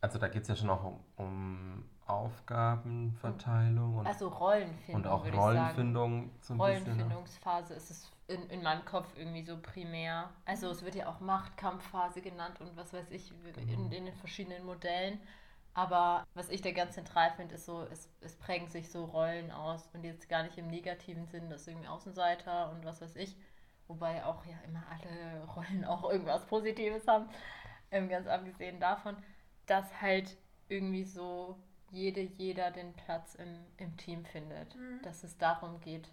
Also 0.00 0.18
da 0.18 0.28
geht 0.28 0.42
es 0.42 0.48
ja 0.48 0.56
schon 0.56 0.68
auch 0.68 0.84
um, 0.84 1.00
um 1.16 1.84
Aufgabenverteilung 2.06 3.96
und, 3.98 4.06
Also 4.06 4.28
Rollenfindung, 4.28 4.94
und 5.02 5.06
auch 5.06 5.24
würde 5.24 5.36
ich 5.36 5.42
sagen. 5.42 5.58
Rollenfindung 5.58 6.30
so 6.40 6.54
ein 6.54 6.58
bisschen. 6.58 6.84
ne? 6.84 6.92
Rollenfindungsphase 7.04 7.74
ist 7.74 7.90
es 7.90 8.10
in, 8.28 8.42
in 8.50 8.62
meinem 8.62 8.84
Kopf 8.84 9.08
irgendwie 9.16 9.42
so 9.44 9.56
primär. 9.60 10.30
Also 10.44 10.68
es 10.70 10.82
wird 10.84 10.94
ja 10.94 11.08
auch 11.08 11.20
Machtkampfphase 11.20 12.20
genannt 12.20 12.60
und 12.60 12.76
was 12.76 12.92
weiß 12.92 13.10
ich 13.10 13.30
in, 13.30 13.66
Genau. 13.66 13.72
in 13.84 13.90
den 13.90 14.12
verschiedenen 14.16 14.64
Modellen. 14.66 15.18
Aber 15.74 16.24
was 16.34 16.48
ich 16.50 16.62
da 16.62 16.70
ganz 16.72 16.94
zentral 16.94 17.32
finde, 17.32 17.56
ist 17.56 17.66
so, 17.66 17.82
es, 17.90 18.08
es 18.20 18.36
prägen 18.36 18.68
sich 18.68 18.90
so 18.90 19.04
Rollen 19.06 19.50
aus 19.50 19.88
und 19.92 20.04
jetzt 20.04 20.28
gar 20.28 20.44
nicht 20.44 20.56
im 20.58 20.68
negativen 20.68 21.26
Sinn, 21.26 21.50
dass 21.50 21.66
irgendwie 21.66 21.88
Außenseiter 21.88 22.70
und 22.70 22.84
was 22.84 23.00
weiß 23.00 23.16
ich, 23.16 23.36
wobei 23.88 24.24
auch 24.24 24.44
ja 24.46 24.56
immer 24.66 24.84
alle 24.90 25.44
Rollen 25.56 25.84
auch 25.84 26.08
irgendwas 26.10 26.46
Positives 26.46 27.06
haben, 27.08 27.28
ähm, 27.90 28.08
ganz 28.08 28.26
abgesehen 28.28 28.80
davon, 28.80 29.16
dass 29.66 30.00
halt 30.00 30.36
irgendwie 30.68 31.04
so 31.04 31.58
jede, 31.90 32.20
jeder 32.20 32.70
den 32.70 32.94
Platz 32.94 33.34
im, 33.36 33.66
im 33.78 33.96
Team 33.96 34.24
findet, 34.24 34.76
Mhm. 34.76 35.00
dass 35.02 35.24
es 35.24 35.38
darum 35.38 35.80
geht, 35.80 36.08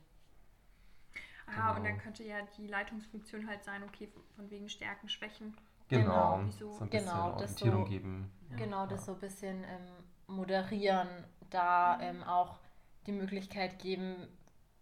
Ah, 1.46 1.76
und 1.76 1.84
Genau. 1.84 1.84
dann 1.84 1.98
könnte 2.00 2.24
ja 2.24 2.42
die 2.58 2.66
Leitungsfunktion 2.68 3.48
halt 3.48 3.64
sein, 3.64 3.84
okay, 3.84 4.12
von 4.36 4.50
wegen 4.50 4.70
Stärken, 4.70 5.08
Schwächen. 5.10 5.56
Genau, 6.00 6.38
Genau, 6.38 6.42
wieso- 6.46 6.72
so 6.74 6.84
ein 6.84 6.90
bisschen 6.90 7.06
genau, 7.06 7.32
das 7.32 7.42
Orientierung 7.52 7.84
so- 7.86 7.90
geben. 7.90 8.32
Ja. 8.50 8.56
Genau, 8.58 8.86
das 8.88 9.06
so 9.06 9.14
ein 9.14 9.20
bisschen 9.20 9.64
ähm, 9.64 9.88
moderieren, 10.28 11.08
da 11.50 11.98
Mhm. 11.98 12.04
ähm, 12.04 12.24
auch 12.24 12.60
die 13.06 13.12
Möglichkeit 13.12 13.80
geben, 13.80 14.28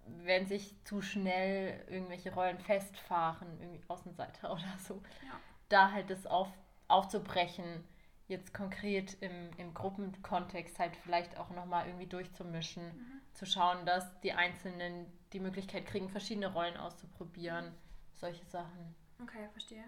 wenn 0.05 0.47
sich 0.47 0.75
zu 0.85 1.01
schnell 1.01 1.85
irgendwelche 1.87 2.33
Rollen 2.33 2.59
festfahren, 2.59 3.47
irgendwie 3.59 3.81
Außenseiter 3.87 4.51
oder 4.51 4.77
so, 4.79 4.95
Ja. 5.25 5.39
da 5.69 5.91
halt 5.91 6.09
das 6.09 6.25
auf, 6.25 6.49
aufzubrechen, 6.87 7.83
jetzt 8.27 8.53
konkret 8.53 9.17
im, 9.21 9.49
im 9.57 9.73
Gruppenkontext 9.73 10.77
halt 10.79 10.95
vielleicht 10.95 11.37
auch 11.39 11.49
nochmal 11.51 11.87
irgendwie 11.87 12.07
durchzumischen, 12.07 12.85
Mhm. 12.85 13.21
zu 13.33 13.45
schauen, 13.45 13.85
dass 13.85 14.19
die 14.21 14.33
Einzelnen 14.33 15.05
die 15.33 15.39
Möglichkeit 15.39 15.85
kriegen, 15.85 16.09
verschiedene 16.09 16.51
Rollen 16.51 16.77
auszuprobieren, 16.77 17.71
solche 18.15 18.45
Sachen. 18.45 18.95
Okay, 19.21 19.47
verstehe. 19.51 19.83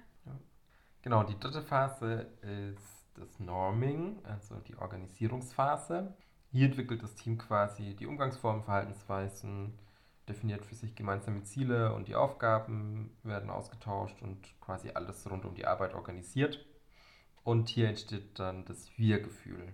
Genau, 1.01 1.23
die 1.23 1.39
dritte 1.39 1.61
Phase 1.63 2.27
ist 2.41 3.09
das 3.15 3.39
Norming, 3.39 4.23
also 4.23 4.55
die 4.59 4.77
Organisierungsphase. 4.77 6.15
Hier 6.51 6.65
entwickelt 6.65 7.01
das 7.01 7.15
Team 7.15 7.37
quasi 7.37 7.95
die 7.95 8.05
Umgangsformen, 8.05 8.63
Verhaltensweisen, 8.63 9.79
definiert 10.27 10.65
für 10.65 10.75
sich 10.75 10.95
gemeinsame 10.95 11.43
Ziele 11.43 11.93
und 11.93 12.07
die 12.07 12.15
Aufgaben 12.15 13.17
werden 13.23 13.49
ausgetauscht 13.49 14.21
und 14.21 14.59
quasi 14.61 14.91
alles 14.91 15.29
rund 15.29 15.45
um 15.45 15.55
die 15.55 15.65
Arbeit 15.65 15.93
organisiert. 15.93 16.65
Und 17.43 17.69
hier 17.69 17.89
entsteht 17.89 18.37
dann 18.37 18.65
das 18.65 18.95
Wir-Gefühl. 18.97 19.73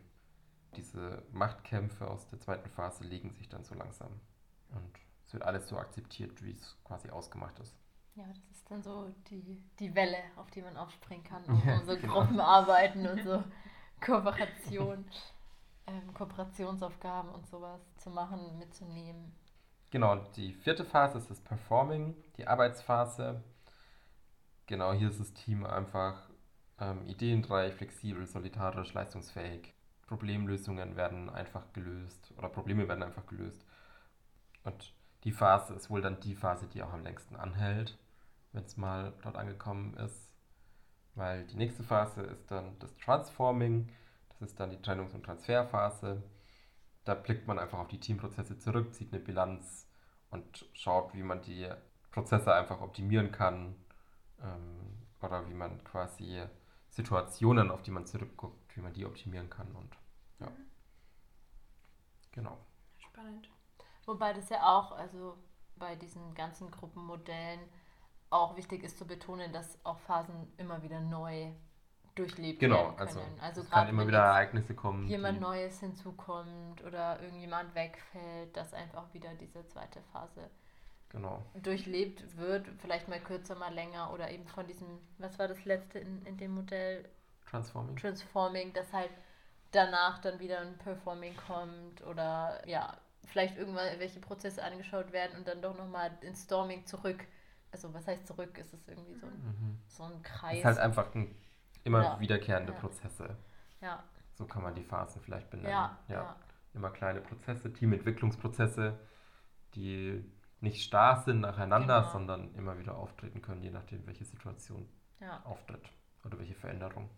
Diese 0.78 1.24
Machtkämpfe 1.32 2.10
aus 2.10 2.28
der 2.28 2.40
zweiten 2.40 2.70
Phase 2.70 3.04
legen 3.04 3.32
sich 3.32 3.50
dann 3.50 3.66
so 3.66 3.76
langsam. 3.76 4.22
Und 4.70 4.98
es 5.26 5.34
wird 5.34 5.44
alles 5.44 5.68
so 5.68 5.78
akzeptiert, 5.78 6.42
wie 6.44 6.52
es 6.52 6.78
quasi 6.86 7.10
ausgemacht 7.10 7.60
ist. 7.60 7.76
Ja, 8.18 8.26
das 8.30 8.52
ist 8.52 8.72
dann 8.72 8.82
so 8.82 9.14
die, 9.30 9.62
die 9.80 9.94
Welle, 9.94 10.18
auf 10.38 10.50
die 10.50 10.62
man 10.64 10.76
aufspringen 10.76 11.24
kann, 11.24 11.44
um, 11.48 11.62
Ja, 11.66 11.80
so 11.86 11.96
genau. 11.96 12.14
Gruppenarbeiten 12.14 13.06
und 13.08 13.24
so 13.24 13.44
Kooperation, 14.02 15.06
ähm, 15.86 16.14
Kooperationsaufgaben 16.16 17.30
und 17.32 17.48
sowas 17.48 17.80
zu 17.98 18.10
machen, 18.10 18.58
mitzunehmen. 18.58 19.34
Genau, 19.92 20.16
die 20.36 20.54
vierte 20.54 20.84
Phase 20.84 21.18
ist 21.20 21.30
das 21.30 21.40
Performing, 21.40 22.16
die 22.38 22.48
Arbeitsphase. 22.48 23.44
Genau, 24.66 24.94
hier 24.94 25.10
ist 25.10 25.20
das 25.20 25.34
Team 25.34 25.66
einfach 25.66 26.30
ähm, 26.80 27.06
ideenreich, 27.08 27.74
flexibel, 27.74 28.26
solidarisch, 28.26 28.94
leistungsfähig. 28.94 29.74
Problemlösungen 30.08 30.96
werden 30.96 31.30
einfach 31.30 31.72
gelöst 31.74 32.34
oder 32.38 32.50
Probleme 32.50 32.88
werden 32.88 33.04
einfach 33.04 33.26
gelöst. 33.28 33.66
Und 34.64 34.94
die 35.24 35.32
Phase 35.32 35.74
ist 35.74 35.90
wohl 35.90 36.02
dann 36.02 36.20
die 36.22 36.36
Phase, 36.36 36.68
die 36.68 36.84
auch 36.84 36.94
am 36.94 37.04
längsten 37.04 37.36
anhält, 37.36 37.98
wenn 38.58 38.66
es 38.66 38.76
mal 38.76 39.14
dort 39.22 39.38
angekommen 39.38 39.94
ist. 39.98 40.34
Weil 41.14 41.46
die 41.46 41.58
nächste 41.58 41.84
Phase 41.84 42.24
ist 42.24 42.50
dann 42.50 42.78
das 42.80 42.96
Transforming, 42.98 43.92
das 44.30 44.50
ist 44.50 44.60
dann 44.60 44.72
die 44.72 44.78
Trennungs- 44.78 45.14
und 45.14 45.24
Transferphase. 45.24 46.24
Da 47.06 47.14
blickt 47.14 47.48
man 47.48 47.60
einfach 47.60 47.78
auf 47.78 47.88
die 47.88 48.00
Teamprozesse 48.00 48.58
zurück, 48.58 48.94
zieht 48.96 49.14
eine 49.14 49.22
Bilanz 49.22 49.88
und 50.32 50.68
schaut, 50.74 51.14
wie 51.14 51.22
man 51.22 51.42
die 51.44 51.70
Prozesse 52.12 52.54
einfach 52.54 52.82
optimieren 52.82 53.32
kann 53.32 53.76
ähm, 54.42 55.04
oder 55.22 55.48
wie 55.48 55.54
man 55.54 55.84
quasi 55.84 56.44
Situationen, 56.90 57.70
auf 57.70 57.84
die 57.84 57.92
man 57.92 58.08
zurückguckt, 58.08 58.76
wie 58.76 58.82
man 58.82 58.94
die 58.94 59.06
optimieren 59.06 59.52
kann 59.52 59.72
und 59.72 59.96
ja. 60.40 60.52
Genau. 62.32 62.58
Spannend. 62.98 63.50
Wobei 64.06 64.34
das 64.34 64.50
ja 64.50 64.64
auch, 64.64 64.92
also 64.94 65.38
bei 65.76 65.96
diesen 65.96 66.34
ganzen 66.34 66.72
Gruppenmodellen 66.72 67.60
auch 68.30 68.56
wichtig 68.58 68.84
ist 68.84 68.98
zu 68.98 69.06
betonen, 69.06 69.52
dass 69.54 69.78
auch 69.86 70.00
Phasen 70.00 70.52
immer 70.58 70.82
wieder 70.84 71.00
neu 71.00 71.52
durchlebt 72.16 72.60
Genau, 72.60 72.78
werden 72.86 73.00
also, 73.00 73.20
können. 73.20 73.40
Also, 73.40 73.62
es 73.62 73.70
kann 73.70 73.80
gerade 73.80 73.90
immer 73.92 74.08
wieder 74.08 74.20
Ereignisse 74.20 74.74
kommen. 74.76 75.08
jemand 75.08 75.40
Neues 75.40 75.80
hinzukommt 75.80 76.84
oder 76.84 77.22
irgendjemand 77.22 77.74
wegfällt, 77.76 78.56
dass 78.58 78.74
einfach 78.74 79.14
wieder 79.14 79.34
diese 79.36 79.66
zweite 79.68 80.02
Phase 80.12 80.50
Genau. 81.10 81.42
durchlebt 81.54 82.38
wird, 82.38 82.68
vielleicht 82.80 83.08
mal 83.08 83.20
kürzer, 83.22 83.56
mal 83.56 83.74
länger 83.74 84.12
oder 84.14 84.30
eben 84.30 84.46
von 84.48 84.68
diesem, 84.68 85.00
was 85.20 85.40
war 85.40 85.48
das 85.48 85.64
letzte 85.64 86.00
in, 86.00 86.26
in 86.26 86.38
dem 86.38 86.52
Modell, 86.56 87.08
Transforming. 87.50 87.96
Transforming, 87.96 88.74
dass 88.74 88.92
halt 88.92 89.10
danach 89.72 90.20
dann 90.20 90.40
wieder 90.40 90.60
ein 90.60 90.78
Performing 90.80 91.36
kommt 91.48 92.06
oder 92.06 92.62
ja, 92.68 92.98
vielleicht 93.26 93.58
irgendwann 93.58 93.88
welche 94.00 94.20
Prozesse 94.20 94.64
angeschaut 94.64 95.12
werden 95.14 95.38
und 95.38 95.48
dann 95.48 95.62
doch 95.62 95.78
nochmal 95.78 96.12
ins 96.22 96.44
Storming 96.44 96.86
zurück. 96.86 97.24
Also 97.72 97.94
was 97.94 98.08
heißt 98.08 98.26
zurück? 98.28 98.58
Ist 98.58 98.74
es 98.74 98.88
irgendwie 98.88 99.16
so 99.16 99.28
ein, 99.28 99.34
Mhm. 99.44 99.80
so 99.88 100.04
ein 100.04 100.14
Es 100.14 100.24
Kreis? 100.24 100.58
ist 100.60 100.66
halt 100.66 100.78
einfach 100.80 101.14
ein, 101.16 101.36
immer 101.84 102.04
Ja. 102.04 102.20
wiederkehrende 102.20 102.74
Ja. 102.74 102.80
Prozesse. 102.80 103.38
ja, 103.82 104.04
So 104.36 104.46
kann 104.46 104.64
man 104.64 104.76
die 104.76 104.84
Phasen 104.84 105.22
vielleicht 105.22 105.50
benennen. 105.50 105.72
ja, 105.72 105.98
ja, 106.08 106.36
Immer 106.74 106.92
kleine 106.92 107.22
Prozesse, 107.22 107.74
Teamentwicklungsprozesse, 107.74 109.00
die 109.76 110.24
nicht 110.60 110.84
starr 110.84 111.22
sind 111.24 111.42
nacheinander, 111.42 112.02
Genau. 112.02 112.12
sondern 112.12 112.54
immer 112.56 112.78
wieder 112.78 112.96
auftreten 112.98 113.42
können, 113.42 113.62
je 113.64 113.72
nachdem, 113.72 114.06
welche 114.08 114.26
Situation 114.26 114.88
ja. 115.20 115.42
auftritt 115.44 115.90
oder 116.24 116.38
welche 116.40 116.54
Veränderung. 116.56 117.10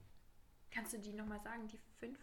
Kannst 0.71 0.93
du 0.93 0.99
die 0.99 1.13
nochmal 1.13 1.39
sagen, 1.41 1.67
die 1.67 1.77
fünf? 1.99 2.19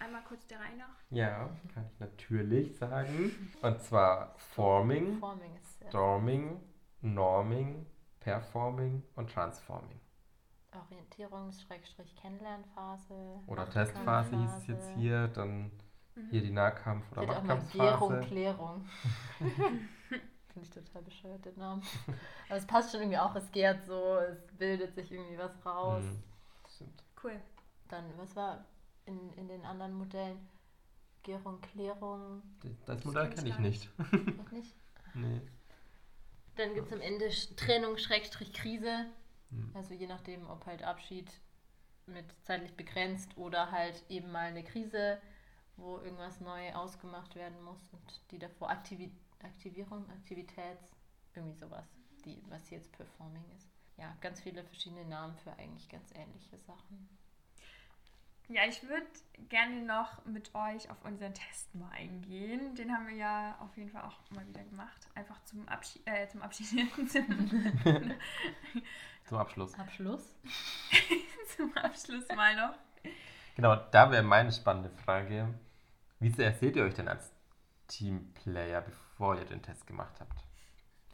Einmal 0.00 0.22
kurz 0.22 0.46
der 0.46 0.60
Reihe 0.60 0.76
nach. 0.76 0.96
Ja, 1.10 1.48
kann 1.74 1.84
ich 1.92 1.98
natürlich 1.98 2.76
sagen. 2.76 3.32
Und 3.62 3.80
zwar 3.82 4.34
Forming, 4.38 5.18
Forming 5.18 5.56
ist 5.56 5.78
sehr 5.80 5.88
Storming, 5.88 6.60
Norming, 7.00 7.86
Performing 8.20 9.02
und 9.16 9.30
Transforming. 9.30 10.00
Orientierungs-Kennenlernphase. 10.72 13.40
Oder 13.46 13.68
Testphase 13.70 14.36
hieß 14.36 14.50
es 14.58 14.66
jetzt 14.66 14.90
hier, 14.96 15.28
dann 15.28 15.70
Mhm. 16.14 16.28
hier 16.30 16.42
die 16.42 16.50
Nahkampf- 16.50 17.10
oder 17.12 17.26
Machtkampfphase. 17.26 17.78
Gärung, 17.78 18.20
Klärung. 18.22 18.84
Finde 19.38 19.88
ich 20.62 20.70
total 20.70 21.02
bescheuert, 21.02 21.44
den 21.44 21.56
Namen. 21.56 21.82
Aber 22.48 22.58
es 22.58 22.66
passt 22.66 22.90
schon 22.90 23.00
irgendwie 23.00 23.18
auch, 23.18 23.34
es 23.36 23.50
gärt 23.52 23.84
so, 23.86 24.16
es 24.16 24.46
bildet 24.58 24.94
sich 24.94 25.12
irgendwie 25.12 25.38
was 25.38 25.52
raus. 25.64 26.02
Mhm. 26.04 26.22
Stimmt. 26.74 27.02
Cool. 27.22 27.40
Dann, 27.88 28.04
was 28.18 28.34
war 28.36 28.64
in, 29.06 29.32
in 29.34 29.48
den 29.48 29.64
anderen 29.64 29.94
Modellen? 29.94 30.38
Gärung, 31.22 31.60
Klärung, 31.60 32.42
Das 32.86 33.04
Modell 33.04 33.28
kenn 33.28 33.36
kenne 33.44 33.48
ich 33.50 33.58
nicht. 33.58 33.90
noch 34.38 34.50
nicht? 34.52 34.74
Nee. 35.14 35.40
Dann 36.58 36.74
gibt 36.74 36.88
es 36.88 36.92
am 36.92 37.00
Ende 37.00 37.30
Trennung, 37.54 37.96
Schrägstrich, 37.98 38.52
Krise. 38.52 39.06
Hm. 39.50 39.70
Also 39.74 39.94
je 39.94 40.08
nachdem, 40.08 40.50
ob 40.50 40.66
halt 40.66 40.82
Abschied 40.82 41.30
mit 42.06 42.24
zeitlich 42.42 42.74
begrenzt 42.74 43.36
oder 43.36 43.70
halt 43.70 44.02
eben 44.08 44.32
mal 44.32 44.48
eine 44.48 44.64
Krise, 44.64 45.20
wo 45.76 45.98
irgendwas 45.98 46.40
neu 46.40 46.74
ausgemacht 46.74 47.36
werden 47.36 47.62
muss 47.62 47.80
und 47.92 48.20
die 48.32 48.38
davor 48.38 48.70
Aktivi 48.70 49.12
Aktivierung, 49.40 50.10
Aktivitäts, 50.10 50.96
irgendwie 51.32 51.56
sowas, 51.56 51.86
die, 52.24 52.42
was 52.48 52.70
jetzt 52.70 52.90
Performing 52.90 53.44
ist. 53.56 53.70
Ja, 53.96 54.16
ganz 54.20 54.40
viele 54.40 54.64
verschiedene 54.64 55.04
Namen 55.04 55.36
für 55.36 55.52
eigentlich 55.52 55.88
ganz 55.88 56.10
ähnliche 56.12 56.58
Sachen. 56.58 57.08
Ja, 58.50 58.62
ich 58.66 58.82
würde 58.82 59.06
gerne 59.50 59.82
noch 59.82 60.24
mit 60.24 60.54
euch 60.54 60.90
auf 60.90 61.04
unseren 61.04 61.34
Test 61.34 61.74
mal 61.74 61.90
eingehen. 61.90 62.74
Den 62.74 62.90
haben 62.90 63.06
wir 63.06 63.14
ja 63.14 63.58
auf 63.60 63.76
jeden 63.76 63.90
Fall 63.90 64.02
auch 64.02 64.18
mal 64.30 64.46
wieder 64.48 64.62
gemacht. 64.64 65.06
Einfach 65.14 65.42
zum 65.44 65.68
Abschied, 65.68 66.00
äh, 66.06 66.26
zum 66.28 66.40
Abschied, 66.40 66.66
zum, 67.10 68.14
Zum 69.26 69.38
Abschluss. 69.38 69.78
Abschluss? 69.78 70.34
zum 71.56 71.76
Abschluss 71.76 72.26
mal 72.34 72.56
noch. 72.56 72.74
Genau, 73.54 73.76
da 73.90 74.10
wäre 74.10 74.22
meine 74.22 74.50
spannende 74.50 74.88
Frage. 74.90 75.52
Wie 76.18 76.30
sehr 76.30 76.54
seht 76.54 76.76
ihr 76.76 76.84
euch 76.84 76.94
denn 76.94 77.08
als 77.08 77.30
Teamplayer, 77.86 78.80
bevor 78.80 79.36
ihr 79.36 79.44
den 79.44 79.60
Test 79.60 79.86
gemacht 79.86 80.14
habt? 80.20 80.42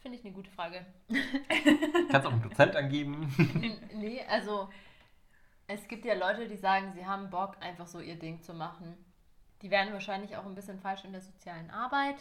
Finde 0.00 0.18
ich 0.18 0.24
eine 0.24 0.34
gute 0.34 0.50
Frage. 0.50 0.86
Kannst 2.10 2.26
auch 2.28 2.32
einen 2.32 2.42
Prozent 2.42 2.76
angeben. 2.76 3.34
nee, 3.94 4.22
also 4.28 4.68
es 5.66 5.86
gibt 5.88 6.04
ja 6.04 6.14
Leute, 6.14 6.48
die 6.48 6.56
sagen, 6.56 6.92
sie 6.94 7.06
haben 7.06 7.30
Bock, 7.30 7.56
einfach 7.60 7.86
so 7.86 8.00
ihr 8.00 8.18
Ding 8.18 8.42
zu 8.42 8.52
machen. 8.54 8.96
Die 9.62 9.70
wären 9.70 9.92
wahrscheinlich 9.92 10.36
auch 10.36 10.44
ein 10.44 10.54
bisschen 10.54 10.78
falsch 10.78 11.04
in 11.04 11.12
der 11.12 11.20
sozialen 11.22 11.70
Arbeit. 11.70 12.16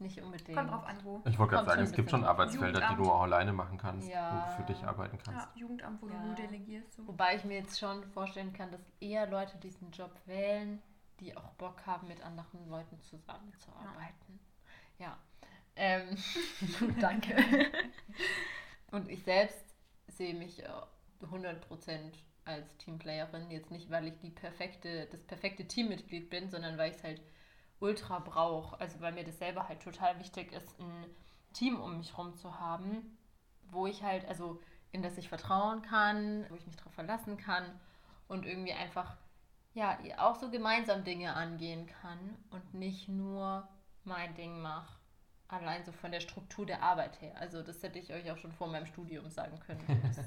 Nicht 0.00 0.22
unbedingt. 0.22 0.56
Kommt 0.56 0.70
drauf 0.70 0.86
an, 0.86 0.96
wo. 1.02 1.20
Ich 1.26 1.38
wollte 1.40 1.54
gerade 1.56 1.66
sagen, 1.68 1.82
es 1.82 1.90
gibt 1.92 2.08
schon. 2.10 2.24
Arbeitsfelder, 2.24 2.78
die 2.80 2.86
du 2.86 2.90
Jugendamt. 2.92 3.10
auch 3.16 3.22
alleine 3.22 3.52
machen 3.52 3.78
kannst, 3.78 4.08
Ja. 4.08 4.30
wo 4.32 4.46
du 4.50 4.56
für 4.66 4.72
dich 4.72 4.84
arbeiten 4.84 5.18
kannst. 5.18 5.40
Ja, 5.46 5.52
Jugendamt, 5.56 6.00
wo 6.00 6.06
Ja. 6.08 6.14
du 6.20 6.26
nur 6.26 6.34
delegierst. 6.36 6.92
So. 6.94 7.06
Wobei 7.08 7.34
ich 7.34 7.44
mir 7.44 7.58
jetzt 7.58 7.78
schon 7.78 8.04
vorstellen 8.12 8.52
kann, 8.52 8.70
dass 8.70 8.80
eher 9.00 9.26
Leute 9.26 9.58
diesen 9.58 9.90
Job 9.90 10.12
wählen, 10.26 10.80
die 11.18 11.36
auch 11.36 11.50
Bock 11.54 11.84
haben, 11.84 12.06
mit 12.06 12.22
anderen 12.22 12.68
Leuten 12.70 13.00
zusammenzuarbeiten. 13.00 14.38
Ja. 14.98 15.16
Ähm, 15.74 16.16
danke. 17.00 17.34
Und 18.92 19.08
ich 19.08 19.24
selbst 19.24 19.64
sehe 20.06 20.34
mich 20.34 20.62
äh, 20.62 20.68
100% 21.24 22.12
als 22.48 22.76
Teamplayerin. 22.78 23.50
Jetzt 23.50 23.70
nicht, 23.70 23.90
weil 23.90 24.08
ich 24.08 24.18
die 24.18 24.30
perfekte, 24.30 25.06
das 25.06 25.22
perfekte 25.22 25.66
Teammitglied 25.66 26.30
bin, 26.30 26.50
sondern 26.50 26.76
weil 26.78 26.90
ich 26.90 26.96
es 26.96 27.04
halt 27.04 27.22
ultra 27.78 28.18
brauche. 28.18 28.80
Also 28.80 29.00
weil 29.00 29.12
mir 29.12 29.24
das 29.24 29.38
selber 29.38 29.68
halt 29.68 29.82
total 29.82 30.18
wichtig 30.18 30.52
ist, 30.52 30.80
ein 30.80 31.04
Team 31.52 31.80
um 31.80 31.98
mich 31.98 32.16
rum 32.18 32.34
zu 32.34 32.58
haben, 32.58 33.16
wo 33.70 33.86
ich 33.86 34.02
halt, 34.02 34.26
also 34.26 34.60
in 34.92 35.02
das 35.02 35.18
ich 35.18 35.28
vertrauen 35.28 35.82
kann, 35.82 36.46
wo 36.48 36.56
ich 36.56 36.66
mich 36.66 36.76
darauf 36.76 36.94
verlassen 36.94 37.36
kann 37.36 37.64
und 38.26 38.46
irgendwie 38.46 38.72
einfach, 38.72 39.16
ja, 39.74 39.98
auch 40.18 40.36
so 40.36 40.50
gemeinsam 40.50 41.04
Dinge 41.04 41.34
angehen 41.34 41.86
kann 41.86 42.36
und 42.50 42.74
nicht 42.74 43.08
nur 43.08 43.68
mein 44.04 44.34
Ding 44.34 44.60
mache. 44.60 44.98
Allein 45.48 45.84
so 45.84 45.92
von 45.92 46.12
der 46.12 46.20
Struktur 46.20 46.66
der 46.66 46.82
Arbeit 46.82 47.20
her. 47.20 47.34
Also 47.38 47.62
das 47.62 47.82
hätte 47.82 47.98
ich 47.98 48.12
euch 48.12 48.30
auch 48.30 48.36
schon 48.36 48.52
vor 48.52 48.68
meinem 48.68 48.86
Studium 48.86 49.30
sagen 49.30 49.58
können. 49.60 49.80
Das, 50.16 50.24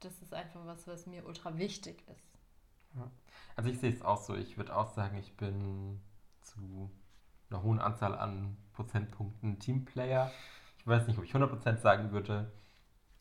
das 0.00 0.20
ist 0.22 0.34
einfach 0.34 0.64
was, 0.66 0.86
was 0.86 1.06
mir 1.06 1.26
ultra 1.26 1.56
wichtig 1.58 2.02
ist. 2.08 2.38
Also 3.56 3.70
ich 3.70 3.78
sehe 3.78 3.92
es 3.92 4.02
auch 4.02 4.20
so. 4.20 4.34
Ich 4.34 4.56
würde 4.56 4.74
auch 4.74 4.90
sagen, 4.90 5.16
ich 5.18 5.36
bin 5.36 6.00
zu 6.40 6.90
einer 7.50 7.62
hohen 7.62 7.78
Anzahl 7.78 8.14
an 8.14 8.56
Prozentpunkten 8.72 9.58
Teamplayer. 9.58 10.30
Ich 10.78 10.86
weiß 10.86 11.06
nicht, 11.06 11.18
ob 11.18 11.24
ich 11.24 11.34
100% 11.34 11.76
sagen 11.78 12.10
würde, 12.12 12.50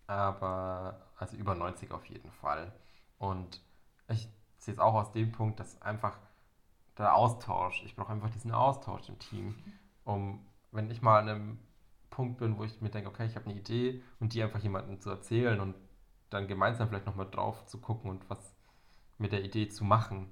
aber 0.08 1.08
also 1.18 1.36
über 1.36 1.56
90 1.56 1.92
auf 1.92 2.06
jeden 2.06 2.32
Fall. 2.32 2.72
Und 3.18 3.62
ich 4.08 4.30
sehe 4.58 4.74
es 4.74 4.80
auch 4.80 4.94
aus 4.94 5.12
dem 5.12 5.32
Punkt, 5.32 5.60
dass 5.60 5.82
einfach 5.82 6.18
der 6.98 7.16
Austausch, 7.16 7.84
ich 7.86 7.96
brauche 7.96 8.12
einfach 8.12 8.30
diesen 8.30 8.52
Austausch 8.52 9.08
im 9.10 9.20
Team, 9.20 9.56
um, 10.04 10.46
wenn 10.72 10.90
ich 10.90 11.02
mal 11.02 11.20
an 11.20 11.30
einem 11.30 11.60
Punkt 12.10 12.38
bin, 12.40 12.58
wo 12.58 12.64
ich 12.64 12.82
mir 12.82 12.90
denke, 12.90 13.10
okay, 13.10 13.26
ich 13.26 13.36
habe 13.36 13.50
eine 13.50 13.60
Idee 13.60 14.02
und 14.20 14.34
die 14.34 14.44
einfach 14.44 14.60
jemandem 14.60 15.00
zu 15.00 15.10
erzählen 15.10 15.60
und 15.60 15.76
dann 16.30 16.48
gemeinsam 16.48 16.90
vielleicht 16.90 17.06
nochmal 17.06 17.30
drauf 17.30 17.66
zu 17.68 17.80
gucken 17.80 18.10
und 18.12 18.30
was 18.30 18.56
mit 19.18 19.32
der 19.34 19.44
Idee 19.44 19.70
zu 19.70 19.84
machen, 19.86 20.32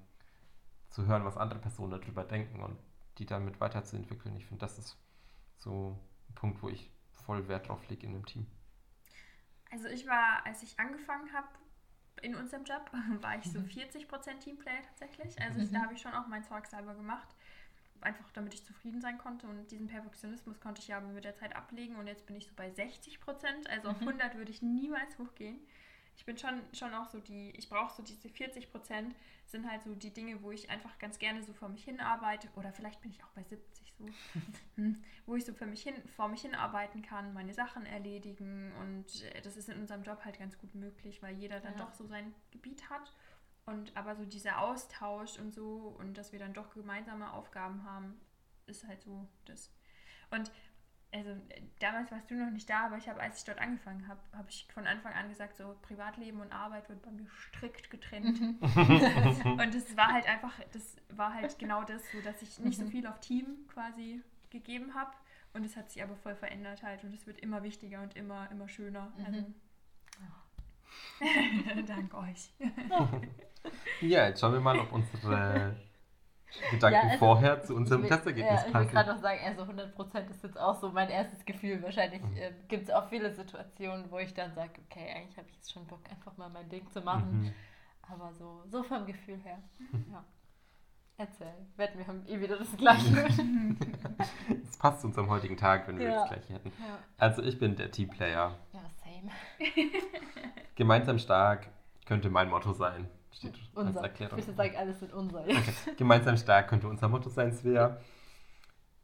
zu 0.90 1.06
hören, 1.08 1.26
was 1.26 1.38
andere 1.38 1.60
Personen 1.60 1.92
darüber 1.92 2.24
denken 2.26 2.62
und 2.62 2.78
die 3.20 3.26
damit 3.26 3.60
weiterzuentwickeln. 3.62 4.36
Ich 4.38 4.46
finde, 4.48 4.62
das 4.62 4.78
ist 4.80 4.98
so 5.58 5.98
ein 6.30 6.36
Punkt, 6.36 6.62
wo 6.64 6.70
ich 6.70 6.92
voll 7.14 7.48
Wert 7.48 7.70
drauf 7.70 7.88
lege 7.90 8.08
in 8.08 8.16
einem 8.16 8.26
Team. 8.26 8.48
Also 9.72 9.88
ich 9.88 10.08
war, 10.08 10.46
als 10.46 10.64
ich 10.64 10.80
angefangen 10.80 11.32
habe 11.34 11.48
in 12.22 12.36
unserem 12.36 12.64
Job, 12.64 12.90
war 13.22 13.38
ich 13.38 13.52
so 13.52 13.60
Mhm. 13.60 13.70
40% 13.70 14.40
Teamplayer 14.40 14.82
tatsächlich. 14.84 15.42
Also 15.42 15.60
ich, 15.60 15.72
da 15.72 15.82
habe 15.84 15.94
ich 15.94 16.02
schon 16.02 16.14
auch 16.14 16.28
mein 16.28 16.44
Zeug 16.44 16.66
selber 16.68 16.96
gemacht. 16.96 17.28
Einfach 18.02 18.32
damit 18.34 18.54
ich 18.54 18.64
zufrieden 18.66 19.02
sein 19.02 19.18
konnte. 19.18 19.48
Und 19.48 19.72
diesen 19.72 19.88
Perfektionismus 19.88 20.60
konnte 20.60 20.82
ich 20.82 20.88
ja 20.88 21.00
mit 21.02 21.24
der 21.26 21.36
Zeit 21.36 21.56
ablegen. 21.56 21.96
Und 21.98 22.08
jetzt 22.08 22.26
bin 22.28 22.36
ich 22.36 22.48
so 22.48 22.54
bei 22.56 22.70
60%. 22.70 23.68
Also 23.68 23.90
auf 23.90 24.02
Mhm. 24.02 24.06
100 24.06 24.36
würde 24.36 24.52
ich 24.52 24.62
niemals 24.62 25.18
hochgehen. 25.18 25.60
Ich 26.18 26.26
bin 26.26 26.38
schon, 26.38 26.62
schon 26.74 26.94
auch 26.94 27.08
so 27.08 27.20
die, 27.20 27.52
ich 27.52 27.70
brauche 27.70 27.96
so 27.96 28.04
diese 28.04 28.28
40 28.30 28.72
Prozent, 28.72 29.16
sind 29.46 29.70
halt 29.70 29.84
so 29.84 29.96
die 29.96 30.14
Dinge, 30.14 30.42
wo 30.44 30.52
ich 30.52 30.70
einfach 30.70 30.98
ganz 31.00 31.20
gerne 31.20 31.44
so 31.44 31.54
vor 31.54 31.70
mich 31.70 31.84
hin 31.86 32.00
arbeite. 32.02 32.50
Oder 32.56 32.74
vielleicht 32.74 33.02
bin 33.02 33.12
ich 33.12 33.24
auch 33.24 33.30
bei 33.30 33.44
70 33.44 33.94
so, 33.98 34.06
hm, 34.76 35.04
wo 35.26 35.36
ich 35.36 35.46
so 35.46 35.54
für 35.54 35.66
mich 35.68 35.84
hin, 35.84 35.96
vor 36.16 36.28
mich 36.28 36.42
hinarbeiten 36.42 37.02
kann, 37.02 37.34
meine 37.34 37.54
Sachen 37.54 37.86
erledigen. 37.86 38.74
Und 38.82 39.24
äh, 39.24 39.42
das 39.42 39.56
ist 39.58 39.70
in 39.70 39.80
unserem 39.80 40.04
Job 40.04 40.26
halt 40.26 40.40
ganz 40.40 40.58
gut 40.58 40.74
möglich, 40.76 41.22
weil 41.22 41.36
jeder 41.36 41.60
dann 41.60 41.78
Ja. 41.78 41.86
doch 41.86 41.94
so 41.94 42.06
sein 42.08 42.34
Gebiet 42.52 42.90
hat. 42.90 43.14
Und 43.66 43.96
aber 43.96 44.16
so 44.16 44.26
dieser 44.26 44.60
Austausch 44.62 45.38
und 45.40 45.54
so 45.54 45.96
und 46.00 46.18
dass 46.18 46.32
wir 46.32 46.40
dann 46.40 46.54
doch 46.54 46.74
gemeinsame 46.74 47.32
Aufgaben 47.34 47.84
haben, 47.84 48.20
ist 48.66 48.88
halt 48.88 49.02
so 49.04 49.28
das. 49.46 49.72
Und 50.32 50.52
also 51.14 51.30
äh, 51.32 51.62
damals 51.80 52.12
warst 52.12 52.30
du 52.30 52.36
noch 52.36 52.52
nicht 52.52 52.70
da, 52.70 52.86
aber 52.88 52.98
ich 52.98 53.08
habe, 53.08 53.20
als 53.22 53.40
ich 53.40 53.46
dort 53.46 53.60
angefangen 53.60 54.08
habe, 54.08 54.20
habe 54.34 54.50
ich 54.50 54.68
von 54.74 54.86
Anfang 54.86 55.14
an 55.14 55.30
gesagt, 55.30 55.56
so 55.58 55.76
Privatleben 55.82 56.42
und 56.42 56.52
Arbeit 56.52 56.90
wird 56.90 57.02
bei 57.02 57.12
mir 57.12 57.28
strikt 57.30 57.90
getrennt. 57.90 58.40
und 58.62 59.74
das 59.74 59.96
war 59.98 60.12
halt 60.14 60.28
einfach, 60.28 60.54
das 60.74 60.98
war 61.10 61.34
halt 61.34 61.58
genau 61.60 61.84
das, 61.84 62.02
so 62.12 62.22
dass 62.22 62.42
ich 62.42 62.60
nicht 62.60 62.78
so 62.78 62.86
Mhm. 62.86 62.92
viel 62.92 63.08
auf 63.08 63.20
Team 63.20 63.46
quasi 63.74 64.22
gegeben 64.50 64.94
habe. 64.94 65.12
Und 65.54 65.64
es 65.66 65.76
hat 65.78 65.90
sich 65.90 66.04
aber 66.04 66.16
voll 66.18 66.36
verändert 66.36 66.84
halt 66.84 67.04
und 67.04 67.14
es 67.14 67.26
wird 67.26 67.40
immer 67.40 67.64
wichtiger 67.64 68.02
und 68.04 68.16
immer, 68.16 68.52
immer 68.52 68.68
schöner. 68.68 69.12
Mhm. 69.18 69.26
Also, 69.26 69.46
Dank 71.88 72.14
euch. 72.14 72.50
Ja, 74.02 74.28
jetzt 74.28 74.40
schauen 74.40 74.54
wir 74.54 74.60
mal, 74.60 74.78
ob 74.80 74.92
unsere 74.92 75.76
Gedanken 76.72 77.08
also, 77.08 77.18
vorher 77.18 77.62
zu 77.62 77.76
unserem 77.76 78.04
will, 78.04 78.10
Testergebnis 78.10 78.54
ja, 78.54 78.60
ich 78.60 78.66
will 78.68 78.72
passen. 78.74 78.92
gerade 78.92 79.14
noch 79.14 79.20
sagen, 79.22 79.40
also 79.46 79.64
100% 79.64 80.30
ist 80.30 80.44
jetzt 80.44 80.58
auch 80.60 80.76
so 80.80 80.90
mein 80.92 81.10
erstes 81.10 81.44
Gefühl. 81.46 81.82
Wahrscheinlich 81.84 82.22
Mhm. 82.22 82.38
äh, 82.38 82.52
gibt 82.68 82.84
es 82.84 82.90
auch 82.90 83.08
viele 83.10 83.34
Situationen, 83.34 84.10
wo 84.10 84.18
ich 84.20 84.34
dann 84.34 84.54
sage, 84.56 84.72
okay, 84.90 85.08
eigentlich 85.16 85.38
habe 85.38 85.48
ich 85.50 85.56
jetzt 85.56 85.72
schon 85.74 85.86
Bock, 85.88 86.02
einfach 86.10 86.36
mal 86.38 86.50
mein 86.50 86.70
Ding 86.70 86.90
zu 86.92 87.02
machen. 87.02 87.42
Mhm. 87.42 87.54
Aber 88.10 88.34
so, 88.34 88.64
so 88.72 88.82
vom 88.84 89.06
Gefühl 89.06 89.40
her. 89.44 89.60
Ja. 90.12 90.24
Erzähl. 91.20 91.54
Wetten, 91.78 91.98
wir 91.98 92.06
haben 92.08 92.24
eh 92.28 92.40
wieder 92.40 92.58
das 92.58 92.76
Gleiche. 92.78 93.26
Es 94.64 94.78
passt 94.78 95.02
zu 95.02 95.08
unserem 95.08 95.30
heutigen 95.30 95.58
Tag, 95.58 95.88
wenn 95.88 95.98
wir 95.98 96.08
Ja. 96.10 96.20
das 96.22 96.30
gleiche 96.30 96.54
hätten. 96.54 96.72
ja. 96.80 97.00
Also 97.18 97.42
ich 97.42 97.58
bin 97.60 97.76
der 97.76 97.90
Teamplayer. 97.92 98.56
ja, 98.72 98.82
same. 99.04 99.32
Gemeinsam 100.76 101.18
stark 101.20 101.68
könnte 102.06 102.30
mein 102.30 102.50
Motto 102.50 102.72
sein. 102.74 103.10
Steht 103.38 103.54
als 103.54 103.70
Unser. 103.76 104.00
Ich 104.00 104.04
Erklärung. 104.04 104.38
würde 104.40 104.54
sagen, 104.54 104.76
alles 104.76 105.00
sind 105.00 105.14
unser. 105.14 105.46
Gemeinsam 105.98 106.38
stark 106.38 106.70
könnte 106.70 106.88
unser 106.88 107.08
Motto 107.08 107.30
sein, 107.30 107.54
Svea. 107.54 108.02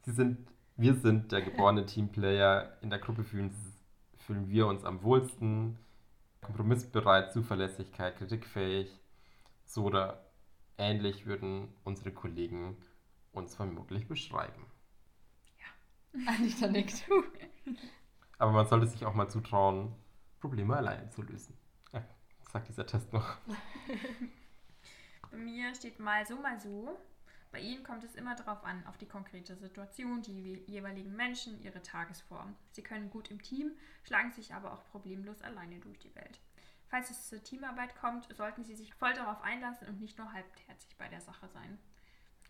Sie 0.02 0.10
sind, 0.10 0.48
wir 0.76 0.94
sind 0.94 1.30
der 1.30 1.42
geborene 1.42 1.86
Teamplayer. 1.86 2.76
In 2.82 2.90
der 2.90 2.98
Gruppe 2.98 3.22
fühlen, 3.22 3.54
fühlen 4.18 4.48
wir 4.48 4.66
uns 4.66 4.84
am 4.84 5.04
wohlsten. 5.04 5.78
Kompromissbereit, 6.40 7.32
Zuverlässigkeit, 7.32 8.16
kritikfähig. 8.16 8.90
So 9.66 9.84
oder 9.84 10.24
ähnlich 10.78 11.26
würden 11.26 11.72
unsere 11.84 12.10
Kollegen 12.10 12.76
uns 13.32 13.54
vermutlich 13.54 14.08
beschreiben. 14.08 14.66
Anita 16.26 16.66
nickt. 16.66 17.04
Aber 18.38 18.50
man 18.50 18.66
sollte 18.66 18.88
sich 18.88 19.04
auch 19.06 19.14
mal 19.14 19.28
zutrauen, 19.28 19.94
Probleme 20.40 20.76
alleine 20.76 21.08
zu 21.10 21.22
lösen. 21.22 21.56
Sagt 22.54 22.68
dieser 22.68 22.86
Test 22.86 23.12
noch? 23.12 23.36
Bei 25.32 25.36
mir 25.36 25.74
steht 25.74 25.98
mal 25.98 26.24
so, 26.24 26.36
mal 26.36 26.60
so. 26.60 26.96
Bei 27.50 27.58
Ihnen 27.58 27.82
kommt 27.82 28.04
es 28.04 28.14
immer 28.14 28.36
darauf 28.36 28.62
an, 28.62 28.86
auf 28.86 28.96
die 28.96 29.08
konkrete 29.08 29.56
Situation, 29.56 30.22
die 30.22 30.40
je- 30.40 30.62
jeweiligen 30.68 31.16
Menschen, 31.16 31.60
ihre 31.60 31.82
Tagesform. 31.82 32.54
Sie 32.70 32.82
können 32.84 33.10
gut 33.10 33.28
im 33.32 33.42
Team, 33.42 33.72
schlagen 34.04 34.30
sich 34.30 34.54
aber 34.54 34.72
auch 34.72 34.84
problemlos 34.92 35.42
alleine 35.42 35.80
durch 35.80 35.98
die 35.98 36.14
Welt. 36.14 36.38
Falls 36.86 37.10
es 37.10 37.28
zur 37.28 37.42
Teamarbeit 37.42 37.96
kommt, 37.96 38.28
sollten 38.36 38.62
Sie 38.62 38.76
sich 38.76 38.94
voll 38.94 39.14
darauf 39.14 39.42
einlassen 39.42 39.88
und 39.88 40.00
nicht 40.00 40.16
nur 40.16 40.32
halbherzig 40.32 40.96
bei 40.96 41.08
der 41.08 41.20
Sache 41.20 41.48
sein. 41.48 41.76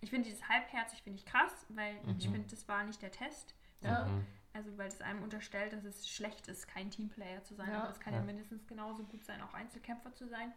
Ich 0.02 0.10
finde 0.10 0.28
dieses 0.28 0.46
halbherzig 0.50 1.00
finde 1.02 1.18
ich 1.18 1.24
krass, 1.24 1.64
weil 1.70 1.96
ich 2.18 2.28
Mhm. 2.28 2.32
finde, 2.34 2.48
das 2.50 2.68
war 2.68 2.84
nicht 2.84 3.00
der 3.00 3.10
Test. 3.10 3.54
Ja. 3.80 4.04
Mhm. 4.04 4.26
Also 4.54 4.78
weil 4.78 4.86
es 4.86 5.00
einem 5.00 5.22
unterstellt, 5.22 5.72
dass 5.72 5.84
es 5.84 6.08
schlecht 6.08 6.46
ist, 6.46 6.68
kein 6.68 6.90
Teamplayer 6.90 7.42
zu 7.42 7.54
sein. 7.54 7.70
Ja. 7.70 7.82
Aber 7.82 7.90
es 7.90 8.00
kann 8.00 8.14
ja. 8.14 8.20
Ja. 8.20 8.24
mindestens 8.24 8.66
genauso 8.66 9.02
gut 9.04 9.24
sein, 9.24 9.42
auch 9.42 9.52
Einzelkämpfer 9.52 10.14
zu 10.14 10.28
sein. 10.28 10.52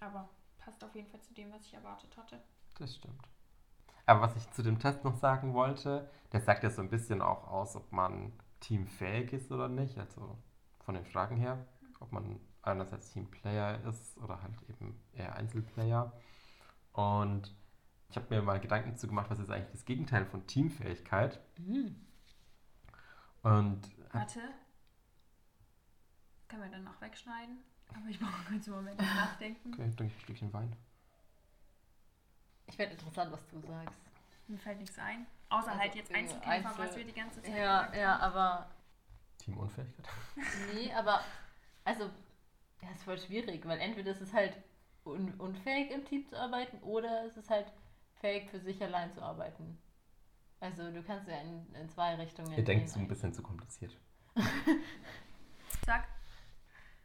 Aber 0.00 0.28
passt 0.58 0.82
auf 0.84 0.94
jeden 0.94 1.08
Fall 1.08 1.22
zu 1.22 1.32
dem, 1.34 1.50
was 1.52 1.64
ich 1.64 1.72
erwartet 1.72 2.16
hatte. 2.16 2.42
Das 2.78 2.96
stimmt. 2.96 3.22
Aber 4.06 4.22
was 4.22 4.36
ich 4.36 4.50
zu 4.50 4.62
dem 4.62 4.78
Test 4.78 5.04
noch 5.04 5.14
sagen 5.16 5.54
wollte, 5.54 6.10
der 6.32 6.40
sagt 6.40 6.64
ja 6.64 6.70
so 6.70 6.82
ein 6.82 6.90
bisschen 6.90 7.22
auch 7.22 7.46
aus, 7.46 7.76
ob 7.76 7.92
man 7.92 8.32
teamfähig 8.60 9.32
ist 9.32 9.52
oder 9.52 9.68
nicht. 9.68 9.96
Also 9.98 10.36
von 10.80 10.94
den 10.94 11.04
Fragen 11.04 11.36
her, 11.36 11.64
ob 12.00 12.10
man 12.10 12.40
einerseits 12.62 13.12
Teamplayer 13.12 13.84
ist 13.84 14.18
oder 14.18 14.42
halt 14.42 14.54
eben 14.68 15.00
eher 15.12 15.36
Einzelplayer. 15.36 16.12
Und 16.92 17.54
ich 18.08 18.16
habe 18.16 18.34
mir 18.34 18.42
mal 18.42 18.58
Gedanken 18.58 18.90
dazu 18.92 19.06
gemacht, 19.06 19.30
was 19.30 19.38
ist 19.38 19.50
eigentlich 19.50 19.72
das 19.72 19.84
Gegenteil 19.84 20.24
von 20.26 20.46
Teamfähigkeit. 20.46 21.40
Mhm. 21.58 22.07
Und 23.48 23.80
Warte. 24.12 24.40
Können 26.48 26.62
wir 26.62 26.70
dann 26.70 26.84
noch 26.84 27.00
wegschneiden? 27.00 27.58
Aber 27.94 28.06
ich 28.08 28.18
brauche 28.18 28.42
kurz 28.50 28.66
einen 28.66 28.76
Moment 28.76 29.00
nachdenken. 29.00 29.72
okay, 29.72 29.90
trinke 29.96 30.04
ich 30.06 30.14
ein 30.16 30.20
Stückchen 30.20 30.52
Wein. 30.52 30.74
Ich 32.66 32.76
finde 32.76 32.92
interessant, 32.92 33.32
was 33.32 33.46
du 33.48 33.60
sagst. 33.60 33.98
Mir 34.46 34.58
fällt 34.58 34.78
nichts 34.78 34.98
ein. 34.98 35.26
Außer 35.48 35.68
Also, 35.68 35.80
halt 35.80 35.94
jetzt 35.94 36.14
Einzelkämpfer, 36.14 36.50
Einzel- 36.70 36.78
was 36.84 36.96
wir 36.96 37.04
die 37.04 37.12
ganze 37.12 37.42
Zeit 37.42 37.56
Ja, 37.56 37.94
ja, 37.94 38.18
aber 38.18 38.70
Teamunfähigkeit. 39.38 40.06
Nee, 40.74 40.92
aber 40.92 41.20
also, 41.84 42.10
ja, 42.82 42.90
ist 42.90 43.02
voll 43.04 43.18
schwierig, 43.18 43.64
weil 43.66 43.78
entweder 43.80 44.10
ist 44.10 44.20
es 44.20 44.32
halt 44.32 44.54
un 45.04 45.32
unfähig 45.34 45.90
im 45.90 46.04
Team 46.04 46.26
zu 46.28 46.38
arbeiten 46.38 46.78
oder 46.82 47.24
es 47.24 47.36
ist 47.38 47.48
halt 47.48 47.72
fähig 48.20 48.50
für 48.50 48.60
sich 48.60 48.82
allein 48.82 49.12
zu 49.12 49.22
arbeiten. 49.22 49.78
Also 50.60 50.90
du 50.90 51.02
kannst 51.02 51.28
ja 51.28 51.36
in, 51.40 51.72
in 51.74 51.88
zwei 51.88 52.14
Richtungen. 52.16 52.52
Ihr 52.52 52.64
denkt 52.64 52.88
so 52.88 52.98
ein 52.98 53.08
bisschen 53.08 53.32
zu 53.32 53.42
kompliziert. 53.42 53.96
Sag. 55.86 56.06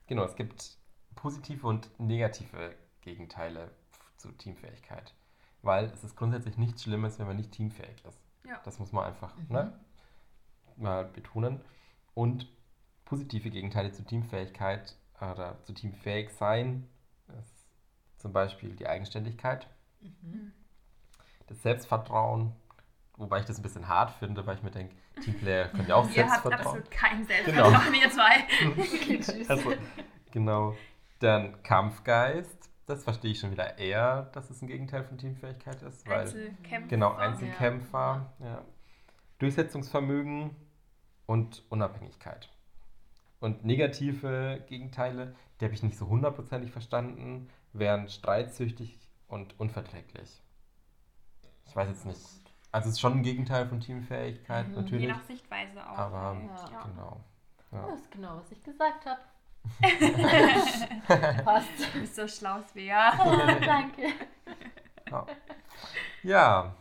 Genau, 0.08 0.24
es 0.26 0.36
gibt 0.36 0.78
positive 1.16 1.66
und 1.68 1.90
negative 2.00 2.76
Gegenteile 3.02 3.72
zu 4.18 4.32
Teamfähigkeit. 4.32 5.14
Weil 5.62 5.86
es 5.86 6.04
ist 6.04 6.16
grundsätzlich 6.16 6.58
nichts 6.58 6.84
Schlimmes, 6.84 7.20
wenn 7.20 7.28
man 7.28 7.38
nicht 7.38 7.52
teamfähig 7.52 8.04
ist. 8.06 8.20
Ja. 8.46 8.60
Das 8.66 8.80
muss 8.80 8.92
man 8.92 9.06
einfach 9.06 9.36
Mhm. 9.38 9.46
ne, 9.50 9.80
mal 10.76 11.06
betonen. 11.06 11.62
Und 12.14 12.48
positive 13.06 13.50
Gegenteile 13.50 13.92
zu 13.92 14.04
Teamfähigkeit 14.04 14.96
oder 15.22 15.62
zu 15.64 15.74
teamfähig 15.74 16.32
sein 16.32 16.90
ist 17.40 17.68
zum 18.18 18.34
Beispiel 18.34 18.76
die 18.76 18.88
Eigenständigkeit, 18.88 19.68
Mhm. 20.02 20.52
das 21.48 21.62
Selbstvertrauen, 21.62 22.54
wobei 23.18 23.40
ich 23.40 23.46
das 23.46 23.58
ein 23.58 23.64
bisschen 23.64 23.88
hart 23.88 24.12
finde, 24.12 24.46
weil 24.46 24.56
ich 24.58 24.64
mir 24.64 24.72
denke, 24.72 24.96
Teamplayer 25.24 25.68
können 25.70 25.88
ja 25.88 25.96
auch 25.96 26.10
Ihr 26.16 26.24
habt 26.24 26.44
Selbstvertrauen. 26.44 26.54
absolut 26.54 26.92
kein 26.92 27.26
Selbstvertrauen, 27.26 27.94
ihr 27.94 28.10
zwei. 28.12 28.44
Okay, 28.84 29.20
tschüss. 29.20 29.50
Also, 29.50 29.74
genau. 30.32 30.76
Dann 31.20 31.62
Kampfgeist. 31.64 32.70
Das 32.86 33.04
verstehe 33.06 33.32
ich 33.32 33.40
schon 33.40 33.52
wieder 33.52 33.78
eher, 33.78 34.24
dass 34.34 34.50
es 34.50 34.62
ein 34.62 34.68
Gegenteil 34.68 35.06
von 35.06 35.18
Teamfähigkeit 35.18 35.82
ist. 35.84 36.06
Weil, 36.08 36.22
Einzelkämpfer. 36.22 36.88
genau, 36.90 37.14
Einzelkämpfer. 37.14 38.34
Ja. 38.40 38.62
Durchsetzungsvermögen 39.40 40.56
und 41.26 41.64
Unabhängigkeit. 41.70 42.50
Und 43.40 43.64
negative 43.66 44.64
Gegenteile, 44.68 45.36
die 45.60 45.66
habe 45.66 45.74
ich 45.74 45.84
nicht 45.84 45.98
so 45.98 46.08
hundertprozentig 46.08 46.72
verstanden, 46.72 47.50
wären 47.72 48.10
streitsüchtig 48.10 49.00
und 49.28 49.60
unverträglich. 49.60 50.42
Ich 51.66 51.76
weiß 51.76 51.88
jetzt 51.90 52.06
nicht. 52.06 52.20
Also 52.74 52.90
es 52.90 52.96
ist 52.96 53.00
schon 53.02 53.14
ein 53.20 53.24
Gegenteil 53.24 53.68
von 53.68 53.80
Teamfähigkeit, 53.80 54.68
Mhm. 54.68 54.74
Je 54.76 54.82
natürlich. 54.82 55.08
nach 55.08 55.24
Sichtweise 55.24 55.90
auch. 55.90 55.98
Aber 55.98 56.36
Ja. 56.42 56.72
Ja. 56.72 56.82
genau. 56.84 57.22
Ja. 57.72 57.88
Das 57.88 58.00
ist 58.02 58.12
genau, 58.12 58.38
was 58.38 58.52
ich 58.52 58.62
gesagt 58.64 59.06
habe. 59.06 59.20
Passt. 61.46 61.70
Du 61.94 62.00
bist 62.02 62.16
so 62.16 62.28
schlau, 62.28 62.60
Svea. 62.62 63.14
Oh, 63.26 63.66
danke. 63.66 64.08
Ja. 65.10 65.26
ja, 66.24 66.76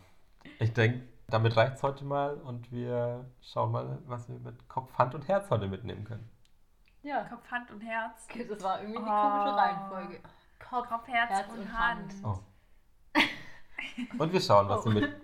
ich 0.59 0.73
denke, 0.73 1.07
damit 1.27 1.55
reicht 1.55 1.75
es 1.75 1.83
heute 1.83 2.03
mal 2.03 2.35
und 2.41 2.71
wir 2.71 3.25
schauen 3.41 3.71
mal, 3.71 3.99
was 4.05 4.27
wir 4.27 4.39
mit 4.39 4.67
Kopf, 4.67 4.93
Hand 4.97 5.13
und 5.15 5.27
Herz 5.27 5.49
heute 5.49 5.67
mitnehmen 5.67 6.03
können. 6.03 6.27
Ja, 7.03 7.23
Kopf, 7.25 7.49
Hand 7.51 7.69
und 7.71 7.81
Herz. 7.81 8.27
okay, 8.29 8.45
das 8.47 8.61
war 8.63 8.81
irgendwie 8.81 8.97
eine 8.97 9.07
Oh. 9.07 9.21
komische 9.29 9.55
Reihenfolge. 9.57 10.19
Kopf, 10.69 10.89
Kopf, 10.89 11.07
Herz, 11.07 11.29
Herz 11.29 11.51
und, 11.53 11.59
und 11.59 11.77
Hand. 11.79 12.13
Hand. 12.23 12.23
Oh. 12.23 12.39
Und 14.17 14.33
wir 14.33 14.41
schauen, 14.41 14.67
was 14.69 14.81
Oh. 14.81 14.85
wir 14.93 15.01
mit. 15.01 15.15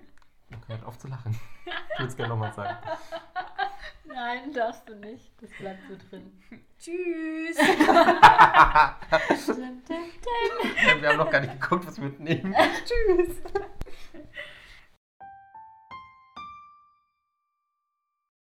Okay, 0.51 0.63
hört 0.67 0.83
auf 0.83 0.97
zu 0.97 1.07
lachen. 1.07 1.39
Ich 1.65 1.99
würde 1.99 2.09
es 2.09 2.17
gerne 2.17 2.33
nochmal 2.33 2.53
sagen. 2.53 2.77
Nein, 4.05 4.51
darfst 4.53 4.89
du 4.89 4.95
nicht. 4.95 5.31
Das 5.41 5.51
bleibt 5.51 5.81
so 5.87 5.95
drin. 6.09 6.41
Tschüss. 6.79 7.57
Dun, 9.45 9.55
dun, 9.55 9.83
dun. 9.85 11.01
Wir 11.01 11.09
haben 11.09 11.17
noch 11.17 11.29
gar 11.29 11.41
nicht 11.41 11.59
geguckt, 11.59 11.85
was 11.85 11.97
wir 11.97 12.09
mitnehmen. 12.09 12.55
Tschüss. 12.85 13.37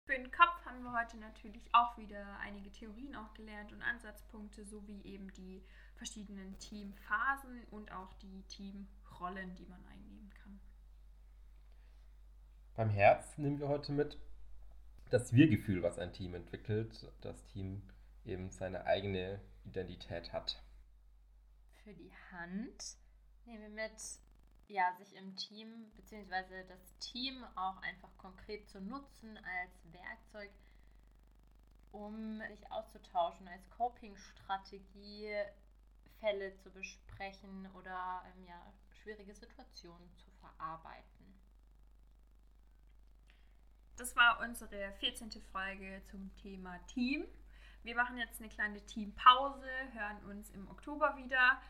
Für 0.07 0.15
den 0.15 0.31
Kopf 0.31 0.65
haben 0.67 0.83
wir 0.83 0.93
heute 0.93 1.17
natürlich 1.19 1.69
auch 1.73 1.97
wieder 1.97 2.39
einige 2.41 2.71
Theorien 2.71 3.17
auch 3.17 3.33
gelernt 3.35 3.73
und 3.73 3.83
Ansatzpunkte 3.83 4.65
sowie 4.65 5.03
eben 5.05 5.33
die 5.33 5.65
verschiedenen 5.97 6.59
Teamphasen 6.59 7.65
und 7.71 7.91
auch 7.93 8.13
die 8.15 8.43
Teamrollen, 8.49 9.55
die 9.55 9.67
man 9.67 9.85
einnehmen 9.87 10.26
kann. 10.26 10.26
Beim 12.77 12.91
Herz 12.91 13.39
nehmen 13.39 13.59
wir 13.59 13.69
heute 13.69 13.91
mit 13.91 14.19
das 15.09 15.33
Wir-Gefühl, 15.33 15.83
was 15.83 15.99
ein 15.99 16.13
Team 16.13 16.35
entwickelt, 16.35 17.11
das 17.23 17.43
Team 17.47 17.83
eben 18.27 18.51
seine 18.51 18.85
eigene 18.85 19.41
Identität 19.65 20.31
hat. 20.35 20.63
Für 21.83 21.95
die 21.95 22.13
Hand 22.31 22.99
nehmen 23.47 23.63
wir 23.63 23.85
mit, 23.89 23.99
ja, 24.69 24.95
sich 24.99 25.17
im 25.17 25.35
Team 25.37 25.91
bzw. 25.97 26.65
das 26.69 26.99
Team 26.99 27.43
auch 27.55 27.81
einfach 27.81 28.15
konkret 28.19 28.69
zu 28.69 28.79
nutzen 28.79 29.39
als 29.39 29.95
Werkzeug, 29.95 30.51
um 31.93 32.43
sich 32.51 32.71
auszutauschen, 32.71 33.49
als 33.49 33.71
Coping-Strategie 33.71 35.33
Fälle 36.21 36.55
zu 36.59 36.71
besprechen 36.71 37.71
oder 37.73 38.23
ähm, 38.27 38.45
ja, 38.47 38.73
schwierige 39.03 39.35
Situationen 39.35 40.15
zu 40.17 40.31
verarbeiten. 40.41 41.16
Das 43.97 44.15
war 44.17 44.41
unsere 44.41 44.93
14. 45.01 45.31
Folge 45.53 46.03
zum 46.11 46.31
Thema 46.43 46.79
Team. 46.87 47.25
Wir 47.83 47.95
machen 47.95 48.19
jetzt 48.19 48.41
eine 48.41 48.49
kleine 48.51 48.81
Teampause, 48.85 49.67
hören 49.95 50.19
uns 50.31 50.51
im 50.51 50.69
Oktober 50.69 51.17
wieder. 51.17 51.61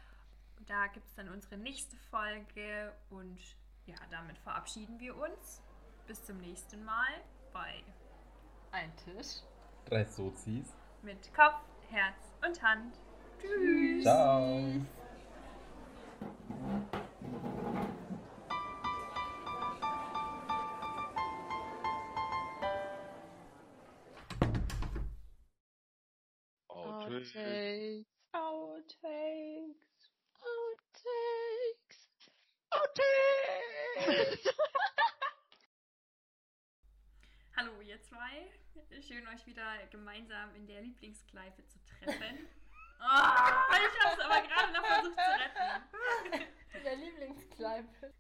Da 0.67 0.87
gibt 0.89 1.07
es 1.07 1.15
dann 1.15 1.29
unsere 1.29 1.57
nächste 1.59 1.97
Folge 2.11 2.93
und 3.11 3.39
ja, 3.87 3.95
damit 4.11 4.39
verabschieden 4.39 4.99
wir 4.99 5.17
uns. 5.17 5.63
Bis 6.07 6.25
zum 6.25 6.39
nächsten 6.39 6.85
Mal 6.85 7.09
bei 7.53 7.83
Ein 8.73 8.93
Tisch. 8.97 9.43
Drei 9.85 10.05
Sozis. 10.05 10.75
mit 11.03 11.33
Kopf, 11.35 11.61
Herz 11.91 12.17
und 12.45 12.61
Hand. 12.63 12.97
Tschüss. 13.41 14.03
Ciao. 14.03 14.81
Outtakes. 27.37 28.07
Outtakes. 28.33 29.77
Outtakes. 30.41 31.99
Outtakes. 32.71 34.55
Hallo 37.57 37.81
ihr 37.83 38.01
zwei. 38.01 38.51
Schön 39.07 39.29
euch 39.29 39.45
wieder 39.45 39.87
gemeinsam 39.91 40.55
in 40.55 40.67
der 40.67 40.81
Lieblingskleife 40.81 41.67
zu 41.67 41.79
treffen. 41.85 42.49
Oh, 42.99 43.05
ich 43.05 44.01
habe 44.03 44.15
es 44.15 44.21
aber 44.21 44.41
gerade 44.41 44.73
noch 44.73 44.87
versucht 44.87 45.19
zu 45.21 45.31
retten. 45.39 46.49
Der 46.83 46.97
Lieblingskleipe. 46.97 48.15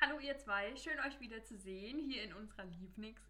Hallo 0.00 0.20
ihr 0.20 0.38
zwei, 0.38 0.76
schön 0.76 1.00
euch 1.00 1.18
wieder 1.18 1.42
zu 1.42 1.58
sehen 1.58 1.98
hier 2.08 2.22
in 2.22 2.32
unserer 2.34 2.66
Lieblings... 2.66 3.20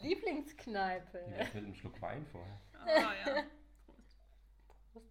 Lieblingskneipe. 0.00 1.24
Wär's 1.28 1.54
mit 1.54 1.64
einem 1.64 1.74
Schluck 1.74 2.00
Wein 2.00 2.26
vorher? 2.26 2.60
Oh 2.84 2.86
ja. 2.86 3.44
Prost. 4.92 5.10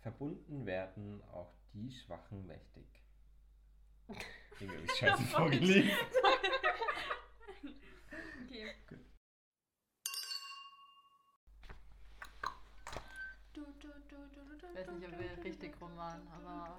Verbunden 0.00 0.64
werden 0.66 1.22
auch 1.32 1.52
die 1.72 1.90
Schwachen 1.90 2.46
mächtig. 2.46 2.86
Habe 4.08 4.82
ich 4.84 4.92
scheiße 4.92 5.22
vorgelesen. 5.26 5.90
Okay. 8.46 8.74
Gut. 8.88 8.98
Ich 13.52 14.80
weiß 14.80 14.88
nicht, 14.88 15.08
ob 15.08 15.18
wir 15.18 15.44
richtig 15.44 15.80
rum 15.80 15.96
waren, 15.96 16.26
aber 16.28 16.74